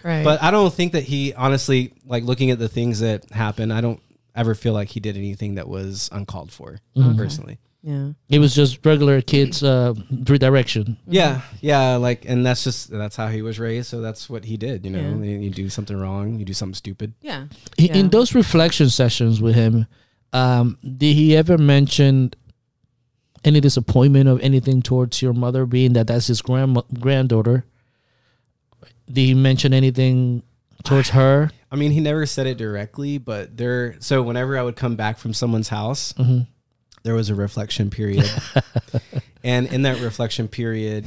right. 0.02 0.24
But 0.24 0.42
I 0.42 0.50
don't 0.50 0.72
think 0.72 0.92
that 0.92 1.02
he 1.04 1.34
honestly, 1.34 1.92
like 2.04 2.24
looking 2.24 2.50
at 2.50 2.58
the 2.58 2.68
things 2.68 3.00
that 3.00 3.30
happened, 3.30 3.72
I 3.72 3.80
don't 3.80 4.00
ever 4.34 4.54
feel 4.54 4.72
like 4.72 4.88
he 4.88 5.00
did 5.00 5.16
anything 5.16 5.54
that 5.56 5.68
was 5.68 6.08
uncalled 6.12 6.52
for 6.52 6.78
personally. 7.16 7.58
yeah, 7.82 8.10
It 8.28 8.38
was 8.38 8.54
just 8.54 8.84
regular 8.84 9.22
kids 9.22 9.62
uh, 9.62 9.94
redirection. 10.28 10.98
Yeah, 11.06 11.40
yeah, 11.60 11.96
like, 11.96 12.24
and 12.26 12.44
that's 12.44 12.62
just 12.64 12.90
that's 12.90 13.16
how 13.16 13.28
he 13.28 13.40
was 13.42 13.58
raised. 13.58 13.88
So 13.88 14.00
that's 14.02 14.28
what 14.28 14.44
he 14.44 14.56
did. 14.58 14.84
You 14.84 14.90
know, 14.90 15.22
Yeah. 15.24 15.38
you 15.38 15.50
do 15.50 15.68
something 15.70 15.96
wrong, 15.96 16.38
you 16.38 16.44
do 16.44 16.52
something 16.52 16.74
stupid. 16.74 17.14
yeah. 17.22 17.46
I- 17.78 17.82
Yeah. 17.82 17.96
In 17.96 18.10
those 18.10 18.34
reflection 18.34 18.90
sessions 18.90 19.40
with 19.40 19.54
him, 19.54 19.86
um, 20.32 20.78
did 20.82 21.14
he 21.14 21.36
ever 21.36 21.56
mention 21.58 22.32
any 23.44 23.60
disappointment 23.60 24.28
of 24.28 24.40
anything 24.40 24.82
towards 24.82 25.22
your 25.22 25.32
mother, 25.32 25.66
being 25.66 25.92
that 25.94 26.06
that's 26.08 26.26
his 26.26 26.42
grand 26.42 26.78
granddaughter? 27.00 27.64
Did 29.06 29.20
he 29.20 29.34
mention 29.34 29.72
anything 29.72 30.42
towards 30.84 31.10
her? 31.10 31.50
I 31.70 31.76
mean, 31.76 31.92
he 31.92 32.00
never 32.00 32.26
said 32.26 32.46
it 32.46 32.58
directly, 32.58 33.18
but 33.18 33.56
there. 33.56 33.96
So 34.00 34.22
whenever 34.22 34.58
I 34.58 34.62
would 34.62 34.76
come 34.76 34.96
back 34.96 35.18
from 35.18 35.32
someone's 35.34 35.68
house, 35.68 36.12
hmm 36.16 36.40
there 37.02 37.14
was 37.14 37.30
a 37.30 37.36
reflection 37.36 37.88
period, 37.88 38.28
and 39.44 39.68
in 39.72 39.82
that 39.82 40.00
reflection 40.00 40.48
period. 40.48 41.06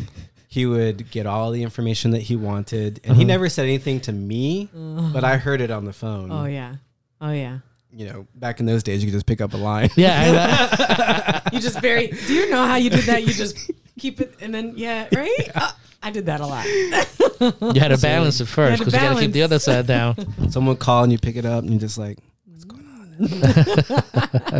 He 0.51 0.65
would 0.65 1.11
get 1.11 1.27
all 1.27 1.51
the 1.51 1.61
information 1.61 2.09
that 2.11 2.23
he 2.23 2.35
wanted, 2.35 3.01
and 3.03 3.15
he 3.15 3.21
Uh-huh. 3.21 3.27
never 3.27 3.49
said 3.49 3.65
anything 3.65 3.99
to 4.01 4.11
me, 4.11 4.67
but 4.73 5.23
I 5.23 5.37
heard 5.37 5.61
it 5.61 5.69
on 5.69 5.85
the 5.85 5.93
phone. 5.93 6.31
Oh 6.31 6.45
yeah, 6.45 6.73
oh 7.21 7.29
yeah. 7.31 7.59
You 7.91 8.05
know, 8.05 8.27
back 8.35 8.59
in 8.59 8.65
those 8.65 8.83
days, 8.83 9.03
you 9.03 9.09
could 9.09 9.15
just 9.15 9.25
pick 9.25 9.41
up 9.41 9.53
a 9.53 9.57
line. 9.57 9.89
Yeah, 9.95 11.41
I- 11.45 11.49
You 11.53 11.59
just 11.59 11.81
very. 11.81 12.07
Do 12.07 12.33
you 12.33 12.49
know 12.49 12.65
how 12.65 12.75
you 12.75 12.89
did 12.89 13.05
that? 13.05 13.23
You 13.23 13.33
just 13.33 13.71
keep 13.97 14.21
it, 14.21 14.35
and 14.41 14.53
then 14.53 14.73
yeah, 14.75 15.07
right. 15.15 15.49
Uh, 15.55 15.71
I 16.01 16.11
did 16.11 16.27
that 16.27 16.39
a 16.39 16.45
lot. 16.45 16.65
you 17.75 17.81
had 17.81 17.89
to 17.89 17.97
balance 17.97 18.39
it 18.39 18.45
first 18.45 18.79
because 18.79 18.93
you 18.93 18.99
got 18.99 19.15
to 19.15 19.19
keep 19.21 19.31
the 19.33 19.43
other 19.43 19.59
side 19.59 19.87
down. 19.87 20.15
Someone 20.51 20.75
would 20.75 20.79
call 20.79 21.03
and 21.03 21.11
you 21.11 21.17
pick 21.17 21.35
it 21.35 21.45
up 21.45 21.63
and 21.63 21.71
you're 21.71 21.79
just 21.79 21.97
like, 21.97 22.17
what's 22.45 22.63
going 22.63 22.85
on? 22.85 23.17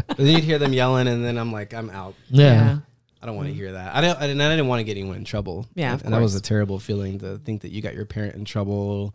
but 0.07 0.17
then 0.17 0.27
you'd 0.27 0.43
hear 0.43 0.57
them 0.59 0.73
yelling, 0.73 1.07
and 1.07 1.23
then 1.23 1.37
I'm 1.37 1.51
like, 1.51 1.73
I'm 1.73 1.89
out. 1.89 2.15
Yeah. 2.29 2.79
I 3.21 3.25
don't 3.25 3.35
want 3.35 3.49
to 3.49 3.53
hear 3.53 3.73
that. 3.73 3.95
I 3.95 4.01
don't. 4.01 4.17
I 4.17 4.27
didn't, 4.27 4.41
I 4.41 4.49
didn't 4.49 4.67
want 4.67 4.79
to 4.79 4.83
get 4.85 4.97
anyone 4.97 5.17
in 5.17 5.25
trouble. 5.25 5.67
Yeah, 5.75 5.91
and, 5.91 5.99
of 5.99 6.05
and 6.05 6.13
that 6.13 6.21
was 6.21 6.35
a 6.35 6.41
terrible 6.41 6.79
feeling 6.79 7.19
to 7.19 7.37
think 7.37 7.61
that 7.63 7.71
you 7.71 7.81
got 7.81 7.93
your 7.93 8.05
parent 8.05 8.35
in 8.35 8.45
trouble, 8.45 9.13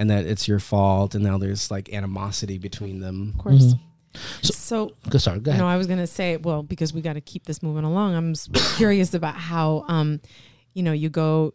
and 0.00 0.10
that 0.10 0.24
it's 0.26 0.48
your 0.48 0.58
fault, 0.58 1.14
and 1.14 1.22
now 1.22 1.38
there's 1.38 1.70
like 1.70 1.92
animosity 1.92 2.58
between 2.58 2.98
them. 3.00 3.34
Of 3.36 3.42
course. 3.42 3.70
So- 3.70 3.78
So, 4.42 4.92
Go, 5.08 5.18
sorry, 5.18 5.38
go 5.38 5.50
ahead. 5.52 5.60
no, 5.60 5.68
I 5.68 5.76
was 5.76 5.86
gonna 5.86 6.06
say, 6.08 6.36
well, 6.36 6.64
because 6.64 6.92
we 6.92 7.00
got 7.00 7.12
to 7.12 7.20
keep 7.20 7.44
this 7.44 7.62
moving 7.62 7.84
along. 7.84 8.14
I'm 8.16 8.34
curious 8.76 9.14
about 9.14 9.36
how, 9.36 9.84
um, 9.86 10.20
you 10.74 10.82
know, 10.82 10.90
you 10.92 11.08
go 11.10 11.54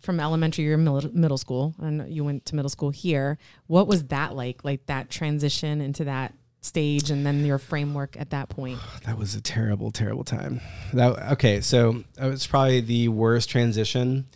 from 0.00 0.18
elementary, 0.18 0.64
you're 0.64 0.78
middle, 0.78 1.10
middle 1.12 1.36
school, 1.38 1.74
and 1.80 2.10
you 2.12 2.24
went 2.24 2.46
to 2.46 2.54
middle 2.56 2.70
school 2.70 2.90
here. 2.90 3.36
What 3.66 3.86
was 3.88 4.04
that 4.04 4.34
like? 4.34 4.64
Like 4.64 4.86
that 4.86 5.10
transition 5.10 5.80
into 5.82 6.04
that 6.04 6.32
stage, 6.62 7.10
and 7.10 7.26
then 7.26 7.44
your 7.44 7.58
framework 7.58 8.16
at 8.18 8.30
that 8.30 8.48
point. 8.48 8.78
That 9.04 9.18
was 9.18 9.34
a 9.34 9.40
terrible, 9.42 9.90
terrible 9.90 10.24
time. 10.24 10.60
That 10.94 11.32
okay. 11.32 11.60
So 11.60 12.04
it 12.18 12.26
was 12.26 12.46
probably 12.46 12.80
the 12.80 13.08
worst 13.08 13.50
transition. 13.50 14.26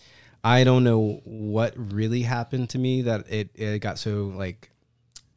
I 0.47 0.63
don't 0.63 0.85
know 0.85 1.21
what 1.25 1.75
really 1.77 2.23
happened 2.23 2.71
to 2.71 2.79
me 2.79 3.03
that 3.03 3.29
it, 3.29 3.51
it 3.57 3.81
got 3.81 3.99
so 3.99 4.33
like 4.33 4.71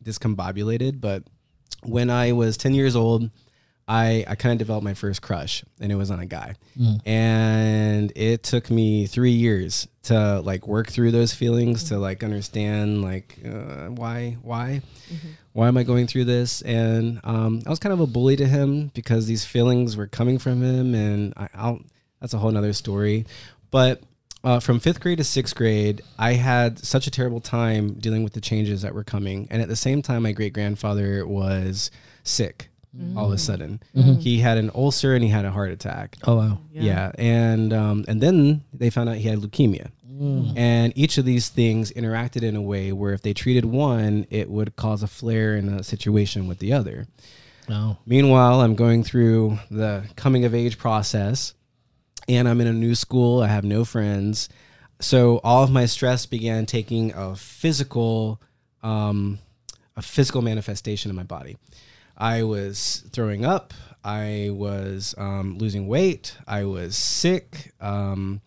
discombobulated, 0.03 1.01
but 1.01 1.23
when 1.81 2.11
I 2.11 2.33
was 2.33 2.57
10 2.57 2.75
years 2.75 2.95
old, 2.95 3.31
I, 3.87 4.23
I 4.27 4.35
kind 4.35 4.51
of 4.53 4.59
developed 4.59 4.83
my 4.83 4.93
first 4.93 5.23
crush 5.23 5.63
and 5.79 5.91
it 5.91 5.95
was 5.95 6.11
on 6.11 6.19
a 6.19 6.27
guy. 6.27 6.53
And 7.07 8.13
it 8.15 8.43
took 8.43 8.69
me 8.69 9.07
three 9.07 9.31
years 9.31 9.87
to 10.03 10.41
like 10.41 10.67
work 10.67 10.91
through 10.91 11.09
those 11.09 11.33
feelings, 11.33 11.85
to 11.85 11.97
like 11.97 12.23
understand 12.23 13.01
like 13.01 13.39
uh, 13.43 13.87
why, 13.87 14.37
why, 14.43 14.83
why 15.53 15.67
am 15.69 15.77
I 15.77 15.81
going 15.81 16.05
through 16.05 16.25
this? 16.25 16.61
And 16.61 17.19
um, 17.23 17.63
I 17.65 17.69
was 17.71 17.79
kind 17.79 17.93
of 17.93 17.99
a 17.99 18.05
bully 18.05 18.35
to 18.35 18.45
him 18.45 18.91
because 18.93 19.25
these 19.25 19.43
feelings 19.43 19.97
were 19.97 20.05
coming 20.05 20.37
from 20.37 20.61
him. 20.61 20.93
And 20.93 21.33
I, 21.35 21.49
I'll, 21.55 21.81
that's 22.21 22.35
a 22.35 22.37
whole 22.37 22.51
nother 22.51 22.73
story. 22.73 23.25
But 23.71 24.03
uh, 24.43 24.59
from 24.59 24.79
fifth 24.79 24.99
grade 24.99 25.17
to 25.17 25.23
sixth 25.23 25.55
grade, 25.55 26.01
I 26.17 26.33
had 26.33 26.79
such 26.79 27.07
a 27.07 27.11
terrible 27.11 27.41
time 27.41 27.93
dealing 27.93 28.23
with 28.23 28.33
the 28.33 28.41
changes 28.41 28.81
that 28.81 28.93
were 28.93 29.03
coming. 29.03 29.47
And 29.51 29.61
at 29.61 29.67
the 29.67 29.75
same 29.75 30.01
time, 30.01 30.23
my 30.23 30.31
great 30.31 30.53
grandfather 30.53 31.25
was 31.27 31.91
sick 32.23 32.69
all 33.15 33.27
of 33.27 33.31
a 33.31 33.37
sudden. 33.37 33.81
He 33.93 34.39
had 34.39 34.57
an 34.57 34.71
ulcer 34.73 35.13
and 35.13 35.23
he 35.23 35.29
had 35.29 35.45
a 35.45 35.51
heart 35.51 35.71
attack. 35.71 36.15
oh 36.25 36.35
wow. 36.35 36.59
Yeah. 36.71 37.11
And 37.17 37.71
um, 37.71 38.05
and 38.07 38.19
then 38.19 38.63
they 38.73 38.89
found 38.89 39.09
out 39.09 39.15
he 39.17 39.27
had 39.27 39.39
leukemia. 39.39 39.91
And 40.57 40.91
each 40.97 41.17
of 41.17 41.23
these 41.23 41.47
things 41.47 41.93
interacted 41.93 42.43
in 42.43 42.57
a 42.57 42.61
way 42.61 42.91
where 42.91 43.13
if 43.13 43.21
they 43.21 43.33
treated 43.33 43.63
one, 43.63 44.25
it 44.29 44.49
would 44.49 44.75
cause 44.75 45.01
a 45.01 45.07
flare 45.07 45.55
in 45.55 45.69
a 45.69 45.81
situation 45.81 46.45
with 46.45 46.59
the 46.59 46.73
other. 46.73 47.07
Oh. 47.69 47.95
Meanwhile, 48.05 48.59
I'm 48.59 48.75
going 48.75 49.03
through 49.05 49.59
the 49.71 50.03
coming 50.17 50.43
of 50.43 50.53
age 50.53 50.77
process 50.77 51.53
and 52.29 52.47
I'm 52.47 52.61
in 52.61 52.67
a 52.67 52.73
new 52.73 52.95
school. 52.95 53.41
I 53.41 53.47
have 53.47 53.65
no 53.65 53.83
friends. 53.83 54.47
So 55.01 55.39
all 55.43 55.63
of 55.63 55.71
my 55.71 55.85
stress 55.85 56.25
began 56.25 56.65
taking 56.65 57.11
a 57.13 57.35
physical 57.35 58.39
um, 58.83 59.39
a 59.97 60.01
physical 60.01 60.41
manifestation 60.41 61.09
in 61.09 61.15
my 61.17 61.23
body. 61.23 61.57
I 62.17 62.43
was 62.43 63.03
throwing 63.11 63.43
up. 63.43 63.73
I 64.03 64.49
was 64.53 65.13
um, 65.17 65.57
losing 65.57 65.87
weight. 65.87 66.37
I 66.47 66.63
was 66.63 66.95
sick. 66.95 67.73
Um, 67.81 68.39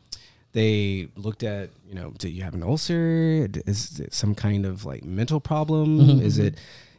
they 0.53 1.09
looked 1.17 1.43
at, 1.43 1.71
you 1.87 1.95
know, 1.95 2.13
do 2.19 2.29
you 2.29 2.43
have 2.43 2.55
an 2.55 2.63
ulcer? 2.63 3.49
Is 3.67 4.01
it 4.01 4.15
some 4.15 4.35
kind 4.35 4.65
of 4.65 4.85
like 4.87 5.05
mental 5.05 5.41
problem? 5.41 5.99
Mhm. 5.99 6.23
Is 6.23 6.39
it, 6.39 6.55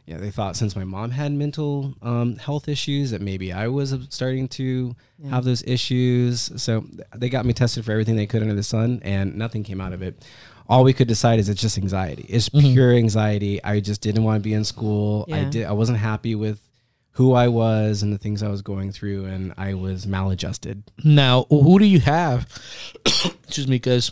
you 0.06 0.14
know, 0.14 0.20
they 0.20 0.30
thought 0.30 0.54
since 0.56 0.76
my 0.76 0.84
mom 0.84 1.10
had 1.12 1.32
mental 1.32 1.94
um, 2.02 2.36
health 2.36 2.68
issues 2.68 3.10
that 3.10 3.20
maybe 3.22 3.52
I 3.52 3.68
was 3.68 3.94
starting 4.10 4.48
to 4.48 4.94
Yeah. 5.18 5.30
have 5.30 5.44
those 5.44 5.62
issues. 5.66 6.50
So 6.62 6.84
they 7.16 7.28
got 7.30 7.46
me 7.46 7.52
tested 7.54 7.84
for 7.84 7.92
everything 7.92 8.16
they 8.16 8.26
could 8.26 8.42
under 8.42 8.54
the 8.54 8.62
sun 8.62 9.00
and 9.02 9.36
nothing 9.36 9.62
came 9.62 9.80
out 9.80 9.92
of 9.94 10.02
it. 10.02 10.22
All 10.68 10.84
we 10.84 10.92
could 10.92 11.08
decide 11.08 11.38
is 11.38 11.48
it's 11.48 11.60
just 11.60 11.78
anxiety. 11.78 12.26
It's 12.28 12.48
Mhm. 12.50 12.72
pure 12.74 12.92
anxiety. 12.92 13.62
I 13.64 13.80
just 13.80 14.00
didn't 14.00 14.24
want 14.24 14.42
to 14.42 14.48
be 14.48 14.54
in 14.54 14.64
school. 14.64 15.26
I 15.32 15.44
did 15.44 15.64
I 15.66 15.72
wasn't 15.72 15.98
happy 15.98 16.34
with 16.34 16.60
who 17.12 17.32
I 17.32 17.48
was 17.48 18.02
and 18.02 18.12
the 18.12 18.18
things 18.18 18.42
I 18.42 18.48
was 18.48 18.60
going 18.60 18.90
through 18.92 19.24
and 19.26 19.54
I 19.56 19.74
was 19.74 20.06
maladjusted. 20.06 20.82
Now, 21.04 21.46
who 21.48 21.78
do 21.78 21.84
you 21.84 22.00
have? 22.00 22.46
excuse 23.06 23.68
me, 23.68 23.76
because 23.76 24.10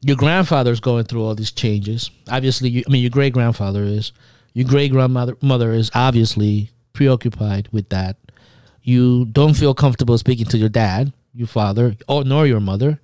your 0.00 0.16
grandfather's 0.16 0.80
going 0.80 1.04
through 1.04 1.24
all 1.24 1.34
these 1.34 1.52
changes. 1.52 2.10
Obviously, 2.28 2.68
you, 2.68 2.82
I 2.86 2.90
mean, 2.90 3.00
your 3.02 3.10
great 3.10 3.32
grandfather 3.32 3.82
is. 3.84 4.12
Your 4.54 4.66
great 4.68 4.92
grandmother 4.92 5.36
mother 5.42 5.72
is 5.72 5.90
obviously 5.94 6.70
preoccupied 6.92 7.68
with 7.72 7.88
that. 7.90 8.16
You 8.82 9.26
don't 9.26 9.54
feel 9.54 9.74
comfortable 9.74 10.16
speaking 10.16 10.46
to 10.46 10.58
your 10.58 10.68
dad, 10.68 11.12
your 11.34 11.48
father, 11.48 11.96
or 12.08 12.24
nor 12.24 12.46
your 12.46 12.60
mother. 12.60 13.00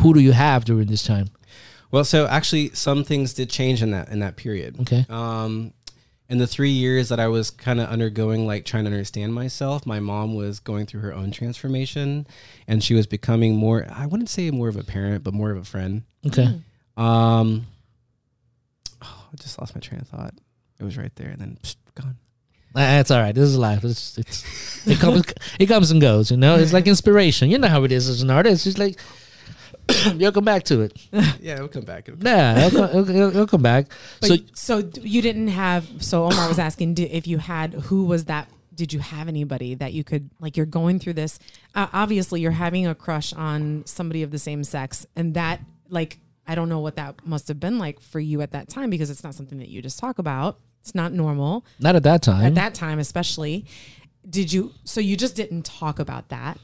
Who 0.00 0.12
do 0.14 0.20
you 0.20 0.32
have 0.32 0.64
during 0.64 0.88
this 0.88 1.04
time? 1.04 1.28
Well, 1.90 2.04
so 2.04 2.26
actually 2.26 2.70
some 2.70 3.04
things 3.04 3.34
did 3.34 3.50
change 3.50 3.82
in 3.82 3.92
that 3.92 4.08
in 4.08 4.18
that 4.20 4.36
period. 4.36 4.80
Okay. 4.80 5.06
Um, 5.08 5.72
in 6.28 6.38
the 6.38 6.46
three 6.46 6.70
years 6.70 7.10
that 7.10 7.20
I 7.20 7.28
was 7.28 7.50
kind 7.50 7.78
of 7.78 7.90
undergoing, 7.90 8.46
like 8.46 8.64
trying 8.64 8.84
to 8.84 8.90
understand 8.90 9.34
myself, 9.34 9.84
my 9.84 10.00
mom 10.00 10.34
was 10.34 10.60
going 10.60 10.86
through 10.86 11.02
her 11.02 11.12
own 11.12 11.30
transformation, 11.30 12.26
and 12.66 12.82
she 12.82 12.94
was 12.94 13.06
becoming 13.06 13.54
more. 13.54 13.86
I 13.92 14.06
wouldn't 14.06 14.30
say 14.30 14.50
more 14.50 14.68
of 14.68 14.76
a 14.76 14.82
parent, 14.82 15.22
but 15.22 15.34
more 15.34 15.50
of 15.50 15.58
a 15.58 15.64
friend. 15.64 16.04
Okay. 16.26 16.58
Um, 16.96 17.66
oh, 17.66 17.71
I 19.32 19.36
just 19.42 19.58
lost 19.60 19.74
my 19.74 19.80
train 19.80 20.00
of 20.00 20.08
thought. 20.08 20.34
It 20.78 20.84
was 20.84 20.96
right 20.98 21.14
there, 21.16 21.28
and 21.30 21.40
then 21.40 21.58
psh, 21.62 21.76
gone. 21.94 22.16
That's 22.74 23.10
all 23.10 23.20
right. 23.20 23.34
This 23.34 23.44
is 23.48 23.58
life. 23.58 23.84
It's, 23.84 24.16
it's 24.18 24.86
it 24.86 24.98
comes 24.98 25.22
it 25.58 25.66
comes 25.66 25.90
and 25.90 26.00
goes. 26.00 26.30
You 26.30 26.36
know, 26.38 26.56
it's 26.56 26.72
like 26.72 26.86
inspiration. 26.86 27.50
You 27.50 27.58
know 27.58 27.68
how 27.68 27.84
it 27.84 27.92
is 27.92 28.08
as 28.08 28.22
an 28.22 28.30
artist. 28.30 28.66
It's 28.66 28.78
like 28.78 28.98
you'll 30.14 30.32
come 30.32 30.44
back 30.44 30.62
to 30.64 30.80
it. 30.82 30.98
Yeah, 31.40 31.54
it'll 31.56 31.68
come 31.68 31.84
back. 31.84 32.08
It'll 32.08 32.18
come 32.18 32.26
Yeah, 32.26 32.66
it'll, 32.66 32.80
come- 32.80 32.90
it'll, 32.90 33.10
it'll- 33.10 33.28
it'll 33.30 33.46
come 33.46 33.62
back. 33.62 33.86
But, 34.20 34.28
so 34.30 34.36
so 34.54 34.90
you 35.02 35.20
didn't 35.22 35.48
have. 35.48 35.86
So 36.02 36.24
Omar 36.24 36.48
was 36.48 36.58
asking 36.58 36.96
if 36.98 37.26
you 37.26 37.38
had. 37.38 37.74
Who 37.74 38.04
was 38.06 38.26
that? 38.26 38.48
Did 38.74 38.92
you 38.92 39.00
have 39.00 39.28
anybody 39.28 39.74
that 39.74 39.92
you 39.92 40.02
could 40.02 40.30
like? 40.40 40.56
You're 40.56 40.64
going 40.66 40.98
through 40.98 41.12
this. 41.14 41.38
Uh, 41.74 41.88
obviously, 41.92 42.40
you're 42.40 42.52
having 42.52 42.86
a 42.86 42.94
crush 42.94 43.32
on 43.34 43.82
somebody 43.86 44.22
of 44.22 44.30
the 44.30 44.38
same 44.38 44.64
sex, 44.64 45.04
and 45.14 45.34
that 45.34 45.60
like 45.90 46.18
I 46.46 46.54
don't 46.54 46.68
know 46.68 46.80
what 46.80 46.96
that 46.96 47.24
must 47.26 47.48
have 47.48 47.60
been 47.60 47.78
like 47.78 48.00
for 48.00 48.20
you 48.20 48.40
at 48.40 48.52
that 48.52 48.68
time 48.68 48.90
because 48.90 49.10
it's 49.10 49.22
not 49.22 49.34
something 49.34 49.58
that 49.58 49.68
you 49.68 49.80
just 49.82 49.98
talk 49.98 50.18
about. 50.18 50.58
It's 50.80 50.94
not 50.94 51.12
normal 51.12 51.64
not 51.78 51.94
at 51.94 52.02
that 52.02 52.22
time. 52.22 52.44
at 52.44 52.54
that 52.56 52.74
time, 52.74 52.98
especially. 52.98 53.66
Did 54.28 54.52
you? 54.52 54.72
So 54.84 55.00
you 55.00 55.16
just 55.16 55.36
didn't 55.36 55.64
talk 55.64 55.98
about 55.98 56.28
that. 56.30 56.58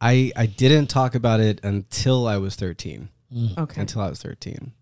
I 0.00 0.32
I 0.34 0.46
didn't 0.46 0.88
talk 0.88 1.14
about 1.14 1.40
it 1.40 1.60
until 1.62 2.26
I 2.26 2.38
was 2.38 2.56
thirteen. 2.56 3.10
Mm. 3.32 3.58
Okay. 3.58 3.80
Until 3.80 4.00
I 4.00 4.08
was 4.08 4.22
thirteen. 4.22 4.72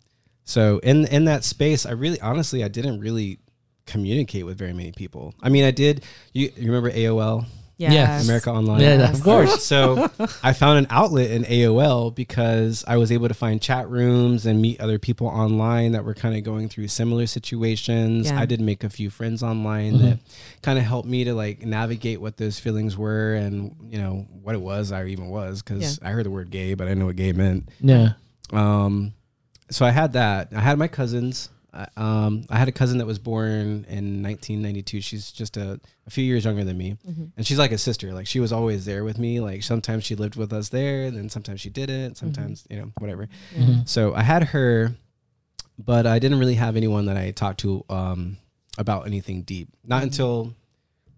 So 0.45 0.79
in 0.79 1.07
in 1.07 1.25
that 1.27 1.45
space, 1.45 1.87
I 1.87 1.93
really 1.93 2.21
honestly 2.21 2.65
I 2.65 2.69
didn't 2.69 3.01
really 3.01 3.39
communicate 3.87 4.47
with 4.47 4.57
very 4.57 4.73
many 4.73 4.93
people. 4.93 5.35
I 5.43 5.49
mean, 5.49 5.65
I 5.65 5.73
did. 5.73 6.05
You, 6.33 6.51
you 6.57 6.73
remember 6.73 6.91
AOL, 6.91 7.47
Yes. 7.89 8.25
America 8.25 8.51
Online? 8.51 8.81
yeah, 8.81 8.99
Yes. 8.99 9.19
of 9.19 9.25
course. 9.25 9.65
so 9.65 10.11
I 10.43 10.53
found 10.53 10.79
an 10.81 10.87
outlet 10.91 11.31
in 11.31 11.45
AOL 11.45 12.15
because 12.15 12.85
I 12.87 12.97
was 12.99 13.11
able 13.11 13.29
to 13.29 13.35
find 13.35 13.61
chat 13.63 13.89
rooms 13.89 14.45
and 14.47 14.61
meet 14.61 14.81
other 14.81 14.99
people 14.99 15.27
online 15.29 15.93
that 15.93 16.05
were 16.05 16.15
kind 16.15 16.37
of 16.37 16.45
going 16.45 16.69
through 16.69 16.89
similar 16.89 17.27
situations. 17.27 18.27
Yeah. 18.31 18.39
I 18.41 18.47
did 18.47 18.61
make 18.61 18.85
a 18.85 18.91
few 18.91 19.09
friends 19.11 19.43
online 19.43 19.99
that 19.99 20.19
kind 20.63 20.79
of 20.79 20.85
helped 20.85 21.09
me 21.09 21.25
to 21.25 21.35
like 21.35 21.65
navigate 21.65 22.21
what 22.21 22.37
those 22.37 22.59
feelings 22.59 22.97
were 22.97 23.35
and 23.35 23.75
you 23.89 23.99
know 23.99 24.27
what 24.43 24.55
it 24.55 24.61
was 24.61 24.93
I 24.93 25.07
even 25.07 25.29
was 25.29 25.63
because 25.63 25.99
I 26.03 26.11
heard 26.11 26.27
the 26.27 26.31
word 26.31 26.51
gay 26.51 26.75
but 26.75 26.85
I 26.85 26.91
didn't 26.91 27.01
know 27.01 27.07
what 27.07 27.17
gay 27.17 27.33
meant. 27.33 27.69
Yeah. 27.81 28.11
Um, 28.53 29.15
so 29.71 29.87
I 29.87 29.91
had 29.91 30.13
that. 30.15 30.49
I 30.55 30.61
had 30.61 30.79
my 30.79 30.89
cousins. 30.89 31.49
I- 31.73 31.87
Um, 31.97 32.45
I 32.51 32.59
had 32.59 32.69
a 32.69 32.73
cousin 32.73 32.99
that 32.99 33.07
was 33.07 33.19
born 33.19 33.85
in 33.89 34.23
1992. 34.23 35.01
She's 35.01 35.31
just 35.31 35.57
a, 35.57 35.81
a 36.07 36.11
few 36.11 36.25
years 36.25 36.45
younger 36.45 36.65
than 36.65 36.77
me, 36.77 36.97
and 37.37 37.47
she's 37.47 37.59
like 37.59 37.73
a 37.73 37.79
sister. 37.79 38.13
Like 38.13 38.27
she 38.27 38.41
was 38.41 38.53
always 38.53 38.85
there 38.85 39.05
with 39.05 39.19
me. 39.19 39.41
Like 39.41 39.63
sometimes 39.63 40.05
she 40.05 40.15
lived 40.17 40.37
with 40.37 40.53
us 40.53 40.69
there, 40.71 41.05
and 41.05 41.17
then 41.17 41.29
sometimes 41.29 41.61
she 41.61 41.71
didn't. 41.71 42.17
Sometimes 42.17 42.67
you 42.71 42.77
know 42.79 42.93
whatever. 42.99 43.29
Mhm. 43.57 43.89
So 43.89 44.15
I 44.15 44.23
had 44.23 44.45
her, 44.45 44.95
but 45.79 46.07
I 46.07 46.19
didn't 46.19 46.39
really 46.39 46.55
have 46.57 46.77
anyone 46.77 47.07
that 47.07 47.17
I 47.17 47.31
talked 47.31 47.61
to 47.61 47.85
um, 47.89 48.37
about 48.79 49.07
anything 49.07 49.43
deep. 49.43 49.69
Not 49.85 50.03
until 50.03 50.55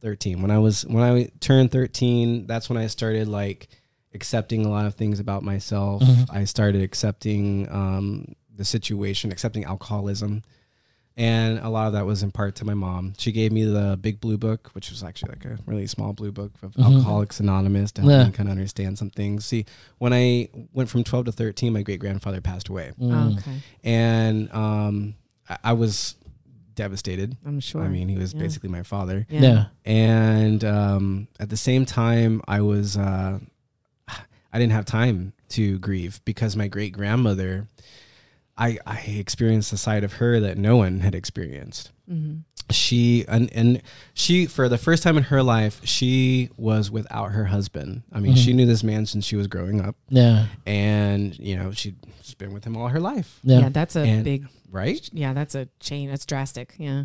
13. 0.03 0.43
When 0.43 0.51
I 0.51 0.59
was 0.59 0.85
when 0.87 1.03
I 1.03 1.29
turned 1.41 1.71
13, 1.71 2.47
that's 2.47 2.69
when 2.69 2.77
I 2.77 2.89
started 2.89 3.29
like 3.29 3.69
accepting 4.15 4.67
a 4.67 4.69
lot 4.69 4.85
of 4.85 4.95
things 4.97 5.21
about 5.21 5.43
myself. 5.43 6.03
Mhm. 6.03 6.27
I 6.31 6.45
started 6.45 6.83
accepting 6.83 7.69
um, 7.71 8.35
the 8.63 8.67
situation, 8.67 9.33
accepting 9.33 9.65
alcoholism. 9.65 10.43
And 11.17 11.59
a 11.59 11.69
lot 11.69 11.89
of 11.89 11.93
that 11.93 12.07
was 12.07 12.23
in 12.23 12.31
part 12.31 12.55
to 12.57 12.65
my 12.65 12.73
mom. 12.73 13.13
She 13.19 13.33
gave 13.33 13.53
me 13.53 13.65
the 13.65 13.99
big 14.01 14.19
blue 14.19 14.39
book, 14.39 14.71
which 14.73 14.89
was 14.89 15.03
actually 15.03 15.31
like 15.33 15.45
a 15.45 15.59
really 15.67 15.87
small 15.87 16.15
blue 16.15 16.33
book 16.33 16.53
of 16.63 16.73
Mhm. 16.73 16.85
Alcoholics 16.85 17.39
Anonymous 17.39 17.93
to 17.93 18.01
help 18.01 18.11
Yeah. 18.13 18.25
me 18.25 18.31
kind 18.33 18.49
of 18.49 18.53
understand 18.53 18.97
some 18.97 19.11
things. 19.11 19.45
See, 19.45 19.67
when 19.99 20.15
I 20.15 20.49
went 20.73 20.89
from 20.89 21.05
12 21.05 21.27
to 21.27 21.33
13, 21.33 21.73
my 21.75 21.83
great 21.83 22.01
grandfather 22.01 22.41
passed 22.41 22.69
away. 22.69 22.93
Mm. 22.99 23.37
okay. 23.39 23.61
And 23.85 24.51
um, 24.55 25.15
I, 25.51 25.59
I 25.65 25.73
was 25.75 26.15
devastated. 26.77 27.37
I'm 27.45 27.61
sure. 27.61 27.83
I 27.83 27.89
mean, 27.89 28.09
he 28.09 28.17
was 28.17 28.33
Yeah. 28.33 28.41
basically 28.41 28.71
my 28.71 28.83
father. 28.83 29.27
Yeah. 29.29 29.67
And 29.85 30.65
um, 30.65 31.29
at 31.39 31.51
the 31.51 31.59
same 31.59 31.85
time, 31.85 32.41
I 32.49 32.63
was, 32.63 32.97
uh, 32.97 33.39
I 34.09 34.59
didn't 34.59 34.73
have 34.73 34.87
time 34.87 35.35
to 35.51 35.79
grieve 35.79 36.23
because 36.25 36.57
my 36.57 36.69
great 36.69 36.93
grandmother, 36.95 37.67
I, 38.57 38.79
I 38.87 38.99
experienced 39.19 39.71
the 39.71 39.77
side 39.79 40.05
of 40.05 40.15
her 40.15 40.39
that 40.41 40.59
no 40.59 40.77
one 40.77 41.01
had 41.01 41.15
experienced. 41.15 41.91
hmm 42.09 42.41
She 42.71 43.25
and, 43.27 43.51
and 43.55 43.83
she 44.15 44.47
for 44.47 44.69
the 44.69 44.77
first 44.79 45.03
time 45.03 45.17
in 45.17 45.25
her 45.25 45.43
life, 45.43 45.81
she 45.85 46.51
was 46.57 46.91
without 46.91 47.33
her 47.33 47.47
husband. 47.47 48.03
I 48.13 48.21
mean, 48.21 48.35
Mhm. 48.35 48.45
she 48.45 48.53
knew 48.53 48.67
this 48.67 48.83
man 48.85 49.07
since 49.07 49.25
she 49.25 49.37
was 49.37 49.47
growing 49.47 49.81
up, 49.81 49.97
Yeah. 50.11 50.47
and 50.67 51.37
you 51.39 51.57
know 51.57 51.73
she'd 51.73 51.97
been 52.39 52.53
with 52.53 52.65
him 52.65 52.77
all 52.77 52.89
her 52.89 53.01
life, 53.01 53.41
Yeah. 53.43 53.61
Yeah. 53.61 53.69
that's 53.71 53.97
a 53.97 54.01
And- 54.01 54.25
big. 54.25 54.47
right? 54.71 55.09
Yeah, 55.13 55.33
that's 55.33 55.55
a 55.55 55.69
chain. 55.81 56.09
That's 56.11 56.27
drastic. 56.27 56.75
Yeah. 56.79 57.05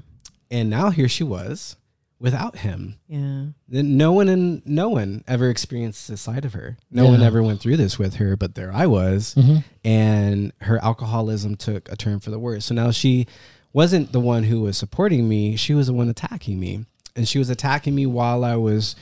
And 0.51 0.69
now 0.69 0.89
here 0.89 1.07
she 1.09 1.23
was 1.23 1.75
without 2.19 2.57
him. 2.59 2.95
Yeah. 3.07 3.45
Then 3.67 3.97
no 3.97 4.11
one 4.11 4.27
and 4.29 4.65
no 4.65 4.89
one 4.89 5.23
ever 5.27 5.49
experienced 5.49 6.07
this 6.07 6.21
side 6.21 6.45
of 6.45 6.53
her. 6.53 6.77
No 6.91 7.05
one 7.05 7.21
ever 7.21 7.43
went 7.43 7.59
through 7.61 7.77
this 7.77 7.99
with 7.99 8.15
her, 8.15 8.35
but 8.35 8.55
there 8.55 8.71
I 8.73 8.87
was, 8.87 9.35
Mhm. 9.37 9.63
and 9.83 10.51
her 10.61 10.83
alcoholism 10.83 11.55
took 11.55 11.91
a 11.91 11.95
turn 11.95 12.19
for 12.19 12.31
the 12.31 12.39
worse. 12.39 12.65
So 12.65 12.75
now 12.75 12.91
she 12.91 13.27
wasn't 13.73 14.11
the 14.13 14.19
one 14.19 14.43
who 14.45 14.61
was 14.61 14.77
supporting 14.77 15.29
me; 15.29 15.55
she 15.55 15.73
was 15.75 15.87
the 15.87 15.93
one 15.93 16.09
attacking 16.09 16.59
me, 16.59 16.85
and 17.15 17.27
she 17.27 17.37
was 17.39 17.49
attacking 17.49 17.93
me 17.93 18.05
while 18.05 18.43
I 18.43 18.55
was 18.55 18.95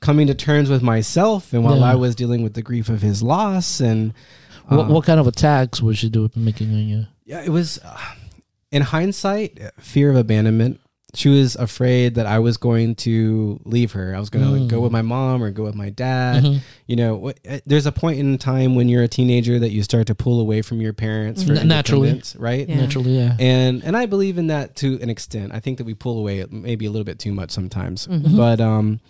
coming 0.00 0.26
to 0.26 0.34
terms 0.34 0.68
with 0.68 0.82
myself, 0.82 1.52
and 1.52 1.62
while 1.64 1.78
Yeah. 1.78 1.92
I 1.92 1.94
was 1.94 2.14
dealing 2.14 2.42
with 2.42 2.54
the 2.54 2.62
grief 2.62 2.88
of 2.88 3.00
his 3.02 3.22
loss. 3.22 3.80
And 3.80 4.12
What, 4.68 4.80
um, 4.80 4.88
what 4.88 5.04
kind 5.06 5.20
of 5.20 5.26
attacks 5.26 5.80
was 5.80 5.98
she 5.98 6.08
doing 6.08 6.30
making 6.34 6.70
on 6.72 6.86
you? 6.88 7.06
yeah, 7.24 7.42
it 7.42 7.50
was 7.50 7.78
uh, 7.84 7.96
in 8.72 8.82
hindsight, 8.82 9.58
fear 9.78 10.10
of 10.10 10.16
abandonment. 10.16 10.80
She 11.16 11.30
was 11.30 11.56
afraid 11.56 12.16
that 12.16 12.26
I 12.26 12.38
was 12.40 12.58
going 12.58 12.94
to 12.96 13.58
leave 13.64 13.92
her. 13.92 14.14
I 14.14 14.20
was 14.20 14.28
going 14.28 14.44
to 14.44 14.50
Mm. 14.60 14.68
go 14.68 14.80
with 14.80 14.92
my 14.92 15.00
mom 15.02 15.42
or 15.42 15.50
go 15.50 15.62
with 15.64 15.74
my 15.74 15.88
dad. 15.90 16.44
Mhm. 16.44 16.60
You 16.86 16.96
know, 16.96 17.32
uh, 17.48 17.58
there's 17.64 17.86
a 17.86 17.92
point 17.92 18.18
in 18.20 18.36
time 18.38 18.74
when 18.74 18.88
you're 18.90 19.02
a 19.02 19.08
teenager 19.08 19.58
that 19.58 19.70
you 19.72 19.82
start 19.82 20.06
to 20.08 20.14
pull 20.14 20.40
away 20.40 20.60
from 20.62 20.80
your 20.82 20.92
parents 20.92 21.42
for 21.42 21.54
N- 21.54 21.66
naturally. 21.68 22.22
right? 22.38 22.68
Yeah. 22.68 22.76
Naturally, 22.76 23.16
yeah. 23.16 23.34
And 23.40 23.82
and 23.82 23.96
I 23.96 24.04
believe 24.06 24.36
in 24.36 24.48
that 24.48 24.76
to 24.76 25.00
an 25.00 25.08
extent. 25.08 25.52
I 25.54 25.60
think 25.60 25.78
that 25.78 25.84
we 25.84 25.94
pull 25.94 26.18
away 26.18 26.44
maybe 26.50 26.84
a 26.86 26.90
little 26.90 27.04
bit 27.04 27.18
too 27.18 27.32
much 27.32 27.50
sometimes. 27.50 28.06
Mhm. 28.06 28.36
But 28.36 28.60
um, 28.60 29.00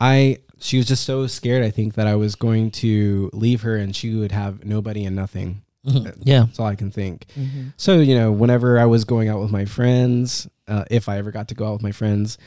I 0.00 0.38
she 0.60 0.76
was 0.76 0.86
just 0.86 1.04
so 1.04 1.26
scared. 1.26 1.64
I 1.64 1.70
think 1.70 1.94
that 1.94 2.06
I 2.06 2.14
was 2.14 2.34
going 2.36 2.70
to 2.72 3.30
leave 3.32 3.62
her 3.62 3.76
and 3.76 3.96
she 3.96 4.14
would 4.14 4.30
have 4.32 4.64
nobody 4.64 5.04
and 5.04 5.16
nothing. 5.16 5.62
Mhm. 5.86 6.12
Yeah. 6.24 6.40
That's 6.44 6.60
all 6.60 6.66
I 6.66 6.74
can 6.74 6.90
think. 6.90 7.26
hmm 7.34 7.68
So, 7.78 7.98
you 8.00 8.14
know, 8.14 8.30
whenever 8.30 8.78
I 8.78 8.84
was 8.84 9.04
going 9.04 9.28
out 9.28 9.40
with 9.40 9.50
my 9.50 9.64
friends, 9.64 10.46
uh, 10.70 10.84
if 10.90 11.08
I 11.08 11.18
ever 11.18 11.30
got 11.30 11.48
to 11.48 11.54
go 11.54 11.66
out 11.66 11.72
with 11.74 11.82
my 11.82 11.92
friends, 11.92 12.38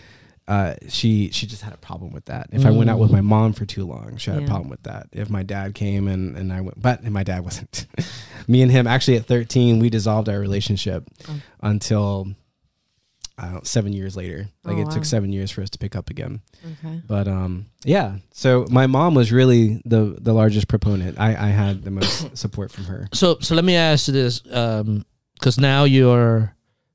uh, 0.47 0.73
she 0.89 1.29
she 1.31 1.45
just 1.47 1.61
had 1.61 1.73
a 1.73 1.77
problem 1.77 2.11
with 2.11 2.25
that. 2.25 2.47
If 2.51 2.65
I 2.65 2.71
went 2.71 2.89
out 2.89 2.99
with 2.99 3.11
my 3.11 3.21
mom 3.21 3.53
for 3.53 3.65
too 3.65 3.85
long, 3.85 4.17
she 4.17 4.29
had 4.31 4.39
Yeah. 4.39 4.45
a 4.45 4.49
problem 4.49 4.69
with 4.69 4.83
that. 4.83 5.07
If 5.11 5.29
my 5.29 5.43
dad 5.43 5.73
came 5.75 6.07
and 6.07 6.35
and 6.37 6.51
I 6.51 6.61
went, 6.61 6.81
but 6.81 7.03
my 7.05 7.23
dad 7.23 7.43
wasn't. 7.45 7.85
Me 8.47 8.61
and 8.61 8.69
him 8.71 8.87
actually 8.87 9.15
at 9.17 9.25
13, 9.25 9.79
we 9.79 9.89
dissolved 9.89 10.27
our 10.27 10.39
relationship 10.39 11.05
Oh. 11.29 11.39
until 11.61 12.27
I 13.37 13.57
seven 13.63 13.93
years 13.93 14.15
later. 14.15 14.47
Like 14.63 14.75
Oh, 14.77 14.81
it 14.81 14.83
wow. 14.85 14.89
took 14.91 15.05
seven 15.05 15.31
years 15.33 15.49
for 15.49 15.61
us 15.61 15.69
to 15.71 15.79
pick 15.79 15.95
up 15.95 16.09
again. 16.09 16.41
Okay. 16.83 17.01
But 17.07 17.27
um, 17.27 17.65
yeah. 17.83 18.17
So 18.33 18.65
my 18.69 18.85
mom 18.85 19.15
was 19.15 19.31
really 19.31 19.81
the 19.85 20.17
the 20.21 20.33
largest 20.33 20.67
proponent. 20.67 21.19
I 21.19 21.29
I 21.29 21.49
had 21.49 21.83
the 21.83 21.91
most 21.91 22.37
support 22.43 22.71
from 22.71 22.83
her. 22.85 23.07
So 23.13 23.37
so 23.39 23.55
let 23.55 23.63
me 23.65 23.75
ask 23.75 24.07
you 24.07 24.13
this, 24.13 24.39
because 24.41 25.57
now 25.57 25.85
you're 25.85 26.53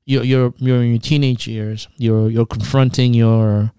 you're 0.09 0.23
you're 0.23 0.53
you're 0.57 0.81
in 0.83 0.89
your 0.89 0.99
teenage 0.99 1.47
years. 1.47 1.87
You're 1.97 2.29
you're 2.29 2.45
confronting 2.47 3.13
your 3.13 3.71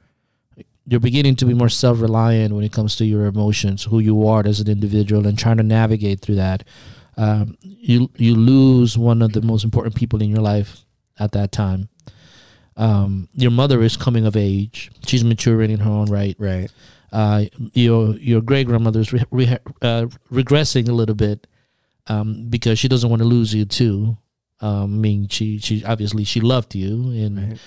you're 0.87 1.01
beginning 1.01 1.37
to 1.37 1.45
be 1.45 1.55
more 1.55 1.69
self 1.69 2.01
reliant 2.01 2.55
when 2.55 2.65
it 2.65 2.73
comes 2.73 2.95
to 2.97 3.05
your 3.05 3.27
emotions, 3.27 3.85
who 3.85 3.99
you 3.99 4.27
are 4.27 4.47
as 4.47 4.61
an 4.61 4.69
individual, 4.69 5.27
and 5.27 5.37
trying 5.39 5.57
to 5.57 5.63
navigate 5.63 6.21
through 6.21 6.37
that. 6.37 6.63
Um, 7.17 7.57
you 7.61 8.11
you 8.17 8.35
lose 8.37 8.97
one 8.97 9.23
of 9.23 9.33
the 9.33 9.43
most 9.43 9.65
important 9.65 9.95
people 9.97 10.23
in 10.23 10.31
your 10.31 10.41
life 10.43 10.85
at 11.19 11.33
that 11.33 11.51
time. 11.53 11.89
Um, 12.77 13.29
your 13.35 13.51
mother 13.51 13.83
is 13.83 13.97
coming 13.97 14.25
of 14.25 14.37
age; 14.37 14.91
she's 15.07 15.25
maturing 15.25 15.71
in 15.71 15.81
her 15.81 15.91
own 15.91 16.07
right 16.07 16.37
Right. 16.39 16.71
uh, 17.13 17.45
your 17.75 18.17
your 18.17 18.41
great 18.41 18.67
grandmother 18.69 19.01
is 19.01 19.13
re- 19.13 19.25
re- 19.33 19.59
uh, 19.83 20.07
regressing 20.31 20.89
a 20.89 20.93
little 20.93 21.17
bit 21.17 21.47
um, 22.07 22.47
because 22.49 22.79
she 22.79 22.89
doesn't 22.89 23.11
want 23.11 23.21
to 23.21 23.27
lose 23.29 23.53
you 23.53 23.65
too. 23.65 24.17
Um, 24.61 24.95
I 24.95 24.99
mean, 24.99 25.29
she 25.29 25.59
she 25.59 25.85
obviously 25.85 26.25
she 26.25 26.41
loved 26.41 26.75
you, 26.75 27.11
and 27.13 27.39
Right. 27.39 27.59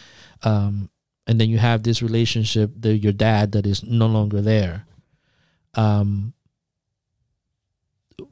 um, 0.44 0.90
and 1.26 1.40
then 1.40 1.50
you 1.50 1.58
have 1.58 1.84
this 1.84 2.02
relationship 2.02 2.72
that 2.80 2.98
your 2.98 3.14
dad 3.14 3.52
that 3.54 3.66
is 3.66 3.84
no 3.84 4.08
longer 4.08 4.42
there. 4.42 4.86
Um, 5.74 6.34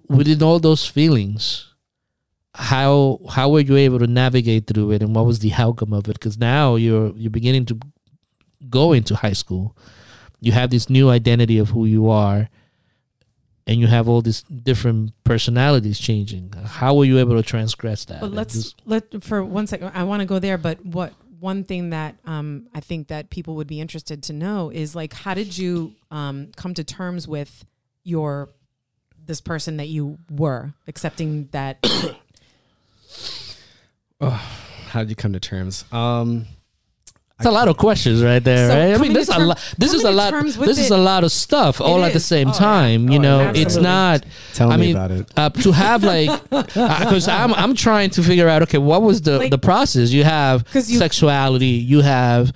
within 0.07 0.43
all 0.43 0.59
those 0.59 0.85
feelings, 0.85 1.73
how 2.55 3.19
how 3.29 3.49
were 3.49 3.61
you 3.61 3.77
able 3.77 3.99
to 3.99 4.07
navigate 4.07 4.67
through 4.67 4.91
it, 4.91 5.01
and 5.01 5.15
what 5.15 5.25
was 5.25 5.39
the 5.39 5.53
outcome 5.53 5.93
of 5.93 6.07
it? 6.07 6.13
Because 6.19 6.37
now 6.37 6.75
you're 6.75 7.13
you're 7.15 7.31
beginning 7.31 7.65
to 7.65 7.79
go 8.69 8.93
into 8.93 9.15
high 9.15 9.33
school 9.33 9.75
you 10.41 10.51
have 10.51 10.69
this 10.71 10.89
new 10.89 11.09
identity 11.09 11.57
of 11.57 11.69
who 11.69 11.85
you 11.85 12.09
are 12.09 12.49
and 13.67 13.79
you 13.79 13.87
have 13.87 14.09
all 14.09 14.21
these 14.21 14.43
different 14.43 15.11
personalities 15.23 15.99
changing 15.99 16.51
how 16.65 16.95
were 16.95 17.05
you 17.05 17.19
able 17.19 17.35
to 17.35 17.43
transgress 17.43 18.05
that 18.05 18.21
But 18.21 18.31
let's 18.31 18.53
just- 18.53 18.81
let 18.85 19.23
for 19.23 19.43
one 19.43 19.67
second. 19.67 19.91
I 19.93 20.03
want 20.03 20.21
to 20.21 20.25
go 20.25 20.39
there, 20.39 20.57
but 20.57 20.85
what 20.85 21.13
one 21.39 21.63
thing 21.63 21.89
that 21.89 22.15
um, 22.25 22.67
I 22.73 22.79
think 22.81 23.07
that 23.07 23.29
people 23.31 23.55
would 23.55 23.67
be 23.67 23.81
interested 23.81 24.21
to 24.23 24.33
know 24.33 24.69
is 24.69 24.95
like, 24.95 25.11
how 25.11 25.33
did 25.33 25.57
you 25.57 25.93
um, 26.11 26.51
come 26.55 26.75
to 26.75 26.83
terms 26.83 27.27
with 27.27 27.65
your 28.03 28.49
this 29.25 29.41
person 29.41 29.77
that 29.77 29.87
you 29.87 30.17
were, 30.29 30.73
accepting 30.87 31.49
that? 31.51 31.79
oh, 34.21 34.29
How 34.87 34.99
did 34.99 35.09
you 35.09 35.15
come 35.15 35.33
to 35.33 35.39
terms? 35.39 35.83
Um, 35.91 36.45
it's 37.41 37.45
a 37.47 37.51
lot 37.51 37.67
of 37.67 37.77
questions 37.77 38.21
right 38.23 38.43
there 38.43 38.69
So 38.69 38.75
right 38.77 38.89
i 38.89 38.93
coming 38.93 39.13
mean 39.13 39.13
to 39.13 39.19
this 39.19 39.29
is 39.29 39.35
a 39.35 39.39
lot 39.45 39.75
this 39.77 39.93
is 39.93 40.03
a 40.03 40.11
lot 40.11 40.33
this 40.69 40.77
is 40.79 40.89
a 40.91 40.97
lot 40.97 41.23
of 41.23 41.31
stuff 41.31 41.81
all 41.81 42.03
at 42.05 42.13
the 42.13 42.19
same 42.19 42.47
Oh, 42.49 42.51
yeah. 42.53 42.57
time 42.59 43.09
you 43.09 43.19
Oh, 43.19 43.21
know 43.27 43.39
yeah, 43.41 43.61
it's 43.61 43.75
not 43.75 44.23
tell 44.53 44.71
I 44.71 44.77
me 44.77 44.87
mean, 44.87 44.95
about 44.95 45.11
it. 45.11 45.31
uh, 45.35 45.49
to 45.49 45.71
have 45.71 46.03
like 46.03 46.29
because 46.49 47.27
I'm 47.27 47.53
I'm 47.53 47.75
trying 47.75 48.09
to 48.11 48.23
figure 48.23 48.47
out 48.47 48.61
okay 48.63 48.77
what 48.77 49.01
was 49.01 49.21
the 49.21 49.37
Like- 49.39 49.51
the 49.51 49.57
process 49.57 50.11
you 50.11 50.23
have 50.23 50.63
'Cause 50.71 50.89
you- 50.89 50.97
sexuality 50.99 51.67
you 51.91 52.01
have 52.01 52.53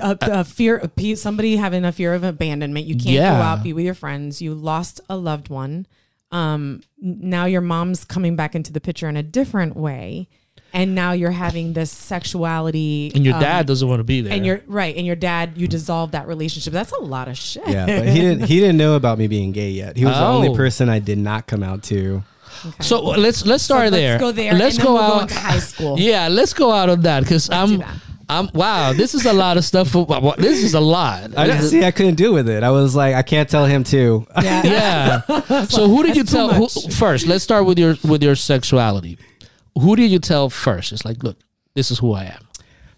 a, 0.00 0.16
a 0.20 0.44
fear 0.44 0.76
of 0.76 0.94
pe- 0.94 1.16
somebody 1.16 1.56
having 1.56 1.84
a 1.84 1.90
fear 1.90 2.14
of 2.14 2.22
abandonment. 2.22 2.86
You 2.86 2.94
can't 2.94 3.08
Yeah. 3.08 3.36
go 3.36 3.42
out, 3.42 3.62
be 3.64 3.72
with 3.72 3.84
your 3.84 3.94
friends. 3.94 4.40
You 4.40 4.54
lost 4.54 5.00
a 5.10 5.16
loved 5.16 5.48
one. 5.48 5.84
Um, 6.30 6.82
now 7.02 7.46
your 7.46 7.60
mom's 7.60 8.04
coming 8.04 8.36
back 8.36 8.54
into 8.54 8.72
the 8.72 8.80
picture 8.80 9.08
in 9.08 9.16
a 9.16 9.22
different 9.22 9.74
way, 9.76 10.28
and 10.72 10.94
now 10.94 11.12
you're 11.12 11.30
having 11.30 11.72
this 11.72 11.90
sexuality. 11.90 13.12
and 13.14 13.24
your 13.24 13.34
um, 13.34 13.40
dad 13.40 13.66
doesn't 13.66 13.88
want 13.88 14.00
to 14.00 14.04
be 14.04 14.20
there 14.20 14.32
and 14.32 14.44
you're 14.46 14.62
right, 14.66 14.96
and 14.96 15.06
your 15.06 15.16
dad, 15.16 15.52
you 15.56 15.66
dissolve 15.68 16.12
that 16.12 16.26
relationship. 16.26 16.72
That's 16.72 16.92
a 16.92 17.00
lot 17.00 17.28
of 17.28 17.36
shit. 17.36 17.66
Yeah, 17.68 17.86
but 17.86 18.08
he 18.08 18.20
didn't. 18.20 18.44
He 18.48 18.60
didn't 18.60 18.76
know 18.76 18.94
about 18.96 19.18
me 19.18 19.26
being 19.28 19.52
gay 19.52 19.70
yet. 19.70 19.96
He 19.96 20.04
was 20.04 20.14
the 20.14 20.20
Oh. 20.24 20.36
only 20.36 20.54
person 20.56 20.88
I 20.88 20.98
did 20.98 21.18
not 21.18 21.46
come 21.46 21.62
out 21.62 21.82
to. 21.84 22.22
Okay. 22.66 22.76
so 22.82 23.00
let's 23.02 23.46
let's 23.46 23.62
So 23.64 23.74
start 23.74 23.92
let's 23.92 23.96
there 23.96 24.18
go 24.18 24.32
there. 24.32 24.52
let's 24.54 24.76
and 24.76 24.84
then 24.84 24.86
go 24.86 24.94
we'll 24.94 25.02
out 25.02 25.14
Go 25.14 25.20
into 25.22 25.34
high 25.34 25.58
school. 25.60 25.98
Yeah, 26.10 26.28
let's 26.28 26.52
go 26.52 26.72
out 26.72 26.88
of 26.90 27.02
that 27.02 27.20
because 27.22 27.48
I'm, 27.48 27.78
that. 27.78 27.94
I'm. 28.28 28.48
Wow, 28.52 28.92
this 28.92 29.14
is 29.14 29.24
a 29.24 29.32
lot 29.32 29.56
of 29.56 29.64
stuff. 29.64 29.88
For, 29.88 30.04
this 30.36 30.62
is 30.62 30.74
a 30.74 30.80
lot. 30.80 31.36
I 31.38 31.46
didn't 31.46 31.62
see. 31.62 31.84
I 31.84 31.90
couldn't 31.90 32.16
deal 32.16 32.34
with 32.34 32.48
it. 32.48 32.62
I 32.62 32.70
was 32.70 32.94
like, 32.94 33.14
I 33.14 33.22
can't 33.22 33.48
tell 33.48 33.64
him 33.66 33.82
too. 33.84 34.26
Yeah. 34.42 34.62
Yeah. 35.46 35.64
so 35.68 35.88
who 35.88 36.02
did 36.02 36.16
you 36.16 36.24
tell 36.24 36.52
who, 36.52 36.68
first? 36.90 37.26
Let's 37.26 37.42
start 37.44 37.64
with 37.66 37.78
your 37.78 37.96
with 38.04 38.22
your 38.22 38.34
sexuality. 38.36 39.16
Who 39.78 39.96
did 39.96 40.10
you 40.10 40.18
tell 40.18 40.50
first? 40.50 40.92
It's 40.92 41.04
like, 41.04 41.22
look, 41.22 41.38
this 41.74 41.90
is 41.90 41.98
who 41.98 42.12
I 42.12 42.24
am. 42.24 42.46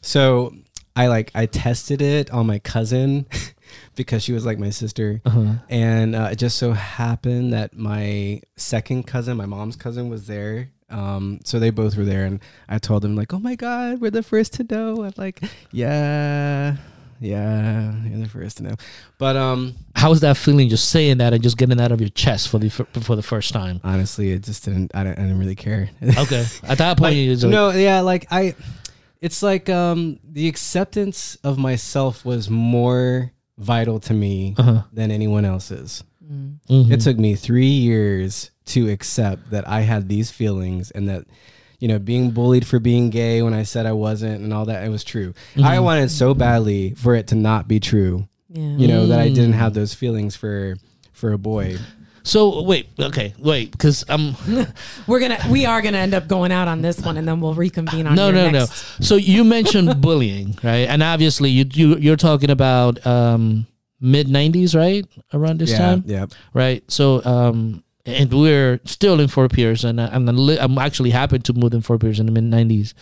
So 0.01 0.55
I 0.97 1.07
like 1.07 1.31
I 1.35 1.47
tested 1.47 2.03
it 2.03 2.31
on 2.31 2.47
my 2.47 2.59
cousin 2.59 3.27
because 3.95 4.23
she 4.23 4.33
was 4.33 4.45
like 4.45 4.59
my 4.59 4.71
sister, 4.71 5.21
Uh-huh. 5.25 5.55
and 5.69 6.15
uh, 6.15 6.29
it 6.33 6.37
just 6.37 6.59
so 6.59 6.73
happened 6.73 7.53
that 7.53 7.77
my 7.77 8.41
second 8.57 9.07
cousin, 9.07 9.37
my 9.37 9.47
mom's 9.47 9.77
cousin, 9.77 10.09
was 10.09 10.27
there. 10.27 10.71
Um, 10.91 11.41
so 11.45 11.59
they 11.59 11.71
both 11.71 11.97
were 11.97 12.05
there, 12.05 12.25
and 12.27 12.41
I 12.69 12.79
told 12.79 13.03
them 13.03 13.17
like, 13.17 13.33
"Oh 13.33 13.39
my 13.39 13.55
God, 13.55 14.01
we're 14.03 14.11
the 14.11 14.23
first 14.23 14.53
to 14.55 14.65
know." 14.69 15.05
I'm 15.05 15.15
like, 15.17 15.41
"Yeah, 15.71 16.77
yeah, 17.23 17.95
you're 18.05 18.19
the 18.21 18.29
first 18.29 18.57
to 18.59 18.63
know." 18.65 18.75
But 19.19 19.37
um, 19.37 19.75
How 19.95 20.11
was 20.11 20.21
that 20.21 20.37
feeling? 20.37 20.69
Just 20.69 20.89
saying 20.91 21.19
that 21.19 21.33
and 21.33 21.43
just 21.43 21.57
getting 21.57 21.77
that 21.79 21.85
out 21.85 21.93
of 21.93 22.01
your 22.01 22.11
chest 22.11 22.49
for 22.49 22.59
the 22.59 22.69
fir- 22.69 22.87
for 23.01 23.17
the 23.17 23.23
first 23.23 23.53
time. 23.53 23.81
honestly, 23.85 24.33
it 24.33 24.43
just 24.43 24.65
didn't. 24.65 24.91
I 24.95 25.05
didn't, 25.05 25.19
I 25.19 25.23
didn't 25.23 25.39
really 25.39 25.55
care. 25.55 25.89
Okay, 26.19 26.45
at 26.65 26.79
that 26.79 26.99
point, 26.99 27.15
you 27.17 27.31
just 27.33 27.45
like, 27.45 27.53
no, 27.53 27.71
yeah, 27.71 28.01
like 28.01 28.27
I, 28.31 28.55
it's 29.21 29.43
like 29.43 29.69
um 29.71 30.19
the 30.25 30.49
acceptance 30.49 31.37
of 31.45 31.57
myself 31.59 32.25
was 32.25 32.51
more 32.51 33.33
vital 33.59 34.01
to 34.01 34.13
me 34.15 34.55
Uh-huh. 34.59 34.83
than 34.93 35.11
anyone 35.11 35.45
else's. 35.45 36.03
mhm. 36.25 36.91
It 36.91 37.01
took 37.01 37.19
me 37.19 37.37
three 37.37 37.67
years 37.71 38.51
to 38.65 38.89
accept 38.91 39.51
that 39.51 39.69
I 39.69 39.81
had 39.83 40.09
these 40.09 40.31
feelings 40.31 40.91
and 40.91 41.09
that, 41.09 41.25
you 41.83 41.89
know, 41.89 41.99
being 41.99 42.31
bullied 42.31 42.65
for 42.65 42.79
being 42.79 43.11
gay 43.11 43.43
when 43.43 43.53
I 43.53 43.65
said 43.65 43.87
I 43.87 43.93
wasn't 43.93 44.41
and 44.41 44.55
all 44.55 44.67
that, 44.67 44.85
it 44.85 44.89
was 44.89 45.03
true. 45.03 45.35
I 45.61 45.81
wanted 45.81 46.13
so 46.13 46.33
badly 46.33 46.95
for 46.95 47.17
it 47.17 47.27
to 47.29 47.35
not 47.35 47.67
be 47.67 47.81
true, 47.81 48.29
Yeah. 48.49 48.77
you 48.77 48.87
know, 48.87 49.09
that 49.09 49.19
I 49.19 49.31
didn't 49.31 49.55
have 49.55 49.75
those 49.75 49.93
feelings 49.93 50.37
for 50.37 50.77
for 51.13 51.33
a 51.33 51.39
boy. 51.39 51.79
So 52.23 52.63
wait, 52.63 52.89
okay, 53.01 53.35
wait, 53.37 53.73
because 53.73 54.05
I'm 54.09 54.37
We're 55.09 55.19
gonna 55.19 55.41
we 55.51 55.67
are 55.67 55.83
gonna 55.83 55.99
end 55.99 56.15
up 56.15 56.29
going 56.29 56.53
out 56.53 56.69
on 56.69 56.83
this 56.83 57.01
one, 57.01 57.17
and 57.17 57.27
then 57.27 57.41
we'll 57.41 57.55
reconvene 57.55 58.07
on 58.07 58.15
no, 58.15 58.27
your 58.27 58.35
no, 58.35 58.51
next. 58.51 59.01
no. 59.01 59.05
So 59.05 59.17
you 59.17 59.43
mentioned 59.59 60.01
bullying, 60.01 60.57
right? 60.63 60.89
And 60.89 61.03
obviously, 61.03 61.51
you 61.51 61.65
you 61.73 61.97
you're 61.97 62.17
talking 62.17 62.51
about 62.51 63.05
um, 63.05 63.67
mid 64.01 64.29
'90s, 64.29 64.77
right? 64.77 65.05
Around 65.35 65.59
this 65.59 65.73
yeah, 65.73 65.79
time, 65.79 66.05
yeah. 66.07 66.27
right? 66.55 66.89
So, 66.89 67.25
um, 67.25 67.82
and 68.05 68.33
we're 68.33 68.81
still 68.85 69.21
in 69.21 69.29
Fort 69.29 69.53
Pierce, 69.53 69.85
and 69.85 70.01
I'm 70.01 70.29
I'm 70.29 70.79
actually 70.79 71.11
happy 71.11 71.39
to 71.39 71.53
move 71.53 71.73
in 71.75 71.83
Fort 71.83 72.01
Pierce 72.01 72.19
in 72.19 72.27
the 72.27 72.33
mid 72.33 72.45
'90s. 72.45 72.95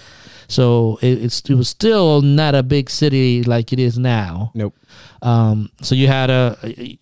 So 0.48 0.98
it, 1.02 1.22
it's 1.24 1.40
it 1.48 1.54
was 1.54 1.68
still 1.68 2.20
not 2.22 2.54
a 2.54 2.62
big 2.62 2.90
city 2.90 3.42
like 3.42 3.72
it 3.72 3.78
is 3.78 3.98
now. 3.98 4.50
Nope. 4.54 4.76
Um, 5.22 5.70
so 5.82 5.94
you 5.94 6.06
had 6.08 6.28
a, 6.30 6.98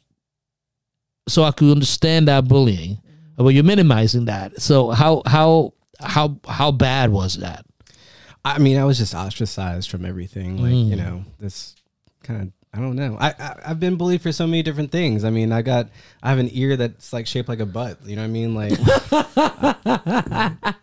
so 1.28 1.42
I 1.44 1.51
could 1.51 1.70
understand 1.72 2.28
that 2.28 2.46
bullying, 2.49 2.99
but 3.36 3.49
you're 3.49 3.64
minimizing 3.64 4.26
that. 4.26 4.61
So 4.61 4.90
how 4.90 5.22
how 5.26 5.74
how 6.01 6.38
how 6.46 6.70
bad 6.72 7.11
was 7.11 7.34
that? 7.38 7.64
I 8.44 8.59
mean, 8.59 8.78
I 8.78 8.84
was 8.84 8.99
just 8.99 9.14
ostracized 9.14 9.90
from 9.90 10.05
everything. 10.05 10.57
Like, 10.59 10.70
you 10.72 10.94
Mm. 10.94 10.99
know, 10.99 11.24
this 11.38 11.74
kind 12.22 12.42
of, 12.42 12.53
I 12.74 12.80
don't 12.80 12.96
know. 12.96 13.16
I, 13.18 13.28
I, 13.38 13.56
I've 13.68 13.80
been 13.80 13.96
bullied 13.96 14.20
for 14.20 14.30
so 14.30 14.46
many 14.46 14.62
different 14.62 14.92
things. 14.92 15.24
I 15.24 15.30
mean, 15.30 15.52
I 15.52 15.62
got, 15.62 15.88
I 16.22 16.28
have 16.30 16.38
an 16.38 16.50
ear 16.52 16.76
that's 16.76 17.12
like 17.12 17.26
shaped 17.26 17.48
like 17.48 17.60
a 17.60 17.66
butt. 17.66 17.98
You 18.04 18.16
know 18.16 18.22
what 18.22 18.28
I 18.28 18.30
mean? 18.30 18.54
Like, 18.54 18.72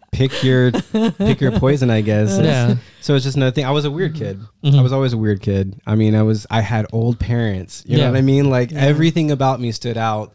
pick 0.12 0.44
your, 0.44 0.72
pick 0.72 1.42
your 1.42 1.52
poison, 1.60 1.90
I 1.90 2.02
guess. 2.02 2.40
Yeah. 2.40 2.76
So 3.02 3.16
it's 3.16 3.24
just 3.26 3.38
another 3.38 3.52
thing. 3.52 3.66
I 3.66 3.72
was 3.72 3.86
a 3.86 3.92
weird 3.92 4.16
kid. 4.16 4.40
Mhm. 4.64 4.80
I 4.80 4.82
was 4.82 4.92
always 4.94 5.14
a 5.14 5.18
weird 5.18 5.42
kid. 5.42 5.80
I 5.86 5.96
mean, 5.96 6.16
I 6.16 6.24
was, 6.24 6.48
I 6.50 6.62
had 6.62 6.88
old 6.92 7.20
parents. 7.20 7.84
You 7.86 7.98
know 7.98 8.10
what 8.12 8.18
I 8.18 8.22
mean? 8.22 8.50
Like, 8.50 8.72
Yeah. 8.72 8.80
everything 8.80 9.30
about 9.32 9.60
me 9.60 9.72
stood 9.72 9.98
out. 9.98 10.34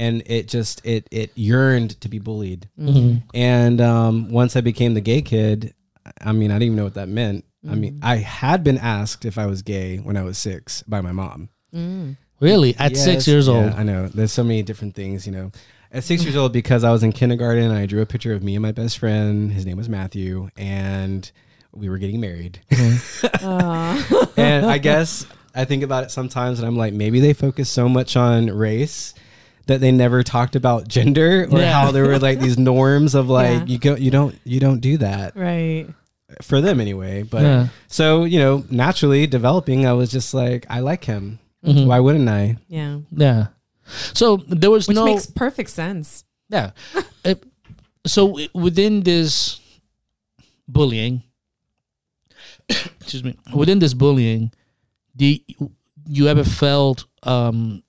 And 0.00 0.22
it 0.26 0.46
just 0.46 0.80
it 0.86 1.08
it 1.10 1.32
yearned 1.36 2.00
to 2.02 2.08
be 2.08 2.20
bullied. 2.20 2.68
Mhm. 2.80 3.24
And 3.34 3.80
um, 3.80 4.30
once 4.30 4.54
I 4.54 4.60
became 4.60 4.94
the 4.94 5.00
gay 5.00 5.22
kid, 5.22 5.74
I 6.20 6.30
mean, 6.30 6.52
I 6.52 6.54
didn't 6.54 6.62
even 6.66 6.76
know 6.76 6.84
what 6.84 6.94
that 6.94 7.08
meant. 7.08 7.44
I 7.68 7.74
mean, 7.74 8.00
I 8.02 8.16
had 8.16 8.62
been 8.62 8.78
asked 8.78 9.24
if 9.24 9.38
I 9.38 9.46
was 9.46 9.62
gay 9.62 9.96
when 9.98 10.16
I 10.16 10.22
was 10.22 10.38
six 10.38 10.82
by 10.84 11.00
my 11.00 11.12
mom. 11.12 11.48
Mm. 11.74 12.16
Really? 12.40 12.76
At 12.78 12.92
Yes, 12.92 13.04
six 13.04 13.26
years 13.26 13.48
yeah, 13.48 13.54
old? 13.54 13.72
I 13.72 13.82
know. 13.82 14.08
There's 14.08 14.32
so 14.32 14.44
many 14.44 14.62
different 14.62 14.94
things, 14.94 15.26
you 15.26 15.32
know. 15.32 15.50
At 15.90 16.04
six 16.04 16.22
years 16.22 16.36
old, 16.36 16.52
because 16.52 16.84
I 16.84 16.92
was 16.92 17.02
in 17.02 17.12
kindergarten, 17.12 17.70
I 17.70 17.86
drew 17.86 18.00
a 18.02 18.06
picture 18.06 18.32
of 18.32 18.42
me 18.42 18.54
and 18.54 18.62
my 18.62 18.72
best 18.72 18.98
friend. 18.98 19.50
His 19.50 19.66
name 19.66 19.76
was 19.76 19.88
Matthew, 19.88 20.50
and 20.56 21.30
we 21.72 21.88
were 21.88 21.98
getting 21.98 22.20
married. 22.20 22.60
Uh, 23.42 24.02
and 24.36 24.66
I 24.66 24.78
guess 24.78 25.26
I 25.54 25.64
think 25.64 25.82
about 25.82 26.04
it 26.04 26.10
sometimes, 26.10 26.58
and 26.58 26.66
I'm 26.68 26.76
like, 26.76 26.92
maybe 26.92 27.20
they 27.20 27.32
focus 27.32 27.68
so 27.70 27.88
much 27.88 28.16
on 28.16 28.46
race 28.46 29.14
that 29.66 29.80
they 29.80 29.92
never 29.92 30.22
talked 30.22 30.56
about 30.56 30.88
gender 30.88 31.46
or 31.50 31.58
Yeah. 31.58 31.72
how 31.72 31.90
there 31.92 32.04
were 32.06 32.18
like 32.18 32.40
these 32.40 32.58
norms 32.58 33.14
of 33.14 33.28
like 33.40 33.60
Yeah. 33.60 33.64
you 33.66 33.78
go 33.78 33.94
you 33.96 34.10
don't 34.10 34.34
you 34.44 34.60
don't 34.60 34.80
do 34.80 34.96
that 34.98 35.36
Right. 35.36 35.86
For 36.42 36.60
them 36.60 36.80
anyway. 36.80 37.22
But 37.22 37.42
Yeah. 37.42 37.68
so 37.88 38.24
you 38.24 38.38
know, 38.38 38.64
naturally 38.70 39.26
developing, 39.26 39.86
I 39.86 39.92
was 39.92 40.10
just 40.10 40.34
like, 40.34 40.66
I 40.70 40.80
like 40.80 41.04
him. 41.04 41.38
Mhm. 41.64 41.86
Why 41.86 42.00
wouldn't 42.00 42.28
I? 42.28 42.56
Yeah. 42.68 43.00
Yeah. 43.10 43.48
So 44.14 44.36
there 44.48 44.70
was 44.70 44.86
Which 44.88 44.94
no 44.96 45.04
makes 45.06 45.26
perfect 45.26 45.70
sense. 45.70 46.24
yeah. 46.48 46.70
It- 47.24 47.44
so 48.06 48.38
within 48.54 49.02
this 49.02 49.60
bullying, 50.68 51.22
excuse 53.00 53.24
me, 53.24 53.36
within 53.54 53.78
this 53.80 53.92
bullying, 53.94 54.52
do 55.16 55.26
you, 55.26 55.40
you 56.08 56.28
ever 56.28 56.44
felt 56.44 57.04
um 57.24 57.82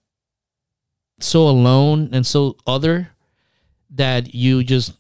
so 1.20 1.48
alone 1.48 2.10
and 2.12 2.26
so 2.26 2.56
other 2.66 3.10
that 3.92 4.34
you 4.34 4.64
just 4.64 4.94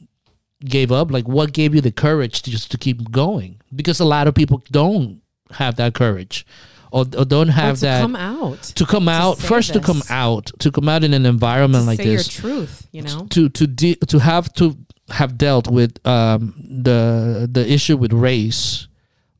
gave 0.65 0.91
up? 0.91 1.11
Like, 1.11 1.27
what 1.27 1.53
gave 1.53 1.73
you 1.75 1.81
the 1.81 1.91
courage 1.91 2.41
to 2.43 2.51
just 2.51 2.71
to 2.71 2.77
keep 2.77 3.11
going? 3.11 3.59
Because 3.75 3.99
a 3.99 4.05
lot 4.05 4.27
of 4.27 4.35
people 4.35 4.61
don't 4.71 5.21
have 5.51 5.75
that 5.77 5.93
courage, 5.95 6.45
or, 6.91 7.01
or 7.17 7.25
don't 7.25 7.49
Or 7.49 7.53
have 7.53 7.75
to 7.75 7.81
that 7.81 8.01
come 8.01 8.15
out. 8.15 8.61
to 8.63 8.85
come 8.85 9.07
out 9.07 9.37
say 9.37 9.47
first 9.47 9.73
to 9.73 9.79
come 9.79 10.01
out 10.09 10.51
to 10.59 10.71
come 10.71 10.87
out 10.89 11.03
in 11.03 11.13
an 11.13 11.25
environment 11.25 11.83
to 11.83 11.87
like 11.87 11.97
say 11.97 12.15
this 12.15 12.41
your 12.43 12.51
truth, 12.51 12.87
you 12.91 13.01
know? 13.03 13.25
to 13.31 13.49
to 13.49 13.65
de- 13.67 13.95
to 13.95 14.19
have 14.19 14.51
to 14.53 14.75
have 15.09 15.37
dealt 15.37 15.67
with 15.67 16.05
um 16.05 16.53
the 16.83 17.47
the 17.51 17.67
issue 17.71 17.97
with 17.97 18.13
race 18.13 18.87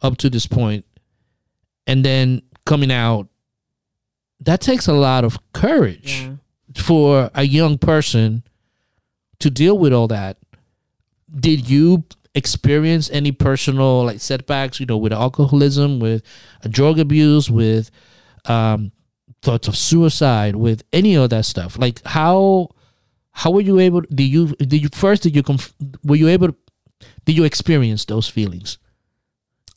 up 0.02 0.18
to 0.18 0.30
this 0.30 0.48
point 0.48 0.84
and 1.86 2.04
then 2.04 2.42
coming 2.66 2.92
out 2.92 3.28
that 4.40 4.62
takes 4.62 4.88
a 4.88 4.94
lot 4.94 5.24
of 5.24 5.38
courage 5.54 6.22
Yeah. 6.22 6.36
for 6.84 7.30
a 7.36 7.44
young 7.44 7.78
person 7.78 8.44
to 9.40 9.50
deal 9.52 9.78
with 9.78 9.94
all 9.94 10.08
that 10.08 10.38
did 11.38 11.70
you 11.70 12.04
experience 12.36 13.10
any 13.12 13.32
personal 13.32 14.06
like 14.06 14.20
setbacks 14.20 14.80
you 14.80 14.86
know 14.86 14.98
with 14.98 15.12
alcoholism 15.12 16.00
with 16.00 16.22
drug 16.70 17.00
abuse 17.00 17.50
with 17.50 17.90
um 18.46 18.92
thoughts 19.42 19.68
of 19.68 19.76
suicide 19.76 20.56
with 20.56 20.84
any 20.94 21.16
of 21.16 21.30
that 21.30 21.46
stuff? 21.46 21.78
Like 21.78 22.02
how 22.06 22.70
how 23.32 23.52
were 23.52 23.62
you 23.62 23.80
able 23.80 24.02
did 24.02 24.24
you 24.24 24.48
did 24.58 24.82
you 24.82 24.90
first 24.94 25.24
did 25.24 25.36
you 25.36 25.44
conf- 25.44 25.74
were 26.04 26.16
you 26.16 26.28
able 26.28 26.50
did 27.26 27.38
you 27.38 27.44
experience 27.44 28.06
those 28.06 28.28
feelings? 28.28 28.78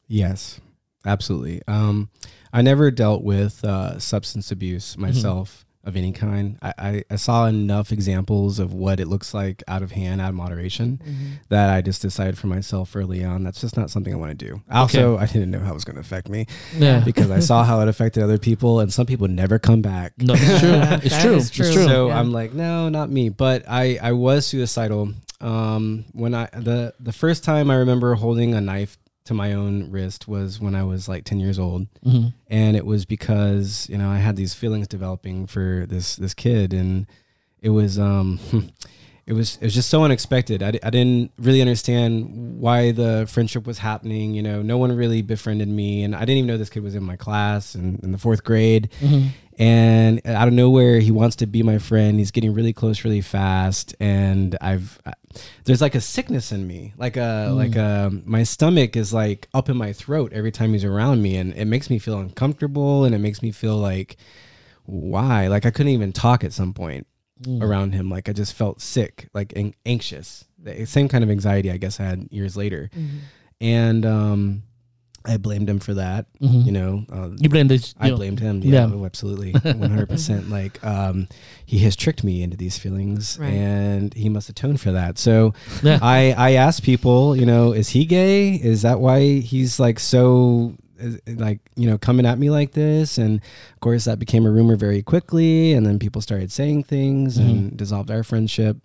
Yes, 0.08 0.60
absolutely. 1.06 1.62
Um, 1.68 2.10
I 2.52 2.62
never 2.62 2.90
dealt 2.90 3.22
with 3.22 3.64
uh, 3.64 3.98
substance 3.98 4.50
abuse 4.50 4.98
myself 4.98 5.64
of 5.84 5.96
any 5.96 6.12
kind. 6.12 6.58
I, 6.62 6.72
I, 6.78 7.04
I 7.10 7.16
saw 7.16 7.46
enough 7.46 7.90
examples 7.90 8.58
of 8.58 8.72
what 8.72 9.00
it 9.00 9.08
looks 9.08 9.34
like 9.34 9.62
out 9.66 9.82
of 9.82 9.90
hand, 9.92 10.20
out 10.20 10.28
of 10.30 10.34
moderation, 10.36 11.00
that 11.48 11.70
I 11.70 11.80
just 11.82 12.02
decided 12.02 12.38
for 12.38 12.46
myself 12.46 12.94
early 12.94 13.24
on 13.24 13.42
that's 13.44 13.60
just 13.60 13.76
not 13.76 13.90
something 13.90 14.12
I 14.12 14.16
want 14.16 14.38
to 14.38 14.46
do. 14.46 14.62
Also, 14.70 15.18
I 15.18 15.26
didn't 15.26 15.50
know 15.50 15.58
how 15.60 15.72
it 15.72 15.74
was 15.74 15.84
going 15.84 15.96
to 15.96 16.00
affect 16.00 16.28
me 16.28 16.46
yeah 16.76 17.00
because 17.04 17.30
I 17.30 17.40
saw 17.40 17.64
how 17.64 17.80
it 17.80 17.88
affected 17.88 18.22
other 18.22 18.38
people, 18.38 18.80
and 18.80 18.92
some 18.92 19.06
people 19.06 19.26
never 19.28 19.58
come 19.58 19.82
back. 19.82 20.12
no 20.18 20.34
it's 20.36 20.60
true 20.60 20.70
it's 21.02 21.16
That 21.16 21.22
true 21.22 21.34
it's 21.36 21.50
true. 21.50 21.72
true 21.72 21.84
So 21.84 22.08
Yeah. 22.08 22.18
I'm 22.20 22.32
like, 22.32 22.52
no, 22.52 22.88
not 22.88 23.10
me. 23.10 23.28
But 23.30 23.64
I, 23.68 23.98
I 24.02 24.12
was 24.12 24.46
suicidal. 24.46 25.12
Um, 25.40 26.04
when 26.12 26.34
I 26.34 26.48
the 26.52 26.94
the 27.00 27.12
first 27.12 27.42
time 27.42 27.68
I 27.70 27.74
remember 27.76 28.14
holding 28.14 28.54
a 28.54 28.60
knife 28.60 28.96
to 29.24 29.34
my 29.34 29.52
own 29.52 29.90
wrist 29.90 30.26
was 30.28 30.60
when 30.60 30.74
I 30.74 30.82
was 30.82 31.08
like 31.08 31.24
10 31.24 31.38
years 31.40 31.58
old, 31.58 31.86
Mhm. 32.04 32.32
and 32.48 32.76
it 32.76 32.84
was 32.86 33.04
because 33.04 33.88
you 33.88 33.96
know 33.98 34.08
I 34.10 34.18
had 34.18 34.36
these 34.36 34.54
feelings 34.54 34.88
developing 34.88 35.46
for 35.46 35.86
this 35.88 36.16
this 36.16 36.34
kid, 36.34 36.72
and 36.72 37.06
it 37.60 37.70
was 37.70 37.98
um. 37.98 38.38
It 39.24 39.34
was 39.34 39.54
it 39.60 39.62
was 39.64 39.72
just 39.74 39.88
so 39.88 40.02
unexpected. 40.02 40.64
I, 40.64 40.72
I 40.82 40.90
didn't 40.90 41.30
really 41.38 41.60
understand 41.60 42.58
why 42.58 42.90
the 42.90 43.24
friendship 43.30 43.68
was 43.68 43.78
happening. 43.78 44.34
You 44.34 44.42
know, 44.42 44.62
no 44.62 44.78
one 44.78 44.90
really 44.96 45.22
befriended 45.22 45.68
me, 45.68 46.02
and 46.02 46.12
I 46.16 46.20
didn't 46.24 46.38
even 46.38 46.48
know 46.48 46.58
this 46.58 46.68
kid 46.68 46.82
was 46.82 46.96
in 46.96 47.04
my 47.04 47.14
class 47.14 47.76
and 47.76 48.00
in 48.02 48.10
the 48.10 48.18
fourth 48.18 48.42
grade 48.42 48.90
Mhm. 49.00 49.28
And 49.58 50.20
out 50.26 50.48
of 50.48 50.54
nowhere 50.54 50.98
he 50.98 51.10
wants 51.10 51.36
to 51.36 51.46
be 51.46 51.62
my 51.62 51.78
friend. 51.78 52.18
He's 52.18 52.30
getting 52.30 52.54
really 52.54 52.72
close 52.72 53.04
really 53.04 53.20
fast. 53.20 53.94
And 54.00 54.56
i've 54.60 55.00
I- 55.04 55.12
there's 55.64 55.80
like 55.80 55.94
a 55.94 56.00
sickness 56.00 56.52
in 56.52 56.66
me. 56.66 56.94
Like 56.96 57.16
a 57.16 57.48
mm. 57.48 57.56
like 57.56 57.76
a 57.76 58.10
my 58.24 58.42
stomach 58.42 58.96
is 58.96 59.12
like 59.12 59.48
up 59.54 59.68
in 59.68 59.76
my 59.76 59.92
throat 59.92 60.32
every 60.32 60.52
time 60.52 60.72
he's 60.72 60.84
around 60.84 61.22
me. 61.22 61.36
And 61.36 61.52
it 61.54 61.66
makes 61.66 61.90
me 61.90 61.98
feel 61.98 62.18
uncomfortable. 62.18 63.04
And 63.04 63.14
it 63.14 63.18
makes 63.18 63.42
me 63.42 63.50
feel 63.50 63.76
like 63.76 64.16
why? 64.84 65.48
Like 65.48 65.66
i 65.66 65.70
couldn't 65.70 65.92
even 65.92 66.12
talk 66.12 66.44
at 66.44 66.52
some 66.52 66.72
point 66.72 67.06
mm. 67.42 67.62
around 67.62 67.92
him. 67.92 68.08
Like 68.08 68.28
i 68.28 68.32
just 68.32 68.54
felt 68.54 68.80
sick 68.80 69.28
like 69.34 69.54
an- 69.56 69.74
anxious. 69.84 70.44
The 70.58 70.86
same 70.86 71.08
kind 71.08 71.24
of 71.24 71.30
anxiety 71.30 71.70
i 71.70 71.76
guess 71.76 72.00
i 72.00 72.04
had 72.04 72.28
years 72.30 72.56
later. 72.56 72.90
Mm-hmm. 72.94 73.18
And 73.60 74.06
um 74.06 74.62
i 75.24 75.36
blamed 75.36 75.68
him 75.68 75.78
for 75.78 75.94
that 75.94 76.26
Mhm. 76.42 76.66
you 76.66 76.72
know 76.72 77.04
uh, 77.12 77.28
you 77.38 77.48
blame 77.48 77.68
this 77.68 77.94
I 78.00 78.10
know, 78.10 78.16
blamed 78.16 78.40
him. 78.40 78.60
Yeah, 78.62 78.86
Yeah. 78.88 79.04
absolutely, 79.04 79.52
one 79.52 79.90
hundred 79.90 80.08
percent. 80.08 80.48
Like, 80.58 80.82
um, 80.84 81.28
he 81.66 81.78
has 81.80 81.94
tricked 81.96 82.22
me 82.24 82.42
into 82.42 82.56
these 82.56 82.76
feelings, 82.78 83.38
Right. 83.40 83.52
and 83.52 84.12
he 84.14 84.28
must 84.28 84.48
atone 84.48 84.76
for 84.76 84.92
that. 84.92 85.18
So, 85.18 85.54
Yeah. 85.82 85.98
I 86.02 86.34
I 86.36 86.50
asked 86.54 86.82
people, 86.82 87.36
you 87.36 87.46
know, 87.46 87.72
is 87.72 87.90
he 87.90 88.04
gay? 88.04 88.54
Is 88.54 88.82
that 88.82 89.00
why 89.00 89.38
he's 89.40 89.78
like 89.80 89.98
so? 90.00 90.74
Like 91.26 91.58
you 91.74 91.88
know, 91.90 91.98
coming 91.98 92.26
at 92.26 92.38
me 92.38 92.48
like 92.50 92.72
this, 92.72 93.18
and 93.18 93.40
of 93.74 93.80
course 93.80 94.04
that 94.04 94.18
became 94.20 94.46
a 94.46 94.50
rumor 94.50 94.76
very 94.76 95.02
quickly, 95.02 95.72
and 95.74 95.84
then 95.84 95.98
people 95.98 96.20
started 96.22 96.52
saying 96.52 96.84
things 96.84 97.38
and 97.38 97.76
dissolved 97.76 98.10
our 98.10 98.22
friendship. 98.22 98.76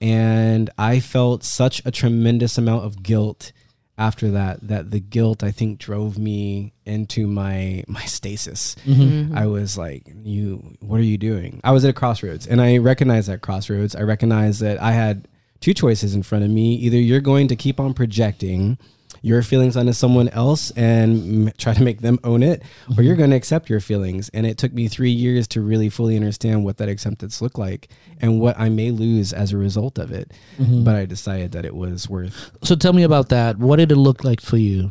And 0.00 0.68
I 0.76 1.00
felt 1.00 1.42
such 1.44 1.80
a 1.86 1.90
tremendous 1.90 2.58
amount 2.58 2.84
of 2.84 3.02
guilt 3.02 3.52
after 3.98 4.30
that 4.30 4.66
that 4.68 4.90
the 4.90 5.00
guilt 5.00 5.42
I 5.42 5.50
think 5.50 5.78
drove 5.78 6.18
me 6.18 6.74
into 6.84 7.26
my 7.26 7.84
my 7.86 8.04
stasis. 8.04 8.76
Mm-hmm. 8.84 9.36
I 9.36 9.46
was 9.46 9.78
like, 9.78 10.12
"You, 10.22 10.76
what 10.80 11.00
are 11.00 11.04
you 11.04 11.18
doing?" 11.18 11.60
I 11.64 11.72
was 11.72 11.84
at 11.84 11.90
a 11.90 11.94
crossroads, 11.94 12.46
and 12.46 12.60
I 12.60 12.78
recognized 12.78 13.28
that 13.28 13.42
crossroads. 13.42 13.94
I 13.96 14.02
recognized 14.02 14.60
that 14.60 14.80
I 14.80 14.92
had 14.92 15.28
two 15.60 15.74
choices 15.74 16.14
in 16.14 16.22
front 16.22 16.44
of 16.44 16.50
me: 16.50 16.74
either 16.74 16.98
you're 16.98 17.20
going 17.20 17.48
to 17.48 17.56
keep 17.56 17.80
on 17.80 17.94
projecting 17.94 18.78
your 19.26 19.42
feelings 19.42 19.76
onto 19.76 19.92
someone 19.92 20.28
else 20.28 20.70
and 20.76 21.48
m- 21.48 21.52
try 21.58 21.74
to 21.74 21.82
make 21.82 22.00
them 22.00 22.16
own 22.22 22.44
it, 22.44 22.62
or 22.96 23.02
you're 23.02 23.16
going 23.16 23.30
to 23.30 23.36
accept 23.36 23.68
your 23.68 23.80
feelings. 23.80 24.28
And 24.32 24.46
it 24.46 24.56
took 24.56 24.72
me 24.72 24.86
three 24.86 25.10
years 25.10 25.48
to 25.48 25.60
really 25.60 25.88
fully 25.88 26.14
understand 26.14 26.64
what 26.64 26.76
that 26.76 26.88
acceptance 26.88 27.42
looked 27.42 27.58
like 27.58 27.88
and 28.20 28.38
what 28.40 28.56
I 28.56 28.68
may 28.68 28.92
lose 28.92 29.32
as 29.32 29.52
a 29.52 29.56
result 29.58 29.98
of 29.98 30.12
it. 30.12 30.32
But 30.58 30.94
I 30.94 31.06
decided 31.06 31.50
that 31.52 31.64
it 31.64 31.74
was 31.74 32.08
worth 32.08 32.52
so 32.62 32.76
tell 32.76 32.92
me 32.92 33.02
about 33.02 33.30
that. 33.30 33.58
What 33.58 33.76
did 33.76 33.90
it 33.90 33.96
look 33.96 34.22
like 34.22 34.40
for 34.40 34.58
you? 34.58 34.90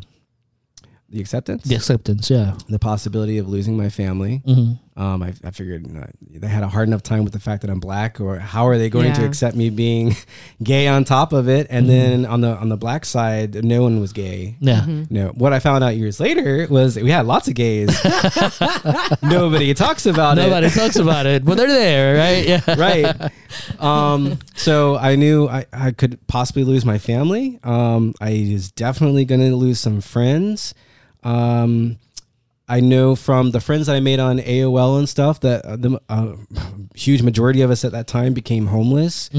The 1.08 1.20
acceptance, 1.20 1.62
the 1.64 1.76
acceptance 1.76 2.28
yeah. 2.28 2.56
The 2.68 2.78
possibility 2.78 3.38
of 3.38 3.48
losing 3.48 3.76
my 3.76 3.88
family. 3.88 4.42
hmm 4.44 4.72
Um, 4.96 5.22
I, 5.22 5.34
I 5.44 5.50
figured 5.50 5.86
uh, 5.94 6.06
they 6.30 6.48
had 6.48 6.62
a 6.62 6.68
hard 6.68 6.88
enough 6.88 7.02
time 7.02 7.24
with 7.24 7.34
the 7.34 7.38
fact 7.40 7.60
that 7.62 7.70
I'm 7.70 7.80
black, 7.80 8.18
or 8.18 8.38
how 8.38 8.66
are 8.66 8.78
they 8.78 8.88
going 8.88 9.12
to 9.12 9.26
accept 9.26 9.54
me 9.54 9.68
being 9.68 10.16
gay 10.62 10.88
on 10.88 11.04
top 11.04 11.34
of 11.34 11.48
it? 11.50 11.66
And 11.68 11.88
then 11.88 12.24
on 12.24 12.40
the 12.40 12.56
on 12.56 12.70
the 12.70 12.78
black 12.78 13.04
side, 13.04 13.62
no 13.62 13.82
one 13.82 14.00
was 14.00 14.12
gay. 14.14 14.56
yeah 14.60 14.86
No, 15.10 15.28
what 15.28 15.52
I 15.52 15.58
found 15.58 15.84
out 15.84 15.96
years 15.96 16.18
later 16.18 16.66
was 16.70 16.96
we 16.96 17.10
had 17.10 17.26
lots 17.26 17.46
of 17.46 17.54
gays. 17.54 17.88
Nobody 19.22 19.74
talks 19.74 20.06
about 20.06 20.36
nobody 20.36 20.66
it. 20.66 20.70
Nobody 20.70 20.70
talks 20.70 20.96
about 20.96 21.26
it 21.26 21.44
but 21.44 21.56
they're 21.56 21.66
there 21.68 22.16
right 22.16 22.46
yeah 22.46 22.74
right. 22.78 23.30
Um, 23.80 24.38
so 24.54 24.96
I 24.96 25.16
knew 25.16 25.48
I, 25.48 25.66
I 25.72 25.90
could 25.92 26.24
possibly 26.26 26.64
lose 26.64 26.84
my 26.84 26.98
family. 26.98 27.58
Um, 27.62 28.14
I 28.20 28.48
was 28.52 28.70
definitely 28.72 29.24
going 29.24 29.40
to 29.40 29.54
lose 29.56 29.78
some 29.80 30.00
friends. 30.00 30.74
Um, 31.22 31.98
I 32.68 32.80
know 32.80 33.14
from 33.14 33.52
the 33.52 33.60
friends 33.60 33.88
I 33.88 34.00
made 34.00 34.18
on 34.18 34.38
AOL 34.38 34.98
and 34.98 35.08
stuff 35.08 35.40
that 35.40 35.64
uh, 35.64 35.76
the 35.76 36.00
uh, 36.08 36.34
huge 36.94 37.22
majority 37.22 37.62
of 37.62 37.70
us 37.70 37.84
at 37.84 37.92
that 37.92 38.06
time 38.06 38.34
became 38.34 38.66
homeless. 38.66 39.30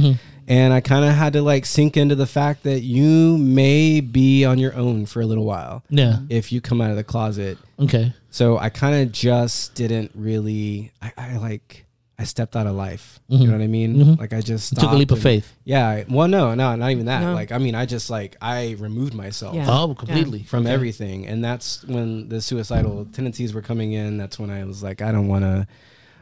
And 0.49 0.71
I 0.71 0.80
kind 0.80 1.03
of 1.03 1.11
had 1.13 1.34
to 1.34 1.41
like 1.41 1.65
sink 1.65 1.97
into 1.97 2.15
the 2.15 2.25
fact 2.25 2.63
that 2.63 2.80
you 2.80 3.38
may 3.38 3.99
be 3.99 4.45
on 4.45 4.57
your 4.59 4.73
own 4.75 5.05
for 5.05 5.19
a 5.21 5.25
little 5.25 5.43
while 5.43 5.84
yeah 5.89 6.19
if 6.30 6.53
you 6.53 6.61
come 6.61 6.80
out 6.80 6.89
of 6.89 6.95
the 6.95 7.03
closet. 7.03 7.57
okay 7.80 8.13
So 8.30 8.57
I 8.57 8.69
kind 8.69 8.95
of 9.01 9.11
just 9.11 9.75
didn't 9.75 10.11
really. 10.15 10.91
I, 11.01 11.11
I 11.17 11.38
like. 11.38 11.84
I 12.20 12.24
stepped 12.24 12.55
out 12.55 12.65
of 12.65 12.76
life. 12.76 13.20
You 13.28 13.45
know 13.45 13.53
what 13.53 13.61
I 13.61 13.68
mean? 13.68 13.95
Mhm. 13.95 14.20
Like 14.20 14.34
I 14.34 14.41
just 14.41 14.70
took 14.70 14.78
a 14.80 14.82
stopped 14.82 14.97
leap 14.97 15.11
of 15.11 15.18
and- 15.18 15.24
faith 15.24 15.53
Yeah. 15.65 15.88
I- 15.88 16.05
Well, 16.09 16.28
no, 16.28 16.55
no, 16.55 16.76
not 16.76 16.89
even 16.91 17.05
that. 17.05 17.22
No. 17.22 17.34
Like 17.36 17.51
I 17.51 17.59
mean, 17.59 17.76
I 17.76 17.86
just 17.86 18.09
like 18.09 18.36
I 18.41 18.76
removed 18.80 19.13
myself 19.13 19.53
Yeah. 19.55 19.68
oh 19.70 19.93
completely 19.93 20.41
from 20.43 20.65
Okay. 20.65 20.74
everything, 20.74 21.28
and 21.28 21.43
that's 21.43 21.84
when 21.86 22.28
the 22.30 22.41
suicidal 22.41 23.05
tendencies 23.13 23.53
were 23.53 23.61
coming 23.61 23.93
in. 23.93 24.18
That's 24.18 24.39
when 24.39 24.49
I 24.49 24.63
was 24.65 24.82
like, 24.82 25.01
I 25.03 25.11
don't 25.11 25.28
want 25.28 25.43
to. 25.43 25.68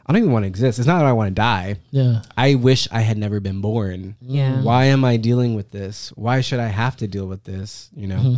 I 0.07 0.13
don't 0.13 0.19
even 0.21 0.33
want 0.33 0.43
to 0.43 0.47
exist. 0.47 0.77
It's 0.77 0.87
not 0.87 0.99
that 0.99 1.05
I 1.07 1.13
want 1.13 1.29
to 1.29 1.33
die. 1.33 1.77
yeah 1.91 2.21
I 2.37 2.53
wish 2.55 2.87
I 2.91 3.01
had 3.01 3.17
never 3.17 3.39
been 3.39 3.59
born. 3.61 4.15
Yeah. 4.21 4.61
Why 4.61 4.85
am 4.85 5.03
I 5.05 5.17
dealing 5.17 5.55
with 5.55 5.71
this? 5.71 6.11
Why 6.15 6.41
should 6.41 6.59
I 6.59 6.67
have 6.67 6.95
to 6.97 7.07
deal 7.07 7.25
with 7.25 7.43
this? 7.45 7.89
You 7.95 8.07
know. 8.07 8.17
Mm-hmm. 8.17 8.35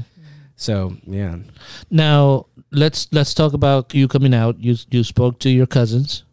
So 0.56 0.96
yeah. 1.06 1.38
Now, 1.90 2.46
let's 2.72 3.08
let's 3.12 3.34
talk 3.34 3.54
about 3.54 3.94
you 3.96 4.08
coming 4.08 4.34
out. 4.34 4.62
You 4.64 4.76
you 4.92 5.04
spoke 5.04 5.40
to 5.40 5.50
your 5.50 5.66
cousins. 5.68 6.24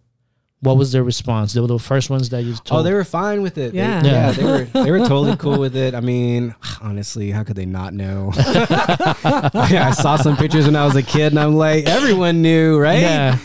What 0.64 0.76
was 0.76 0.92
their 0.92 1.04
response? 1.04 1.52
They 1.52 1.60
were 1.60 1.66
the 1.66 1.78
first 1.78 2.10
ones 2.10 2.28
that 2.30 2.42
you 2.42 2.54
told. 2.54 2.80
Oh, 2.80 2.82
they 2.82 2.92
were 2.92 3.04
fine 3.04 3.42
with 3.42 3.56
it. 3.58 3.72
They- 3.72 3.78
Yeah. 3.78 4.02
yeah, 4.02 4.12
Yeah. 4.12 4.32
they 4.32 4.44
were 4.44 4.64
they 4.84 4.90
were 4.90 4.98
totally 5.00 5.36
cool 5.36 5.58
with 5.58 5.76
it. 5.76 5.94
I 5.94 6.00
mean, 6.00 6.54
honestly, 6.82 7.30
how 7.30 7.44
could 7.44 7.56
they 7.56 7.66
not 7.66 7.94
know? 7.94 8.32
yeah, 8.36 9.88
I 9.88 9.90
saw 9.92 10.16
some 10.16 10.36
pictures 10.36 10.66
when 10.66 10.76
I 10.76 10.84
was 10.86 10.96
a 10.96 11.02
kid, 11.02 11.32
and 11.32 11.38
I'm 11.40 11.54
like, 11.56 11.86
everyone 11.86 12.42
knew, 12.42 12.78
right? 12.78 13.00
yeah. 13.00 13.38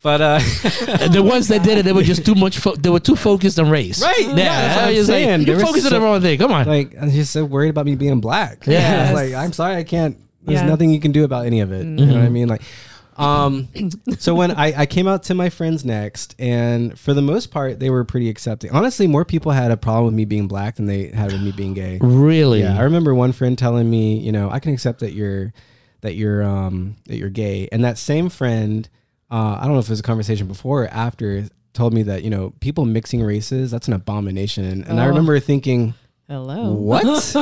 But 0.00 0.20
uh, 0.20 0.38
the 1.10 1.22
ones 1.26 1.48
that 1.48 1.64
did 1.64 1.78
it, 1.78 1.84
they 1.84 1.92
were 1.92 2.04
just 2.04 2.24
too 2.24 2.36
much. 2.36 2.58
Fo- 2.58 2.76
they 2.76 2.88
were 2.88 3.00
too 3.00 3.16
focused 3.16 3.58
on 3.58 3.68
race. 3.68 4.00
Right, 4.00 4.20
yeah, 4.20 4.34
that's 4.34 4.76
what 4.76 4.84
I 4.84 4.88
I'm 4.90 4.96
was 4.96 5.08
like, 5.08 5.14
saying. 5.16 5.40
They 5.40 5.44
You're 5.46 5.56
were 5.56 5.62
focused 5.66 5.86
on 5.86 5.92
the 5.92 6.00
wrong 6.00 6.20
thing. 6.20 6.38
Come 6.38 6.52
on. 6.52 6.66
like, 6.66 6.94
I'm 7.00 7.10
just 7.10 7.32
so 7.32 7.44
worried 7.44 7.70
about 7.70 7.84
me 7.84 7.96
being 7.96 8.20
black. 8.20 8.64
Yes. 8.66 9.12
like 9.12 9.34
I'm 9.34 9.52
sorry, 9.52 9.74
I 9.76 9.82
can't. 9.82 10.16
There's 10.42 10.60
Yeah. 10.60 10.66
nothing 10.66 10.90
you 10.92 11.00
can 11.00 11.10
do 11.10 11.24
about 11.24 11.46
any 11.46 11.60
of 11.60 11.72
it. 11.72 11.84
You 11.84 12.06
know 12.06 12.14
what 12.14 12.22
I 12.22 12.28
mean? 12.28 12.46
Like, 12.48 12.62
um, 13.18 13.68
so 14.18 14.34
when 14.34 14.50
I, 14.52 14.82
I 14.82 14.86
came 14.86 15.06
out 15.08 15.24
to 15.24 15.34
my 15.34 15.50
friends 15.50 15.84
next, 15.84 16.34
and 16.38 16.98
for 16.98 17.14
the 17.14 17.22
most 17.22 17.50
part, 17.50 17.78
they 17.80 17.90
were 17.90 18.04
pretty 18.04 18.28
accepting. 18.28 18.70
Honestly, 18.70 19.06
more 19.06 19.24
people 19.24 19.52
had 19.52 19.70
a 19.70 19.76
problem 19.76 20.06
with 20.06 20.14
me 20.14 20.24
being 20.24 20.46
black 20.48 20.76
than 20.76 20.86
they 20.86 21.08
had 21.08 21.32
with 21.32 21.40
me 21.40 21.50
being 21.52 21.74
gay. 21.74 21.98
really? 22.02 22.60
Yeah, 22.60 22.78
I 22.78 22.82
remember 22.82 23.14
one 23.14 23.32
friend 23.32 23.56
telling 23.58 23.88
me, 23.90 24.18
you 24.18 24.32
know, 24.32 24.50
I 24.50 24.60
can 24.60 24.72
accept 24.72 25.00
that 25.00 25.12
you're 25.12 25.52
that 26.00 26.14
you're 26.14 26.42
um 26.44 26.96
that 27.06 27.16
you're 27.16 27.30
gay, 27.30 27.68
and 27.72 27.84
that 27.84 27.98
same 27.98 28.28
friend, 28.28 28.88
uh, 29.30 29.58
I 29.60 29.64
don't 29.64 29.72
know 29.72 29.80
if 29.80 29.86
it 29.86 29.90
was 29.90 30.00
a 30.00 30.04
conversation 30.04 30.46
before 30.46 30.84
or 30.84 30.88
after, 30.88 31.44
told 31.74 31.92
me 31.92 32.02
that 32.04 32.22
you 32.22 32.30
know 32.30 32.54
people 32.60 32.84
mixing 32.84 33.22
races 33.22 33.70
that's 33.70 33.88
an 33.88 33.94
abomination, 33.94 34.84
and 34.86 35.00
I 35.00 35.04
Oh. 35.06 35.08
remember 35.08 35.38
thinking, 35.40 35.94
Hello. 36.28 36.72
what? 36.72 37.32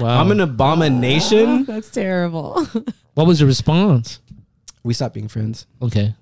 wow. 0.00 0.20
I'm 0.20 0.30
an 0.30 0.40
abomination. 0.40 1.64
That's 1.66 1.90
terrible. 1.90 2.66
what 3.14 3.26
was 3.26 3.38
the 3.40 3.46
response? 3.46 4.18
We 4.84 4.94
stopped 4.94 5.14
being 5.14 5.28
friends. 5.28 5.66
Okay, 5.82 6.14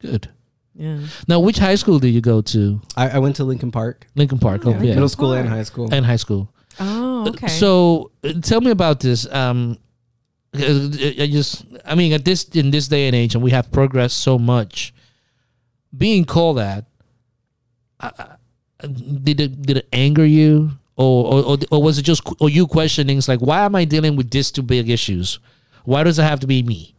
good. 0.00 0.28
yeah. 0.74 0.98
Now, 1.28 1.40
which 1.40 1.58
high 1.58 1.74
school 1.76 1.98
did 1.98 2.10
you 2.10 2.20
go 2.20 2.40
to? 2.42 2.80
I, 2.96 3.10
I 3.10 3.18
went 3.18 3.36
to 3.36 3.44
Lincoln 3.44 3.70
Park, 3.72 4.06
Lincoln 4.14 4.38
Park. 4.38 4.62
Oh, 4.66 4.70
Oh, 4.74 4.82
yeah. 4.82 4.94
middle 4.94 5.08
school 5.08 5.32
and 5.32 5.48
high 5.48 5.62
school. 5.64 5.88
and 5.92 6.04
high 6.06 6.16
school. 6.16 6.52
Oh, 6.78 7.28
okay. 7.28 7.48
So, 7.48 8.10
uh, 8.24 8.34
tell 8.42 8.60
me 8.60 8.70
about 8.70 9.00
this. 9.00 9.26
Um, 9.32 9.78
uh, 10.54 10.60
I 10.60 11.28
just, 11.32 11.64
I 11.84 11.94
mean, 11.94 12.12
at 12.12 12.24
this 12.24 12.44
in 12.44 12.70
this 12.70 12.86
day 12.88 13.06
and 13.06 13.16
age, 13.16 13.34
and 13.34 13.42
we 13.42 13.50
have 13.50 13.72
progressed 13.72 14.18
so 14.22 14.38
much. 14.38 14.92
Being 15.96 16.24
called 16.24 16.56
that, 16.58 16.86
uh, 18.00 18.10
uh, 18.18 18.86
did 18.86 19.40
it 19.40 19.62
did 19.62 19.76
it 19.78 19.88
anger 19.92 20.24
you, 20.26 20.70
or 20.96 21.24
or, 21.32 21.42
or 21.44 21.58
or 21.70 21.82
was 21.82 21.98
it 21.98 22.02
just, 22.02 22.22
or 22.40 22.48
you 22.50 22.66
questioning? 22.66 23.16
It's 23.18 23.28
like, 23.28 23.40
why 23.40 23.64
am 23.64 23.74
I 23.76 23.84
dealing 23.84 24.16
with 24.16 24.30
these 24.30 24.50
two 24.50 24.62
big 24.62 24.88
issues? 24.90 25.38
Why 25.84 26.02
does 26.04 26.18
it 26.18 26.22
have 26.24 26.40
to 26.40 26.46
be 26.46 26.62
me? 26.62 26.94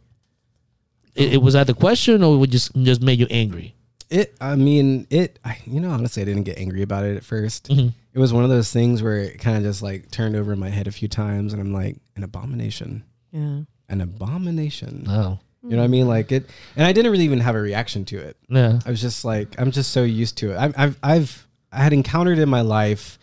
It, 1.14 1.34
it 1.34 1.42
was 1.42 1.54
that 1.54 1.66
the 1.66 1.74
question, 1.74 2.22
or 2.24 2.34
it 2.34 2.38
would 2.38 2.50
just 2.50 2.74
just 2.82 3.00
made 3.02 3.18
you 3.18 3.26
angry? 3.30 3.74
It, 4.10 4.34
I 4.40 4.54
mean, 4.54 5.06
it, 5.10 5.38
I, 5.44 5.58
you 5.66 5.80
know, 5.80 5.90
honestly, 5.90 6.22
I 6.22 6.24
didn't 6.26 6.42
get 6.44 6.58
angry 6.58 6.82
about 6.82 7.04
it 7.04 7.16
at 7.16 7.22
1st 7.24 7.68
Mhm. 7.74 7.92
It 8.12 8.18
was 8.20 8.32
one 8.32 8.44
of 8.44 8.50
those 8.50 8.70
things 8.72 9.02
where 9.02 9.16
it 9.18 9.40
kind 9.40 9.56
of 9.56 9.64
just 9.64 9.82
like 9.82 10.10
turned 10.10 10.36
over 10.36 10.52
in 10.52 10.58
my 10.58 10.68
head 10.68 10.86
a 10.86 10.92
few 10.92 11.08
times, 11.08 11.52
and 11.52 11.60
I'm 11.60 11.72
like, 11.72 11.96
an 12.16 12.22
abomination, 12.22 13.02
yeah. 13.32 13.60
an 13.88 14.00
abomination. 14.00 15.06
Oh, 15.08 15.38
You 15.62 15.70
know 15.70 15.78
what 15.78 15.84
I 15.84 15.88
mean? 15.88 16.06
Like 16.06 16.30
it, 16.30 16.48
and 16.76 16.86
I 16.86 16.92
didn't 16.92 17.10
really 17.10 17.24
even 17.24 17.40
have 17.40 17.54
a 17.56 17.60
reaction 17.60 18.04
to 18.06 18.18
it. 18.18 18.36
yeah. 18.48 18.78
I 18.86 18.90
was 18.90 19.00
just 19.00 19.24
like, 19.24 19.58
I'm 19.58 19.70
just 19.70 19.90
so 19.90 20.04
used 20.04 20.38
to 20.38 20.52
it. 20.52 20.58
I've, 20.58 20.74
I've, 20.78 20.98
I've 21.02 21.46
I 21.72 21.78
had 21.82 21.92
encountered 21.92 22.38
in 22.38 22.48
my 22.48 22.60
life 22.60 23.18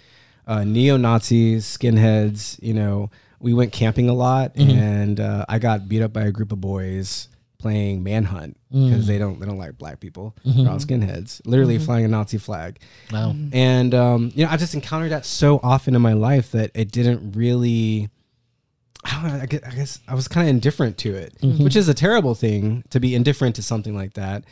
uh, 0.47 0.63
neo 0.65 0.97
Nazis, 0.97 1.65
skinheads. 1.65 2.61
You 2.61 2.73
know, 2.73 3.11
we 3.39 3.53
went 3.53 3.71
camping 3.71 4.09
a 4.09 4.13
lot, 4.13 4.55
Mhm. 4.55 4.73
and 4.77 5.19
uh, 5.19 5.45
I 5.47 5.59
got 5.59 5.87
beat 5.87 6.01
up 6.01 6.11
by 6.11 6.23
a 6.23 6.31
group 6.31 6.51
of 6.51 6.59
boys 6.59 7.29
playing 7.61 8.03
manhunt 8.03 8.57
because 8.71 9.03
Mm. 9.05 9.07
they 9.07 9.17
don't 9.17 9.39
they 9.39 9.45
don't 9.45 9.57
like 9.57 9.77
black 9.77 9.99
people. 9.99 10.35
Mhm. 10.45 10.63
They're 10.63 10.71
all 10.71 10.79
skinheads, 10.79 11.41
literally 11.45 11.77
flying 11.77 12.05
a 12.05 12.07
Nazi 12.07 12.37
flag. 12.37 12.79
Wow. 13.11 13.35
And 13.53 13.93
um, 13.93 14.31
you 14.35 14.45
know, 14.45 14.51
I 14.51 14.57
just 14.57 14.73
encountered 14.73 15.11
that 15.11 15.25
so 15.25 15.59
often 15.63 15.95
in 15.95 16.01
my 16.01 16.13
life 16.13 16.51
that 16.51 16.71
it 16.73 16.91
didn't 16.91 17.33
really. 17.33 18.09
I 19.03 19.21
don't 19.21 19.23
know. 19.33 19.39
I 19.41 19.45
guess 19.47 19.61
I, 19.65 19.71
guess 19.75 19.99
I 20.07 20.13
was 20.15 20.27
kind 20.27 20.47
of 20.47 20.49
indifferent 20.55 20.97
to 20.99 21.13
it, 21.15 21.33
Mhm. 21.41 21.63
which 21.63 21.75
is 21.75 21.87
a 21.89 21.93
terrible 21.93 22.35
thing 22.35 22.83
to 22.91 22.99
be 22.99 23.15
indifferent 23.15 23.55
to 23.55 23.63
something 23.63 23.95
like 23.95 24.13
that. 24.13 24.43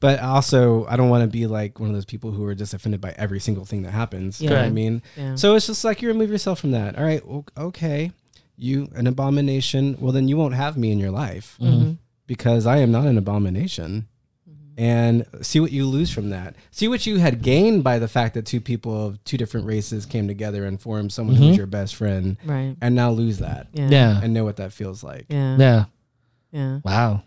But 0.00 0.20
also, 0.20 0.86
I 0.86 0.96
don't 0.96 1.08
want 1.10 1.22
to 1.24 1.28
be 1.28 1.46
like 1.46 1.78
one 1.80 1.88
of 1.90 1.94
those 1.94 2.04
people 2.04 2.30
who 2.30 2.44
are 2.44 2.54
just 2.54 2.72
offended 2.72 3.00
by 3.00 3.12
every 3.18 3.40
single 3.40 3.64
thing 3.64 3.82
that 3.82 3.90
happens. 3.92 4.40
You 4.40 4.48
know 4.48 4.54
what 4.56 4.64
I 4.64 4.70
mean? 4.70 5.02
Yeah. 5.16 5.34
So 5.34 5.56
it's 5.56 5.66
just 5.66 5.84
like 5.84 6.00
you 6.02 6.08
remove 6.08 6.30
yourself 6.30 6.60
from 6.60 6.70
that. 6.70 6.96
All 6.96 7.04
right, 7.04 7.20
okay, 7.56 8.12
you 8.56 8.88
an 8.94 9.06
abomination. 9.08 9.96
Well, 10.00 10.12
then 10.12 10.26
you 10.28 10.36
won't 10.36 10.54
have 10.54 10.76
me 10.78 10.90
in 10.92 10.98
your 10.98 11.10
life 11.10 11.56
Mhm. 11.60 11.98
Because 12.28 12.64
I 12.66 12.76
am 12.76 12.92
not 12.92 13.06
an 13.06 13.18
abomination. 13.18 14.06
And 14.76 15.26
see 15.42 15.58
what 15.58 15.72
you 15.72 15.86
lose 15.86 16.08
from 16.12 16.30
that. 16.30 16.54
See 16.70 16.86
what 16.86 17.04
you 17.04 17.18
had 17.18 17.42
gained 17.42 17.82
by 17.82 17.98
the 17.98 18.06
fact 18.06 18.34
that 18.34 18.46
two 18.46 18.60
people 18.60 19.06
of 19.08 19.24
two 19.24 19.36
different 19.36 19.66
races 19.66 20.06
came 20.06 20.28
together 20.28 20.64
and 20.64 20.80
formed 20.80 21.12
someone 21.12 21.34
Mhm. 21.34 21.38
who's 21.48 21.56
your 21.56 21.66
best 21.66 21.96
friend, 21.96 22.36
Right. 22.44 22.76
and 22.80 22.94
now 22.94 23.10
lose 23.10 23.38
that 23.38 23.66
Yeah. 23.72 23.88
Yeah. 23.90 24.20
and 24.22 24.32
know 24.32 24.44
what 24.44 24.54
that 24.58 24.72
feels 24.72 25.02
like. 25.02 25.26
Yeah. 25.28 25.56
Yeah. 25.58 25.84
Yeah. 26.52 26.80
Wow. 26.84 27.24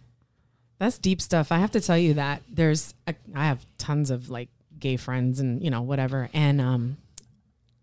That's 0.80 0.98
deep 0.98 1.22
stuff. 1.22 1.52
I 1.52 1.60
have 1.60 1.72
to 1.72 1.82
tell 1.82 1.98
you 1.98 2.14
that 2.14 2.42
there's 2.50 2.94
I 3.06 3.16
I 3.36 3.48
have 3.48 3.66
tons 3.78 4.12
of 4.12 4.30
like 4.30 4.48
gay 4.80 4.96
friends 4.96 5.42
and 5.42 5.62
you 5.62 5.70
know 5.70 5.82
whatever 5.82 6.30
and 6.34 6.62
um 6.62 6.96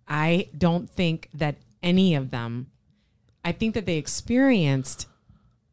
I 0.08 0.48
don't 0.56 0.88
think 0.88 1.28
that 1.34 1.56
any 1.82 2.14
of 2.14 2.30
them 2.30 2.68
I 3.44 3.52
think 3.52 3.74
that 3.74 3.84
they 3.84 3.98
experienced 3.98 5.06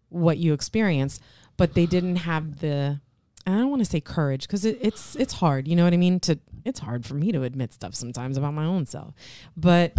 what 0.09 0.37
you 0.37 0.53
experienced 0.53 1.21
but 1.57 1.73
they 1.73 1.85
didn't 1.85 2.17
have 2.17 2.59
the 2.59 2.99
I 3.47 3.51
don't 3.51 3.69
want 3.69 3.81
to 3.81 3.89
say 3.89 4.01
courage 4.01 4.47
because 4.47 4.65
it, 4.65 4.79
it's 4.81 5.15
it's 5.15 5.33
hard, 5.33 5.67
you 5.67 5.75
know 5.75 5.83
what 5.83 5.93
I 5.93 5.97
mean? 5.97 6.19
To 6.21 6.39
it's 6.63 6.79
hard 6.79 7.05
for 7.05 7.13
me 7.13 7.31
to 7.31 7.43
admit 7.43 7.73
stuff 7.73 7.93
sometimes 7.93 8.37
about 8.37 8.53
my 8.53 8.65
own 8.65 8.85
self. 8.85 9.13
But 9.55 9.93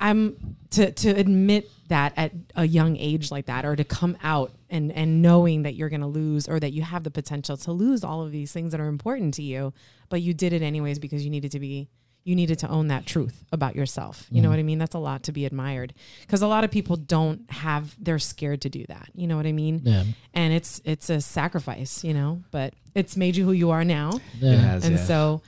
I'm 0.00 0.56
to 0.70 0.90
to 0.90 1.10
admit 1.10 1.70
that 1.88 2.12
at 2.16 2.32
a 2.56 2.66
young 2.66 2.96
age 2.96 3.30
like 3.30 3.46
that, 3.46 3.64
or 3.64 3.76
to 3.76 3.84
come 3.84 4.16
out 4.22 4.52
and 4.68 4.90
and 4.92 5.22
knowing 5.22 5.62
that 5.62 5.74
you're 5.76 5.88
going 5.88 6.00
to 6.00 6.08
lose, 6.08 6.48
or 6.48 6.58
that 6.58 6.72
you 6.72 6.82
have 6.82 7.04
the 7.04 7.10
potential 7.10 7.56
to 7.58 7.72
lose 7.72 8.02
all 8.02 8.22
of 8.22 8.32
these 8.32 8.52
things 8.52 8.72
that 8.72 8.80
are 8.80 8.88
important 8.88 9.34
to 9.34 9.42
you, 9.42 9.72
but 10.08 10.20
you 10.20 10.34
did 10.34 10.52
it 10.52 10.62
anyways 10.62 10.98
because 10.98 11.24
you 11.24 11.30
needed 11.30 11.52
to 11.52 11.60
be 11.60 11.88
you 12.28 12.36
needed 12.36 12.58
to 12.58 12.68
own 12.68 12.88
that 12.88 13.06
truth 13.06 13.42
about 13.52 13.74
yourself. 13.74 14.26
You 14.30 14.42
know 14.42 14.48
mm-hmm. 14.48 14.52
what 14.52 14.60
I 14.60 14.62
mean? 14.62 14.78
That's 14.78 14.94
a 14.94 14.98
lot 14.98 15.22
to 15.24 15.32
be 15.32 15.46
admired 15.46 15.94
because 16.20 16.42
a 16.42 16.46
lot 16.46 16.62
of 16.62 16.70
people 16.70 16.96
don't 16.96 17.50
have 17.50 17.96
they're 17.98 18.18
scared 18.18 18.60
to 18.62 18.68
do 18.68 18.84
that. 18.88 19.08
You 19.14 19.26
know 19.26 19.36
what 19.36 19.46
I 19.46 19.52
mean? 19.52 19.80
Yeah. 19.82 20.04
And 20.34 20.52
it's 20.52 20.82
it's 20.84 21.08
a 21.08 21.22
sacrifice, 21.22 22.04
you 22.04 22.12
know, 22.12 22.42
but 22.50 22.74
it's 22.94 23.16
made 23.16 23.34
you 23.34 23.46
who 23.46 23.52
you 23.52 23.70
are 23.70 23.82
now. 23.82 24.20
Yeah. 24.38 24.52
It 24.52 24.58
has, 24.58 24.84
And 24.84 24.96
yeah. 24.96 25.04
so 25.04 25.42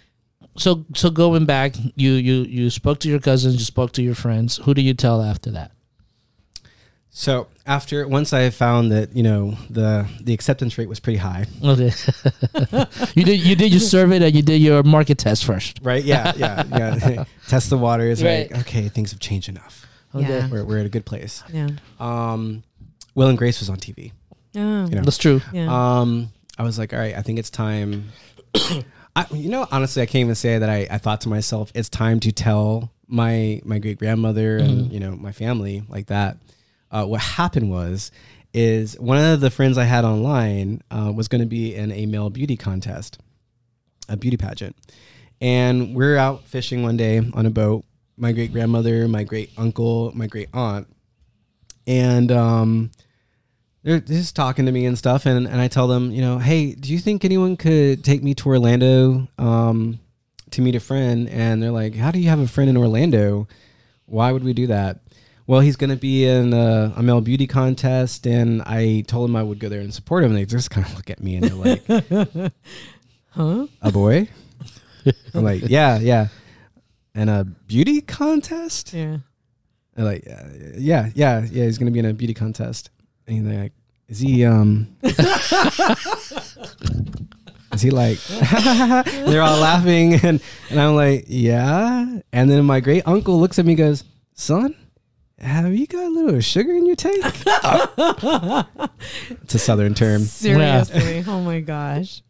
So 0.57 0.87
so 0.95 1.11
going 1.11 1.45
back, 1.45 1.77
you 1.97 2.13
you 2.13 2.45
you 2.45 2.71
spoke 2.71 2.99
to 3.01 3.09
your 3.09 3.21
cousins, 3.21 3.57
you 3.57 3.65
spoke 3.65 3.93
to 3.93 4.03
your 4.03 4.15
friends. 4.15 4.57
Who 4.65 4.73
do 4.73 4.81
you 4.81 4.95
tell 4.95 5.23
after 5.23 5.51
that? 5.51 5.73
So 7.13 7.49
after 7.67 8.07
once 8.07 8.33
I 8.33 8.51
found 8.51 8.93
that 8.93 9.15
you 9.17 9.23
know 9.25 9.57
the 9.69 10.09
the 10.21 10.33
acceptance 10.33 10.79
rate 10.79 10.89
was 10.89 11.01
pretty 11.01 11.19
high, 11.19 11.47
Okay. 11.65 11.91
you 13.15 13.25
did 13.25 13.41
you 13.41 13.57
did 13.57 13.73
your 13.73 13.81
survey 13.81 14.17
and 14.25 14.35
you 14.35 14.43
did 14.43 14.61
your 14.63 14.83
market 14.85 15.19
test 15.19 15.45
first. 15.45 15.81
right? 15.83 16.03
Yeah, 16.05 16.33
yeah, 16.37 16.63
yeah. 16.71 17.25
Test 17.49 17.69
the 17.71 17.77
waters, 17.79 18.23
right? 18.23 18.51
Right. 18.51 18.61
Okay, 18.61 18.89
things 18.89 19.11
have 19.11 19.19
changed 19.21 19.49
enough. 19.49 19.87
yeah. 20.15 20.49
We're 20.49 20.65
we're 20.65 20.79
at 20.79 20.87
a 20.87 20.91
good 20.91 21.05
place. 21.05 21.43
Yeah. 21.53 21.69
Um, 21.99 22.63
Will 23.17 23.29
and 23.29 23.37
Grace 23.39 23.59
was 23.61 23.69
on 23.71 23.77
TV. 23.79 24.13
Oh, 24.55 24.85
You 24.87 24.95
know. 24.97 25.03
That's 25.03 25.19
true. 25.19 25.41
yeah. 25.53 25.67
Um, 26.01 26.33
I 26.59 26.63
was 26.63 26.79
like, 26.79 26.93
all 26.93 26.99
right, 27.01 27.17
I 27.17 27.23
think 27.23 27.39
it's 27.41 27.51
time. 27.51 28.09
I, 29.17 29.27
you 29.33 29.49
know, 29.49 29.67
honestly, 29.73 30.03
I 30.03 30.07
can't 30.07 30.23
even 30.23 30.35
say 30.37 30.59
that 30.59 30.69
I, 30.71 30.87
I 30.91 30.99
thought 30.99 31.23
to 31.23 31.29
myself, 31.29 31.73
it's 31.75 31.89
time 31.89 32.21
to 32.21 32.31
tell 32.33 32.93
my 33.09 33.61
my 33.65 33.81
great 33.81 33.99
grandmother 33.99 34.59
and 34.59 34.93
you 34.93 35.01
know 35.01 35.17
my 35.17 35.33
family 35.33 35.83
like 35.89 36.07
that. 36.07 36.37
Uh, 36.91 37.05
what 37.07 37.21
happened 37.21 37.71
was, 37.71 38.11
is 38.53 38.99
one 38.99 39.19
of 39.19 39.41
the 39.41 39.51
friends 39.51 39.79
I 39.79 39.85
had 39.85 40.05
online 40.05 40.83
uh, 40.91 41.13
was 41.15 41.29
going 41.29 41.41
to 41.41 41.47
be 41.47 41.75
in 41.75 41.93
a 41.93 42.07
male 42.07 42.31
beauty 42.31 42.57
contest, 42.57 43.19
a 44.09 44.17
beauty 44.17 44.37
pageant, 44.37 44.77
and 45.41 45.95
we're 45.95 46.17
out 46.17 46.45
fishing 46.45 46.83
one 46.83 46.97
day 46.97 47.19
on 47.19 47.47
a 47.47 47.51
boat. 47.51 47.85
My 48.17 48.33
great 48.33 48.53
grandmother, 48.53 49.09
my 49.09 49.23
great 49.23 49.51
uncle, 49.57 50.13
my 50.15 50.27
great 50.27 50.49
aunt, 50.53 50.89
and 51.87 52.31
um, 52.33 52.91
they're 53.83 54.01
just 54.01 54.37
talking 54.37 54.67
to 54.67 54.73
me 54.73 54.85
and 54.85 54.99
stuff 54.99 55.25
and, 55.25 55.47
and 55.47 55.59
i 55.59 55.67
tell 55.67 55.89
them 55.89 56.11
you 56.11 56.21
know 56.21 56.39
hey 56.39 56.75
do 56.75 56.93
you 56.93 56.99
think 56.99 57.25
anyone 57.25 57.57
could 57.57 58.05
take 58.05 58.23
me 58.23 58.35
to 58.35 58.47
orlando 58.47 59.27
um, 59.39 59.99
to 60.51 60.63
meet 60.63 60.75
a 60.75 60.81
friend? 60.81 61.29
And 61.29 61.63
they're 61.63 61.71
like 61.71 61.95
how 61.95 62.11
do 62.11 62.19
you 62.19 62.29
have 62.29 62.41
a 62.41 62.49
friend 62.49 62.71
in 62.71 62.77
orlando? 62.77 63.49
Why 64.07 64.33
would 64.33 64.45
we 64.45 64.53
do 64.53 64.67
that 64.69 65.01
well 65.51 65.61
he's 65.61 65.75
going 65.75 65.91
to 65.91 65.97
be 65.97 66.25
in 66.25 66.53
a, 66.53 66.93
a 66.97 67.03
male 67.03 67.21
beauty 67.21 67.49
contest 67.49 68.25
and 68.25 68.63
i 68.63 69.03
told 69.09 69.29
him 69.29 69.35
i 69.35 69.43
would 69.43 69.59
go 69.59 69.69
there 69.69 69.81
and 69.81 69.93
support 69.93 70.23
him 70.23 70.31
and 70.31 70.39
they 70.39 70.45
just 70.45 70.71
kind 70.71 70.87
of 70.87 70.95
look 70.95 71.11
at 71.11 71.21
me 71.21 71.35
and 71.35 71.45
they're 71.45 71.57
like 71.57 71.85
huh? 73.31 73.67
a 73.83 73.91
boy 73.91 74.29
i'm 75.35 75.43
like 75.43 75.63
yeah 75.67 75.99
yeah 75.99 76.29
and 77.17 77.29
a 77.29 77.43
beauty 77.67 78.01
contest 78.01 78.93
Yeah. 78.93 79.19
they're 79.95 80.05
like, 80.05 80.25
uh, 80.31 80.45
yeah, 80.79 81.11
yeah, 81.15 81.45
yeah. 81.51 81.65
He's 81.65 81.79
gonna 81.79 81.91
be 81.91 81.99
in 81.99 82.05
a 82.05 82.15
beauty 82.15 82.35
contest, 82.35 82.91
and 83.27 83.45
they're 83.45 83.63
like, 83.65 83.73
is 84.09 84.21
he 84.21 84.45
um 84.45 84.87
is 85.03 85.17
he 87.83 87.91
like 87.91 88.19
they're 89.27 89.43
all 89.43 89.59
laughing 89.59 90.15
and 90.15 90.41
and 90.71 90.81
i'm 90.81 90.95
like 90.95 91.25
yeah 91.27 92.21
and 92.33 92.49
then 92.51 92.65
my 92.65 92.79
great 92.81 93.03
uncle 93.07 93.41
looks 93.41 93.59
at 93.59 93.65
me 93.65 93.73
and 93.73 93.79
goes 93.79 94.05
son 94.35 94.75
have 95.41 95.75
you 95.75 95.87
got 95.87 96.05
a 96.05 96.09
little 96.09 96.41
sugar 96.41 96.73
in 96.73 96.87
your 96.87 96.97
tank 96.97 97.25
it's 99.43 99.55
a 99.55 99.59
southern 99.59 99.95
term 99.95 100.23
Seriously. 100.23 101.25
Oh 101.27 101.41
my 101.41 101.61
gosh. 101.61 102.23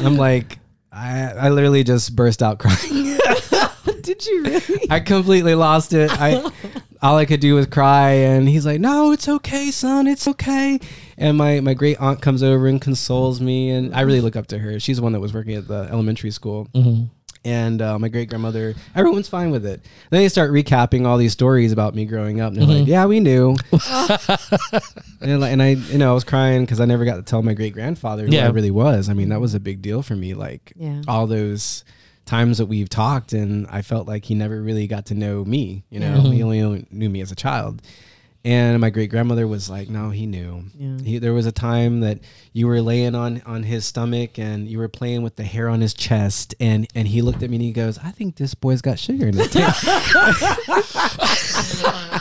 i'm 0.00 0.16
like 0.16 0.58
i 0.92 1.22
i 1.32 1.48
literally 1.50 1.84
just 1.84 2.16
burst 2.16 2.42
out 2.42 2.58
crying 2.58 3.18
Did 4.02 4.26
you 4.26 4.42
really? 4.42 4.86
I 4.90 5.00
completely 5.00 5.54
lost 5.54 5.92
it. 5.92 6.10
I 6.10 6.42
all 7.02 7.16
I 7.16 7.26
could 7.26 7.40
do 7.40 7.54
was 7.56 7.66
cry, 7.66 8.10
and 8.12 8.48
he's 8.48 8.64
like, 8.64 8.80
"No, 8.80 9.12
it's 9.12 9.28
okay, 9.28 9.70
son. 9.70 10.06
It's 10.06 10.26
okay." 10.26 10.80
And 11.18 11.36
my 11.36 11.60
my 11.60 11.74
great 11.74 12.00
aunt 12.00 12.22
comes 12.22 12.42
over 12.42 12.68
and 12.68 12.80
consoles 12.80 13.38
me, 13.40 13.68
and 13.68 13.94
I 13.94 14.00
really 14.02 14.22
look 14.22 14.34
up 14.34 14.46
to 14.48 14.58
her. 14.58 14.80
She's 14.80 14.96
the 14.96 15.02
one 15.02 15.12
that 15.12 15.20
was 15.20 15.34
working 15.34 15.56
at 15.56 15.68
the 15.68 15.88
elementary 15.90 16.30
school. 16.30 16.68
Mm-hmm. 16.74 17.04
And 17.48 17.80
uh, 17.80 17.98
my 17.98 18.08
great 18.08 18.28
grandmother, 18.28 18.74
everyone's 18.94 19.28
fine 19.28 19.50
with 19.50 19.64
it. 19.64 19.80
Then 20.10 20.20
they 20.20 20.28
start 20.28 20.50
recapping 20.52 21.06
all 21.06 21.16
these 21.16 21.32
stories 21.32 21.72
about 21.72 21.94
me 21.94 22.04
growing 22.04 22.40
up. 22.42 22.52
And 22.52 22.60
they're 22.60 22.78
like, 22.78 22.86
"Yeah, 22.86 23.06
we 23.06 23.20
knew." 23.20 23.56
and, 25.20 25.40
like, 25.40 25.52
and 25.52 25.62
I, 25.62 25.68
you 25.70 25.98
know, 25.98 26.10
I 26.10 26.14
was 26.14 26.24
crying 26.24 26.62
because 26.64 26.80
I 26.80 26.84
never 26.84 27.04
got 27.04 27.16
to 27.16 27.22
tell 27.22 27.42
my 27.42 27.54
great 27.54 27.72
grandfather 27.72 28.26
who 28.26 28.32
Yeah. 28.32 28.46
I 28.46 28.50
really 28.50 28.70
was. 28.70 29.08
I 29.08 29.14
mean, 29.14 29.30
that 29.30 29.40
was 29.40 29.54
a 29.54 29.60
big 29.60 29.82
deal 29.82 30.02
for 30.02 30.14
me. 30.16 30.34
Like 30.34 30.72
Yeah. 30.76 31.02
all 31.08 31.26
those 31.26 31.84
times 32.26 32.58
that 32.58 32.66
we've 32.66 32.90
talked, 32.90 33.32
and 33.32 33.66
I 33.68 33.80
felt 33.82 34.06
like 34.06 34.24
he 34.26 34.34
never 34.34 34.60
really 34.60 34.86
got 34.86 35.06
to 35.06 35.14
know 35.14 35.44
me. 35.44 35.84
You 35.90 36.00
know, 36.00 36.20
Mhm. 36.20 36.34
he 36.34 36.42
only 36.42 36.86
knew 36.90 37.08
me 37.08 37.20
as 37.22 37.32
a 37.32 37.36
child. 37.36 37.80
And 38.44 38.80
my 38.80 38.90
great 38.90 39.10
grandmother 39.10 39.46
was 39.48 39.68
like, 39.68 39.90
"No, 39.90 40.10
he 40.10 40.26
knew. 40.26 40.64
Yeah. 40.78 40.98
He, 41.02 41.18
there 41.18 41.34
was 41.34 41.44
a 41.46 41.52
time 41.52 42.00
that 42.00 42.20
you 42.52 42.66
were 42.68 42.80
laying 42.80 43.14
on 43.14 43.42
on 43.44 43.64
his 43.64 43.84
stomach 43.84 44.38
and 44.38 44.68
you 44.68 44.78
were 44.78 44.88
playing 44.88 45.22
with 45.22 45.36
the 45.36 45.42
hair 45.42 45.68
on 45.68 45.80
his 45.80 45.92
chest, 45.92 46.54
and 46.60 46.86
and 46.94 47.08
he 47.08 47.20
looked 47.20 47.42
at 47.42 47.50
me 47.50 47.56
and 47.56 47.62
he 47.62 47.72
goes, 47.72 47.98
"I 47.98 48.12
think 48.12 48.36
this 48.36 48.54
boy's 48.54 48.80
got 48.80 48.98
sugar 48.98 49.26
in 49.26 49.36
his 49.36 49.50
tank." 49.50 49.74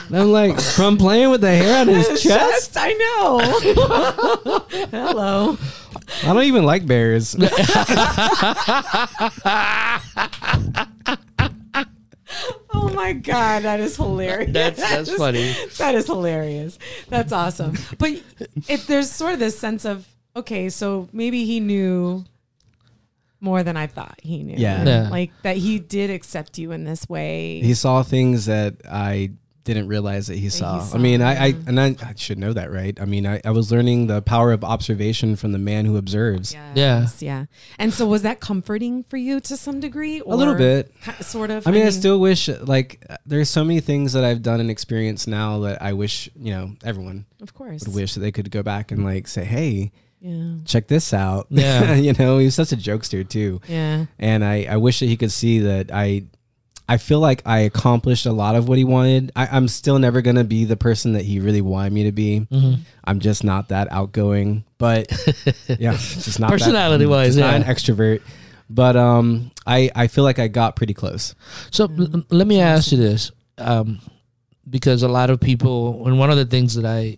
I'm 0.10 0.32
like, 0.32 0.58
from 0.60 0.98
playing 0.98 1.30
with 1.32 1.42
the 1.42 1.54
hair 1.56 1.82
on 1.82 1.88
his 1.90 2.24
chest. 2.24 2.76
I 2.78 2.94
know. 2.94 3.40
Hello. 4.92 5.58
I 6.24 6.34
don't 6.34 6.44
even 6.44 6.64
like 6.64 6.88
bears. 6.88 7.36
Oh 12.80 12.90
my 12.94 13.14
god, 13.14 13.64
that 13.64 13.80
is 13.80 13.96
hilarious. 13.96 14.52
That's- 14.54 14.80
that's 15.08 15.14
funny. 15.18 15.54
That 15.78 15.96
is 15.96 16.06
hilarious. 16.08 16.78
That's 17.10 17.32
awesome. 17.32 17.78
But 17.98 18.22
if 18.68 18.88
there's 18.88 19.12
sort 19.12 19.34
of 19.34 19.40
this 19.40 19.58
sense 19.58 19.86
of 19.86 20.08
okay, 20.36 20.70
so 20.70 21.10
maybe 21.12 21.46
he 21.46 21.60
knew 21.60 22.24
more 23.40 23.64
than 23.64 23.78
I 23.78 23.88
thought 23.88 24.20
he 24.24 24.44
knew. 24.44 24.56
Yeah. 24.58 24.84
Yeah. 24.84 25.10
Like 25.10 25.32
that 25.44 25.58
he 25.58 25.80
did 25.80 26.10
accept 26.10 26.58
you 26.58 26.72
in 26.72 26.84
this 26.86 27.08
way. 27.08 27.60
he 27.62 27.74
saw 27.74 28.04
things 28.04 28.46
that 28.48 28.76
I 28.90 29.32
didn't 29.74 29.90
realize 29.90 30.28
that 30.28 30.36
he 30.36 30.42
he 30.42 30.50
saw. 30.50 30.80
saw, 30.82 30.96
I 30.98 31.00
mean, 31.00 31.22
I, 31.22 31.46
I 31.46 31.48
and 31.68 31.80
I, 31.80 31.96
I 32.02 32.14
should 32.16 32.38
know 32.40 32.54
that, 32.54 32.72
right? 32.72 33.00
I 33.00 33.06
mean, 33.06 33.28
I, 33.28 33.42
I 33.46 33.52
was 33.52 33.72
learning 33.72 34.08
the 34.08 34.22
power 34.22 34.52
of 34.52 34.64
observation 34.64 35.36
from 35.36 35.52
the 35.52 35.60
man 35.60 35.86
who 35.86 35.98
observes. 35.98 36.56
Yes, 36.76 37.22
yeah. 37.22 37.46
And 37.78 37.94
so 37.94 38.06
was 38.08 38.22
that 38.24 38.40
comforting 38.40 39.04
for 39.04 39.18
you 39.18 39.40
to 39.42 39.58
some 39.58 39.80
degree? 39.80 40.20
A 40.20 40.36
little 40.36 40.56
bit. 40.56 40.92
ki- 41.04 41.24
Sort 41.24 41.52
of. 41.52 41.68
I 41.68 41.72
mean, 41.72 41.86
I 41.86 41.90
still 41.90 42.20
wish 42.20 42.48
like 42.48 43.06
there's 43.26 43.50
so 43.50 43.64
many 43.64 43.80
things 43.82 44.14
that 44.14 44.24
I've 44.24 44.42
done 44.42 44.60
and 44.60 44.72
experienced 44.72 45.28
now 45.28 45.60
that 45.60 45.82
I 45.82 45.94
wish 45.94 46.30
you 46.36 46.52
know 46.52 46.76
everyone 46.84 47.26
Of 47.42 47.54
course. 47.54 47.86
would 47.86 47.96
wish 47.96 48.14
that 48.16 48.22
they 48.22 48.32
could 48.32 48.50
go 48.52 48.64
back 48.64 48.92
and 48.92 49.04
like 49.04 49.28
say, 49.28 49.44
hey, 49.44 49.92
Yeah. 50.22 50.56
check 50.66 50.88
this 50.88 51.14
out. 51.14 51.48
Yeah. 51.50 51.94
you 52.06 52.14
know, 52.14 52.38
he 52.38 52.46
was 52.46 52.56
such 52.56 52.72
a 52.72 52.78
jokester 52.78 53.28
too. 53.28 53.62
Yeah. 53.68 54.06
and 54.18 54.44
I, 54.46 54.66
I 54.70 54.78
wish 54.78 55.00
that 55.02 55.08
he 55.08 55.18
could 55.18 55.32
see 55.32 55.60
that 55.60 55.92
I 55.94 56.24
I 56.90 56.98
feel 56.98 57.20
like 57.20 57.42
I 57.46 57.60
accomplished 57.60 58.26
a 58.26 58.32
lot 58.32 58.56
of 58.56 58.70
what 58.70 58.78
he 58.78 58.84
wanted. 58.86 59.32
I, 59.36 59.48
I'm 59.48 59.68
still 59.68 60.00
never 60.00 60.22
gonna 60.22 60.44
be 60.46 60.64
the 60.66 60.78
person 60.78 61.14
that 61.14 61.24
he 61.26 61.40
really 61.40 61.62
wanted 61.62 61.92
me 61.94 62.04
to 62.06 62.12
be. 62.14 62.48
I'm 63.04 63.20
just 63.20 63.44
not 63.44 63.70
that 63.70 63.92
outgoing, 63.92 64.64
but 64.78 65.08
yeah, 65.80 65.92
just 65.94 66.40
not 66.40 66.50
that- 66.50 66.60
Personality-wise, 66.60 67.36
just 67.36 67.40
not 67.40 67.54
an 67.56 67.64
extrovert. 67.64 68.22
But 68.70 68.96
um, 68.98 69.52
I 69.66 69.90
I 69.96 70.08
feel 70.08 70.24
like 70.24 70.40
I 70.40 70.48
got 70.48 70.76
pretty 70.76 70.94
close. 70.94 71.36
So 71.72 71.86
l- 71.86 72.24
let 72.30 72.48
me 72.48 72.60
ask 72.60 72.92
you 72.92 72.98
this, 72.98 73.32
um, 73.58 74.00
because 74.70 75.04
a 75.04 75.08
lot 75.08 75.30
of 75.30 75.40
people, 75.40 76.06
and 76.06 76.20
one 76.20 76.30
of 76.30 76.36
the 76.38 76.46
things 76.46 76.76
that 76.76 76.86
I 76.86 77.18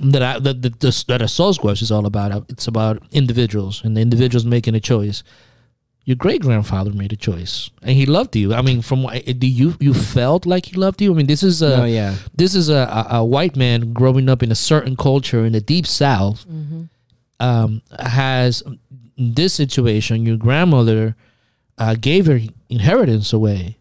that 0.00 0.22
I 0.22 0.38
that 0.38 0.80
this, 0.80 1.04
that 1.04 1.22
a 1.22 1.28
Soul's 1.28 1.58
Quest 1.58 1.82
is 1.82 1.90
all 1.92 2.06
about, 2.06 2.32
uh, 2.32 2.40
it's 2.48 2.66
about 2.66 3.02
individuals 3.12 3.82
and 3.84 3.96
the 3.96 4.00
individuals 4.00 4.44
making 4.44 4.74
a 4.74 4.80
choice. 4.80 5.22
Your 6.04 6.16
great 6.16 6.42
grandfather 6.42 6.90
made 6.92 7.12
a 7.12 7.16
choice, 7.16 7.70
and 7.80 7.94
he 7.96 8.06
loved 8.06 8.34
you. 8.34 8.52
I 8.54 8.60
mean, 8.62 8.82
from 8.82 9.04
what- 9.04 9.24
do 9.38 9.46
you 9.46 9.76
you 9.78 9.94
felt 9.94 10.46
like 10.46 10.66
he 10.66 10.76
loved 10.76 11.00
you? 11.00 11.12
I 11.12 11.16
mean, 11.16 11.26
this 11.28 11.42
is 11.44 11.62
a 11.62 11.82
oh 11.82 11.84
yeah, 11.84 12.16
this 12.34 12.54
is 12.56 12.68
a, 12.68 13.06
a, 13.10 13.16
a 13.18 13.24
white 13.24 13.54
man 13.56 13.92
growing 13.92 14.28
up 14.28 14.42
in 14.42 14.50
a 14.50 14.56
certain 14.56 14.96
culture 14.96 15.44
in 15.46 15.52
the 15.52 15.60
deep 15.60 15.86
south 15.86 16.44
um, 17.40 17.82
has 18.00 18.62
this 19.16 19.52
situation 19.54 20.26
your 20.26 20.36
grandmother 20.36 21.14
uh, 21.78 21.94
gave 22.00 22.26
her 22.26 22.40
inheritance 22.68 23.32
away 23.32 23.76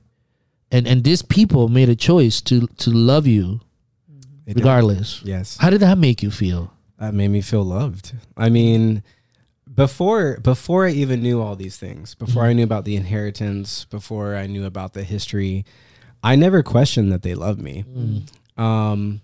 and 0.71 0.87
and 0.87 1.03
these 1.03 1.21
people 1.23 1.69
made 1.69 1.89
a 1.89 1.95
choice 1.95 2.41
to 2.41 2.67
to 2.77 2.89
love 2.91 3.25
you 3.27 3.61
They 4.45 4.53
did. 4.53 4.57
regardless 4.61 5.21
Yes, 5.23 5.57
how 5.57 5.69
did 5.69 5.81
that 5.81 5.97
make 5.97 6.21
you 6.23 6.31
feel 6.31 6.71
that 6.99 7.13
made 7.15 7.29
me 7.29 7.41
feel 7.41 7.63
loved. 7.63 8.13
I 8.37 8.49
mean, 8.49 9.01
before 9.73 10.37
before 10.41 10.87
I 10.87 10.91
even 10.91 11.21
knew 11.21 11.41
all 11.41 11.55
these 11.55 11.77
things, 11.77 12.15
before 12.15 12.43
I 12.43 12.47
mm-hmm. 12.47 12.57
knew 12.57 12.63
about 12.63 12.85
the 12.85 12.95
inheritance, 12.95 13.85
before 13.85 14.35
I 14.35 14.47
knew 14.47 14.65
about 14.65 14.93
the 14.93 15.03
history, 15.03 15.65
I 16.23 16.35
never 16.35 16.63
questioned 16.63 17.11
that 17.11 17.23
they 17.23 17.35
loved 17.35 17.61
me. 17.61 17.85
Mm. 17.87 18.61
Um, 18.61 19.21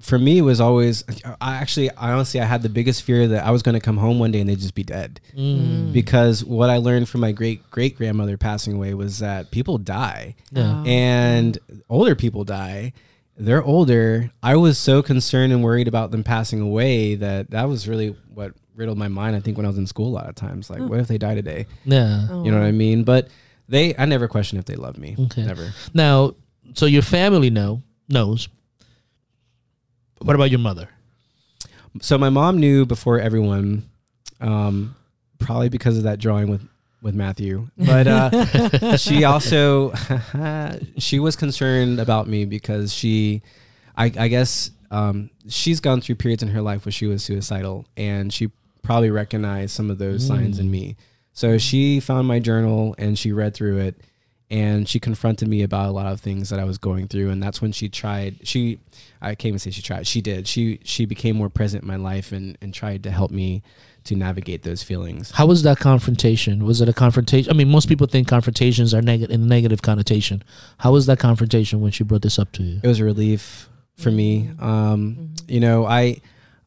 for 0.00 0.18
me, 0.18 0.38
it 0.38 0.42
was 0.42 0.60
always 0.60 1.04
I 1.40 1.56
actually 1.56 1.90
I 1.90 2.12
honestly 2.12 2.40
I 2.40 2.44
had 2.44 2.62
the 2.62 2.68
biggest 2.68 3.02
fear 3.02 3.28
that 3.28 3.44
I 3.44 3.50
was 3.50 3.62
going 3.62 3.74
to 3.74 3.80
come 3.80 3.96
home 3.96 4.18
one 4.18 4.32
day 4.32 4.40
and 4.40 4.48
they'd 4.48 4.58
just 4.58 4.74
be 4.74 4.82
dead. 4.82 5.20
Mm. 5.36 5.92
Because 5.92 6.44
what 6.44 6.70
I 6.70 6.78
learned 6.78 7.08
from 7.08 7.20
my 7.20 7.32
great 7.32 7.68
great 7.70 7.96
grandmother 7.96 8.36
passing 8.36 8.74
away 8.74 8.94
was 8.94 9.20
that 9.20 9.50
people 9.50 9.78
die. 9.78 10.34
Yeah. 10.50 10.82
Oh. 10.82 10.84
And 10.86 11.58
older 11.88 12.14
people 12.14 12.44
die. 12.44 12.92
They're 13.36 13.62
older. 13.62 14.30
I 14.42 14.56
was 14.56 14.78
so 14.78 15.02
concerned 15.02 15.52
and 15.52 15.62
worried 15.62 15.88
about 15.88 16.10
them 16.10 16.22
passing 16.22 16.60
away 16.60 17.14
that 17.14 17.50
that 17.50 17.68
was 17.68 17.88
really 17.88 18.16
what 18.34 18.54
riddled 18.74 18.98
my 18.98 19.08
mind 19.08 19.36
i 19.36 19.40
think 19.40 19.56
when 19.56 19.66
i 19.66 19.68
was 19.68 19.78
in 19.78 19.86
school 19.86 20.08
a 20.08 20.14
lot 20.14 20.28
of 20.28 20.34
times. 20.34 20.70
Like 20.70 20.80
what 20.80 20.98
if 21.00 21.08
they 21.08 21.18
die 21.18 21.34
today? 21.34 21.66
Yeah. 21.84 22.22
You 22.42 22.50
know 22.50 22.58
what 22.58 22.66
i 22.66 22.72
mean? 22.72 23.04
But 23.04 23.28
they 23.68 23.94
i 23.96 24.04
never 24.04 24.28
question 24.28 24.58
if 24.58 24.64
they 24.64 24.76
love 24.76 24.98
me. 24.98 25.16
Okay. 25.18 25.44
never. 25.44 25.72
Now 25.94 26.34
so 26.74 26.86
your 26.86 27.02
family 27.02 27.50
know 27.50 27.82
knows. 28.08 28.48
What 30.18 30.34
about 30.36 30.50
your 30.50 30.60
mother? 30.60 30.88
So 32.00 32.16
my 32.16 32.30
mom 32.30 32.58
knew 32.58 32.86
before 32.86 33.20
everyone 33.20 33.88
um 34.40 34.94
probably 35.38 35.68
because 35.68 35.96
of 35.98 36.04
that 36.04 36.18
drawing 36.18 36.48
with 36.48 36.66
with 37.02 37.14
Matthew, 37.16 37.68
but 37.76 38.06
uh, 38.06 38.96
she 38.96 39.24
also 39.24 39.92
she 40.98 41.18
was 41.18 41.34
concerned 41.34 41.98
about 41.98 42.28
me 42.28 42.44
because 42.44 42.94
she, 42.94 43.42
I, 43.96 44.04
I 44.16 44.28
guess, 44.28 44.70
um, 44.92 45.30
she's 45.48 45.80
gone 45.80 46.00
through 46.00 46.14
periods 46.14 46.44
in 46.44 46.48
her 46.50 46.62
life 46.62 46.86
where 46.86 46.92
she 46.92 47.06
was 47.06 47.24
suicidal, 47.24 47.86
and 47.96 48.32
she 48.32 48.50
probably 48.82 49.10
recognized 49.10 49.74
some 49.74 49.90
of 49.90 49.98
those 49.98 50.26
signs 50.26 50.58
in 50.58 50.66
mm. 50.66 50.70
me. 50.70 50.96
So 51.32 51.58
she 51.58 52.00
found 52.00 52.28
my 52.28 52.38
journal 52.38 52.94
and 52.98 53.18
she 53.18 53.32
read 53.32 53.54
through 53.54 53.78
it, 53.78 54.00
and 54.50 54.86
she 54.86 55.00
confronted 55.00 55.48
me 55.48 55.62
about 55.62 55.88
a 55.88 55.92
lot 55.92 56.06
of 56.06 56.20
things 56.20 56.50
that 56.50 56.60
I 56.60 56.64
was 56.64 56.76
going 56.76 57.08
through, 57.08 57.30
and 57.30 57.42
that's 57.42 57.62
when 57.62 57.72
she 57.72 57.88
tried. 57.88 58.46
She, 58.46 58.80
I 59.20 59.34
can't 59.34 59.46
even 59.46 59.58
say 59.58 59.70
she 59.70 59.82
tried. 59.82 60.06
She 60.06 60.20
did. 60.20 60.46
She 60.46 60.80
she 60.84 61.06
became 61.06 61.36
more 61.36 61.48
present 61.48 61.82
in 61.84 61.88
my 61.88 61.96
life 61.96 62.32
and 62.32 62.58
and 62.60 62.74
tried 62.74 63.02
to 63.04 63.10
help 63.10 63.30
me 63.30 63.62
to 64.04 64.16
navigate 64.16 64.64
those 64.64 64.82
feelings. 64.82 65.30
how 65.30 65.46
was 65.46 65.62
that 65.62 65.78
confrontation 65.78 66.64
was 66.64 66.80
it 66.80 66.88
a 66.88 66.92
confrontation 66.92 67.48
i 67.48 67.54
mean 67.54 67.68
most 67.68 67.88
people 67.88 68.04
think 68.04 68.26
confrontations 68.26 68.92
are 68.92 69.00
negative 69.00 69.32
in 69.32 69.42
a 69.42 69.46
negative 69.46 69.80
connotation 69.80 70.42
how 70.78 70.90
was 70.90 71.06
that 71.06 71.20
confrontation 71.20 71.80
when 71.80 71.92
she 71.92 72.02
brought 72.02 72.22
this 72.22 72.36
up 72.36 72.50
to 72.50 72.64
you 72.64 72.80
it 72.82 72.88
was 72.88 72.98
a 72.98 73.04
relief 73.04 73.68
for 73.96 74.10
me. 74.10 74.44
Mm-hmm. 74.44 74.64
Um, 74.64 75.14
mm-hmm. 75.14 75.50
You 75.50 75.60
know, 75.60 75.86
I 75.86 76.20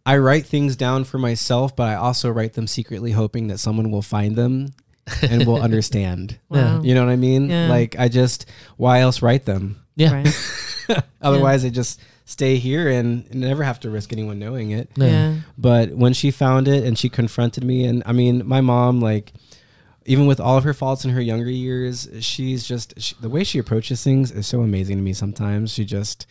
I 0.06 0.18
write 0.18 0.46
things 0.46 0.76
down 0.76 1.04
for 1.04 1.18
myself, 1.18 1.76
but 1.76 1.88
I 1.88 1.96
also 1.96 2.30
write 2.30 2.54
them 2.54 2.68
secretly, 2.68 3.12
hoping 3.12 3.48
that 3.48 3.58
someone 3.60 3.90
will 3.92 4.02
find 4.04 4.36
them 4.36 4.74
and 5.22 5.46
will 5.48 5.62
understand. 5.70 6.38
Wow. 6.50 6.82
You 6.84 6.94
know 6.94 7.04
what 7.06 7.12
I 7.12 7.16
mean? 7.16 7.50
Yeah. 7.50 7.70
Like 7.70 7.96
I 7.98 8.08
just 8.08 8.46
why 8.78 9.00
else 9.00 9.22
write 9.22 9.46
them? 9.46 9.82
yeah 9.96 10.14
Right. 10.14 11.04
Otherwise, 11.22 11.66
I 11.66 11.70
just 11.70 12.00
stay 12.26 12.58
here 12.58 12.90
and 12.90 13.34
never 13.34 13.64
have 13.64 13.80
to 13.80 13.90
risk 13.90 14.12
anyone 14.14 14.38
knowing 14.40 14.72
it. 14.72 14.90
Yeah. 14.96 15.08
Yeah. 15.08 15.36
But 15.58 15.92
when 15.94 16.14
she 16.14 16.30
found 16.32 16.68
it 16.68 16.84
and 16.84 16.98
she 16.98 17.10
confronted 17.10 17.64
me, 17.64 17.86
and 17.86 18.04
I 18.06 18.12
mean, 18.12 18.44
my 18.48 18.62
mom, 18.62 19.00
like, 19.02 19.34
even 20.06 20.28
with 20.28 20.40
all 20.40 20.58
of 20.58 20.64
her 20.64 20.74
faults 20.76 21.04
in 21.06 21.12
her 21.12 21.22
younger 21.22 21.50
years, 21.50 22.08
she's 22.20 22.64
just 22.68 22.94
she, 23.02 23.16
the 23.20 23.30
way 23.30 23.44
she 23.44 23.58
approaches 23.58 24.04
things 24.04 24.30
is 24.32 24.46
so 24.46 24.62
amazing 24.62 24.98
to 24.98 25.02
me. 25.04 25.14
Sometimes 25.14 25.72
she 25.74 25.84
just, 25.86 26.28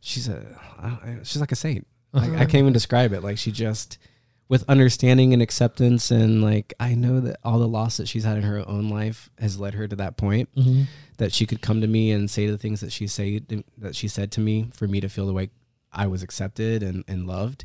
she's 0.00 0.28
a, 0.28 0.44
I- 0.78 0.86
I- 1.10 1.18
she's 1.24 1.40
like 1.40 1.50
a 1.52 1.56
saint. 1.56 1.84
Like 2.12 2.32
I 2.32 2.44
can't 2.44 2.56
even 2.56 2.72
describe 2.72 3.12
it. 3.12 3.22
Like 3.22 3.38
she 3.38 3.52
just 3.52 3.98
with 4.48 4.64
understanding 4.68 5.32
and 5.32 5.42
acceptance 5.42 6.10
and 6.10 6.40
like 6.42 6.72
I 6.78 6.94
know 6.94 7.20
that 7.20 7.38
all 7.42 7.58
the 7.58 7.66
loss 7.68 7.96
that 7.96 8.08
she's 8.08 8.24
had 8.24 8.36
in 8.36 8.44
her 8.44 8.66
own 8.68 8.88
life 8.88 9.28
has 9.38 9.58
led 9.58 9.74
her 9.74 9.88
to 9.88 9.96
that 9.96 10.16
point 10.16 10.48
Mm-hmm. 10.54 10.82
that 11.18 11.32
she 11.32 11.46
could 11.46 11.60
come 11.60 11.80
to 11.80 11.86
me 11.86 12.12
and 12.12 12.30
say 12.30 12.46
the 12.46 12.56
things 12.58 12.80
that 12.80 12.92
she 12.92 13.06
say 13.08 13.40
that 13.78 13.96
she 13.96 14.06
said 14.08 14.30
to 14.32 14.40
me 14.40 14.70
for 14.72 14.86
me 14.86 15.00
to 15.00 15.08
feel 15.08 15.26
the 15.26 15.32
way 15.32 15.50
I 15.92 16.06
was 16.06 16.22
accepted 16.22 16.82
and, 16.82 17.02
and 17.08 17.26
loved 17.26 17.64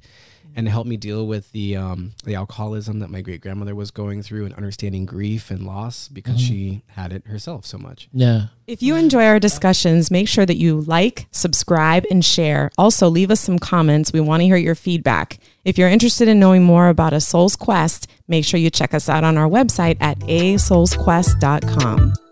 and 0.56 0.68
to 0.68 0.72
help 0.72 0.88
me 0.88 0.98
deal 0.98 1.28
with 1.28 1.52
the 1.52 1.76
um, 1.76 2.14
the 2.24 2.36
alcoholism 2.36 3.00
that 3.00 3.10
my 3.10 3.22
great 3.22 3.42
grandmother 3.42 3.76
was 3.76 3.92
going 3.92 4.24
through 4.24 4.46
and 4.46 4.54
understanding 4.56 5.06
grief 5.06 5.52
and 5.52 5.66
loss 5.66 6.08
because 6.08 6.40
she 6.40 6.84
had 6.88 7.14
it 7.14 7.28
herself 7.28 7.66
so 7.66 7.78
much. 7.78 8.10
Yeah. 8.12 8.48
If 8.68 8.82
you 8.82 8.96
enjoy 8.96 9.26
our 9.26 9.40
discussions, 9.40 10.12
make 10.12 10.28
sure 10.28 10.46
that 10.46 10.58
you 10.58 10.82
like, 10.82 11.28
subscribe, 11.32 12.06
and 12.10 12.24
share. 12.24 12.72
Also, 12.78 13.10
leave 13.10 13.32
us 13.32 13.42
some 13.42 13.60
comments. 13.60 14.14
We 14.14 14.22
want 14.22 14.42
to 14.42 14.46
hear 14.46 14.58
your 14.58 14.76
feedback. 14.76 15.40
If 15.66 15.78
you're 15.78 15.90
interested 15.90 16.28
in 16.28 16.40
knowing 16.40 16.64
more 16.64 16.88
about 16.88 17.14
A 17.14 17.22
Soul's 17.22 17.56
Quest, 17.56 18.08
make 18.28 18.46
sure 18.46 18.60
you 18.60 18.70
check 18.70 18.94
us 18.94 19.10
out 19.10 19.24
on 19.24 19.38
our 19.38 19.50
website 19.50 19.98
at 20.00 20.20
asoulsquest.com. 20.20 22.31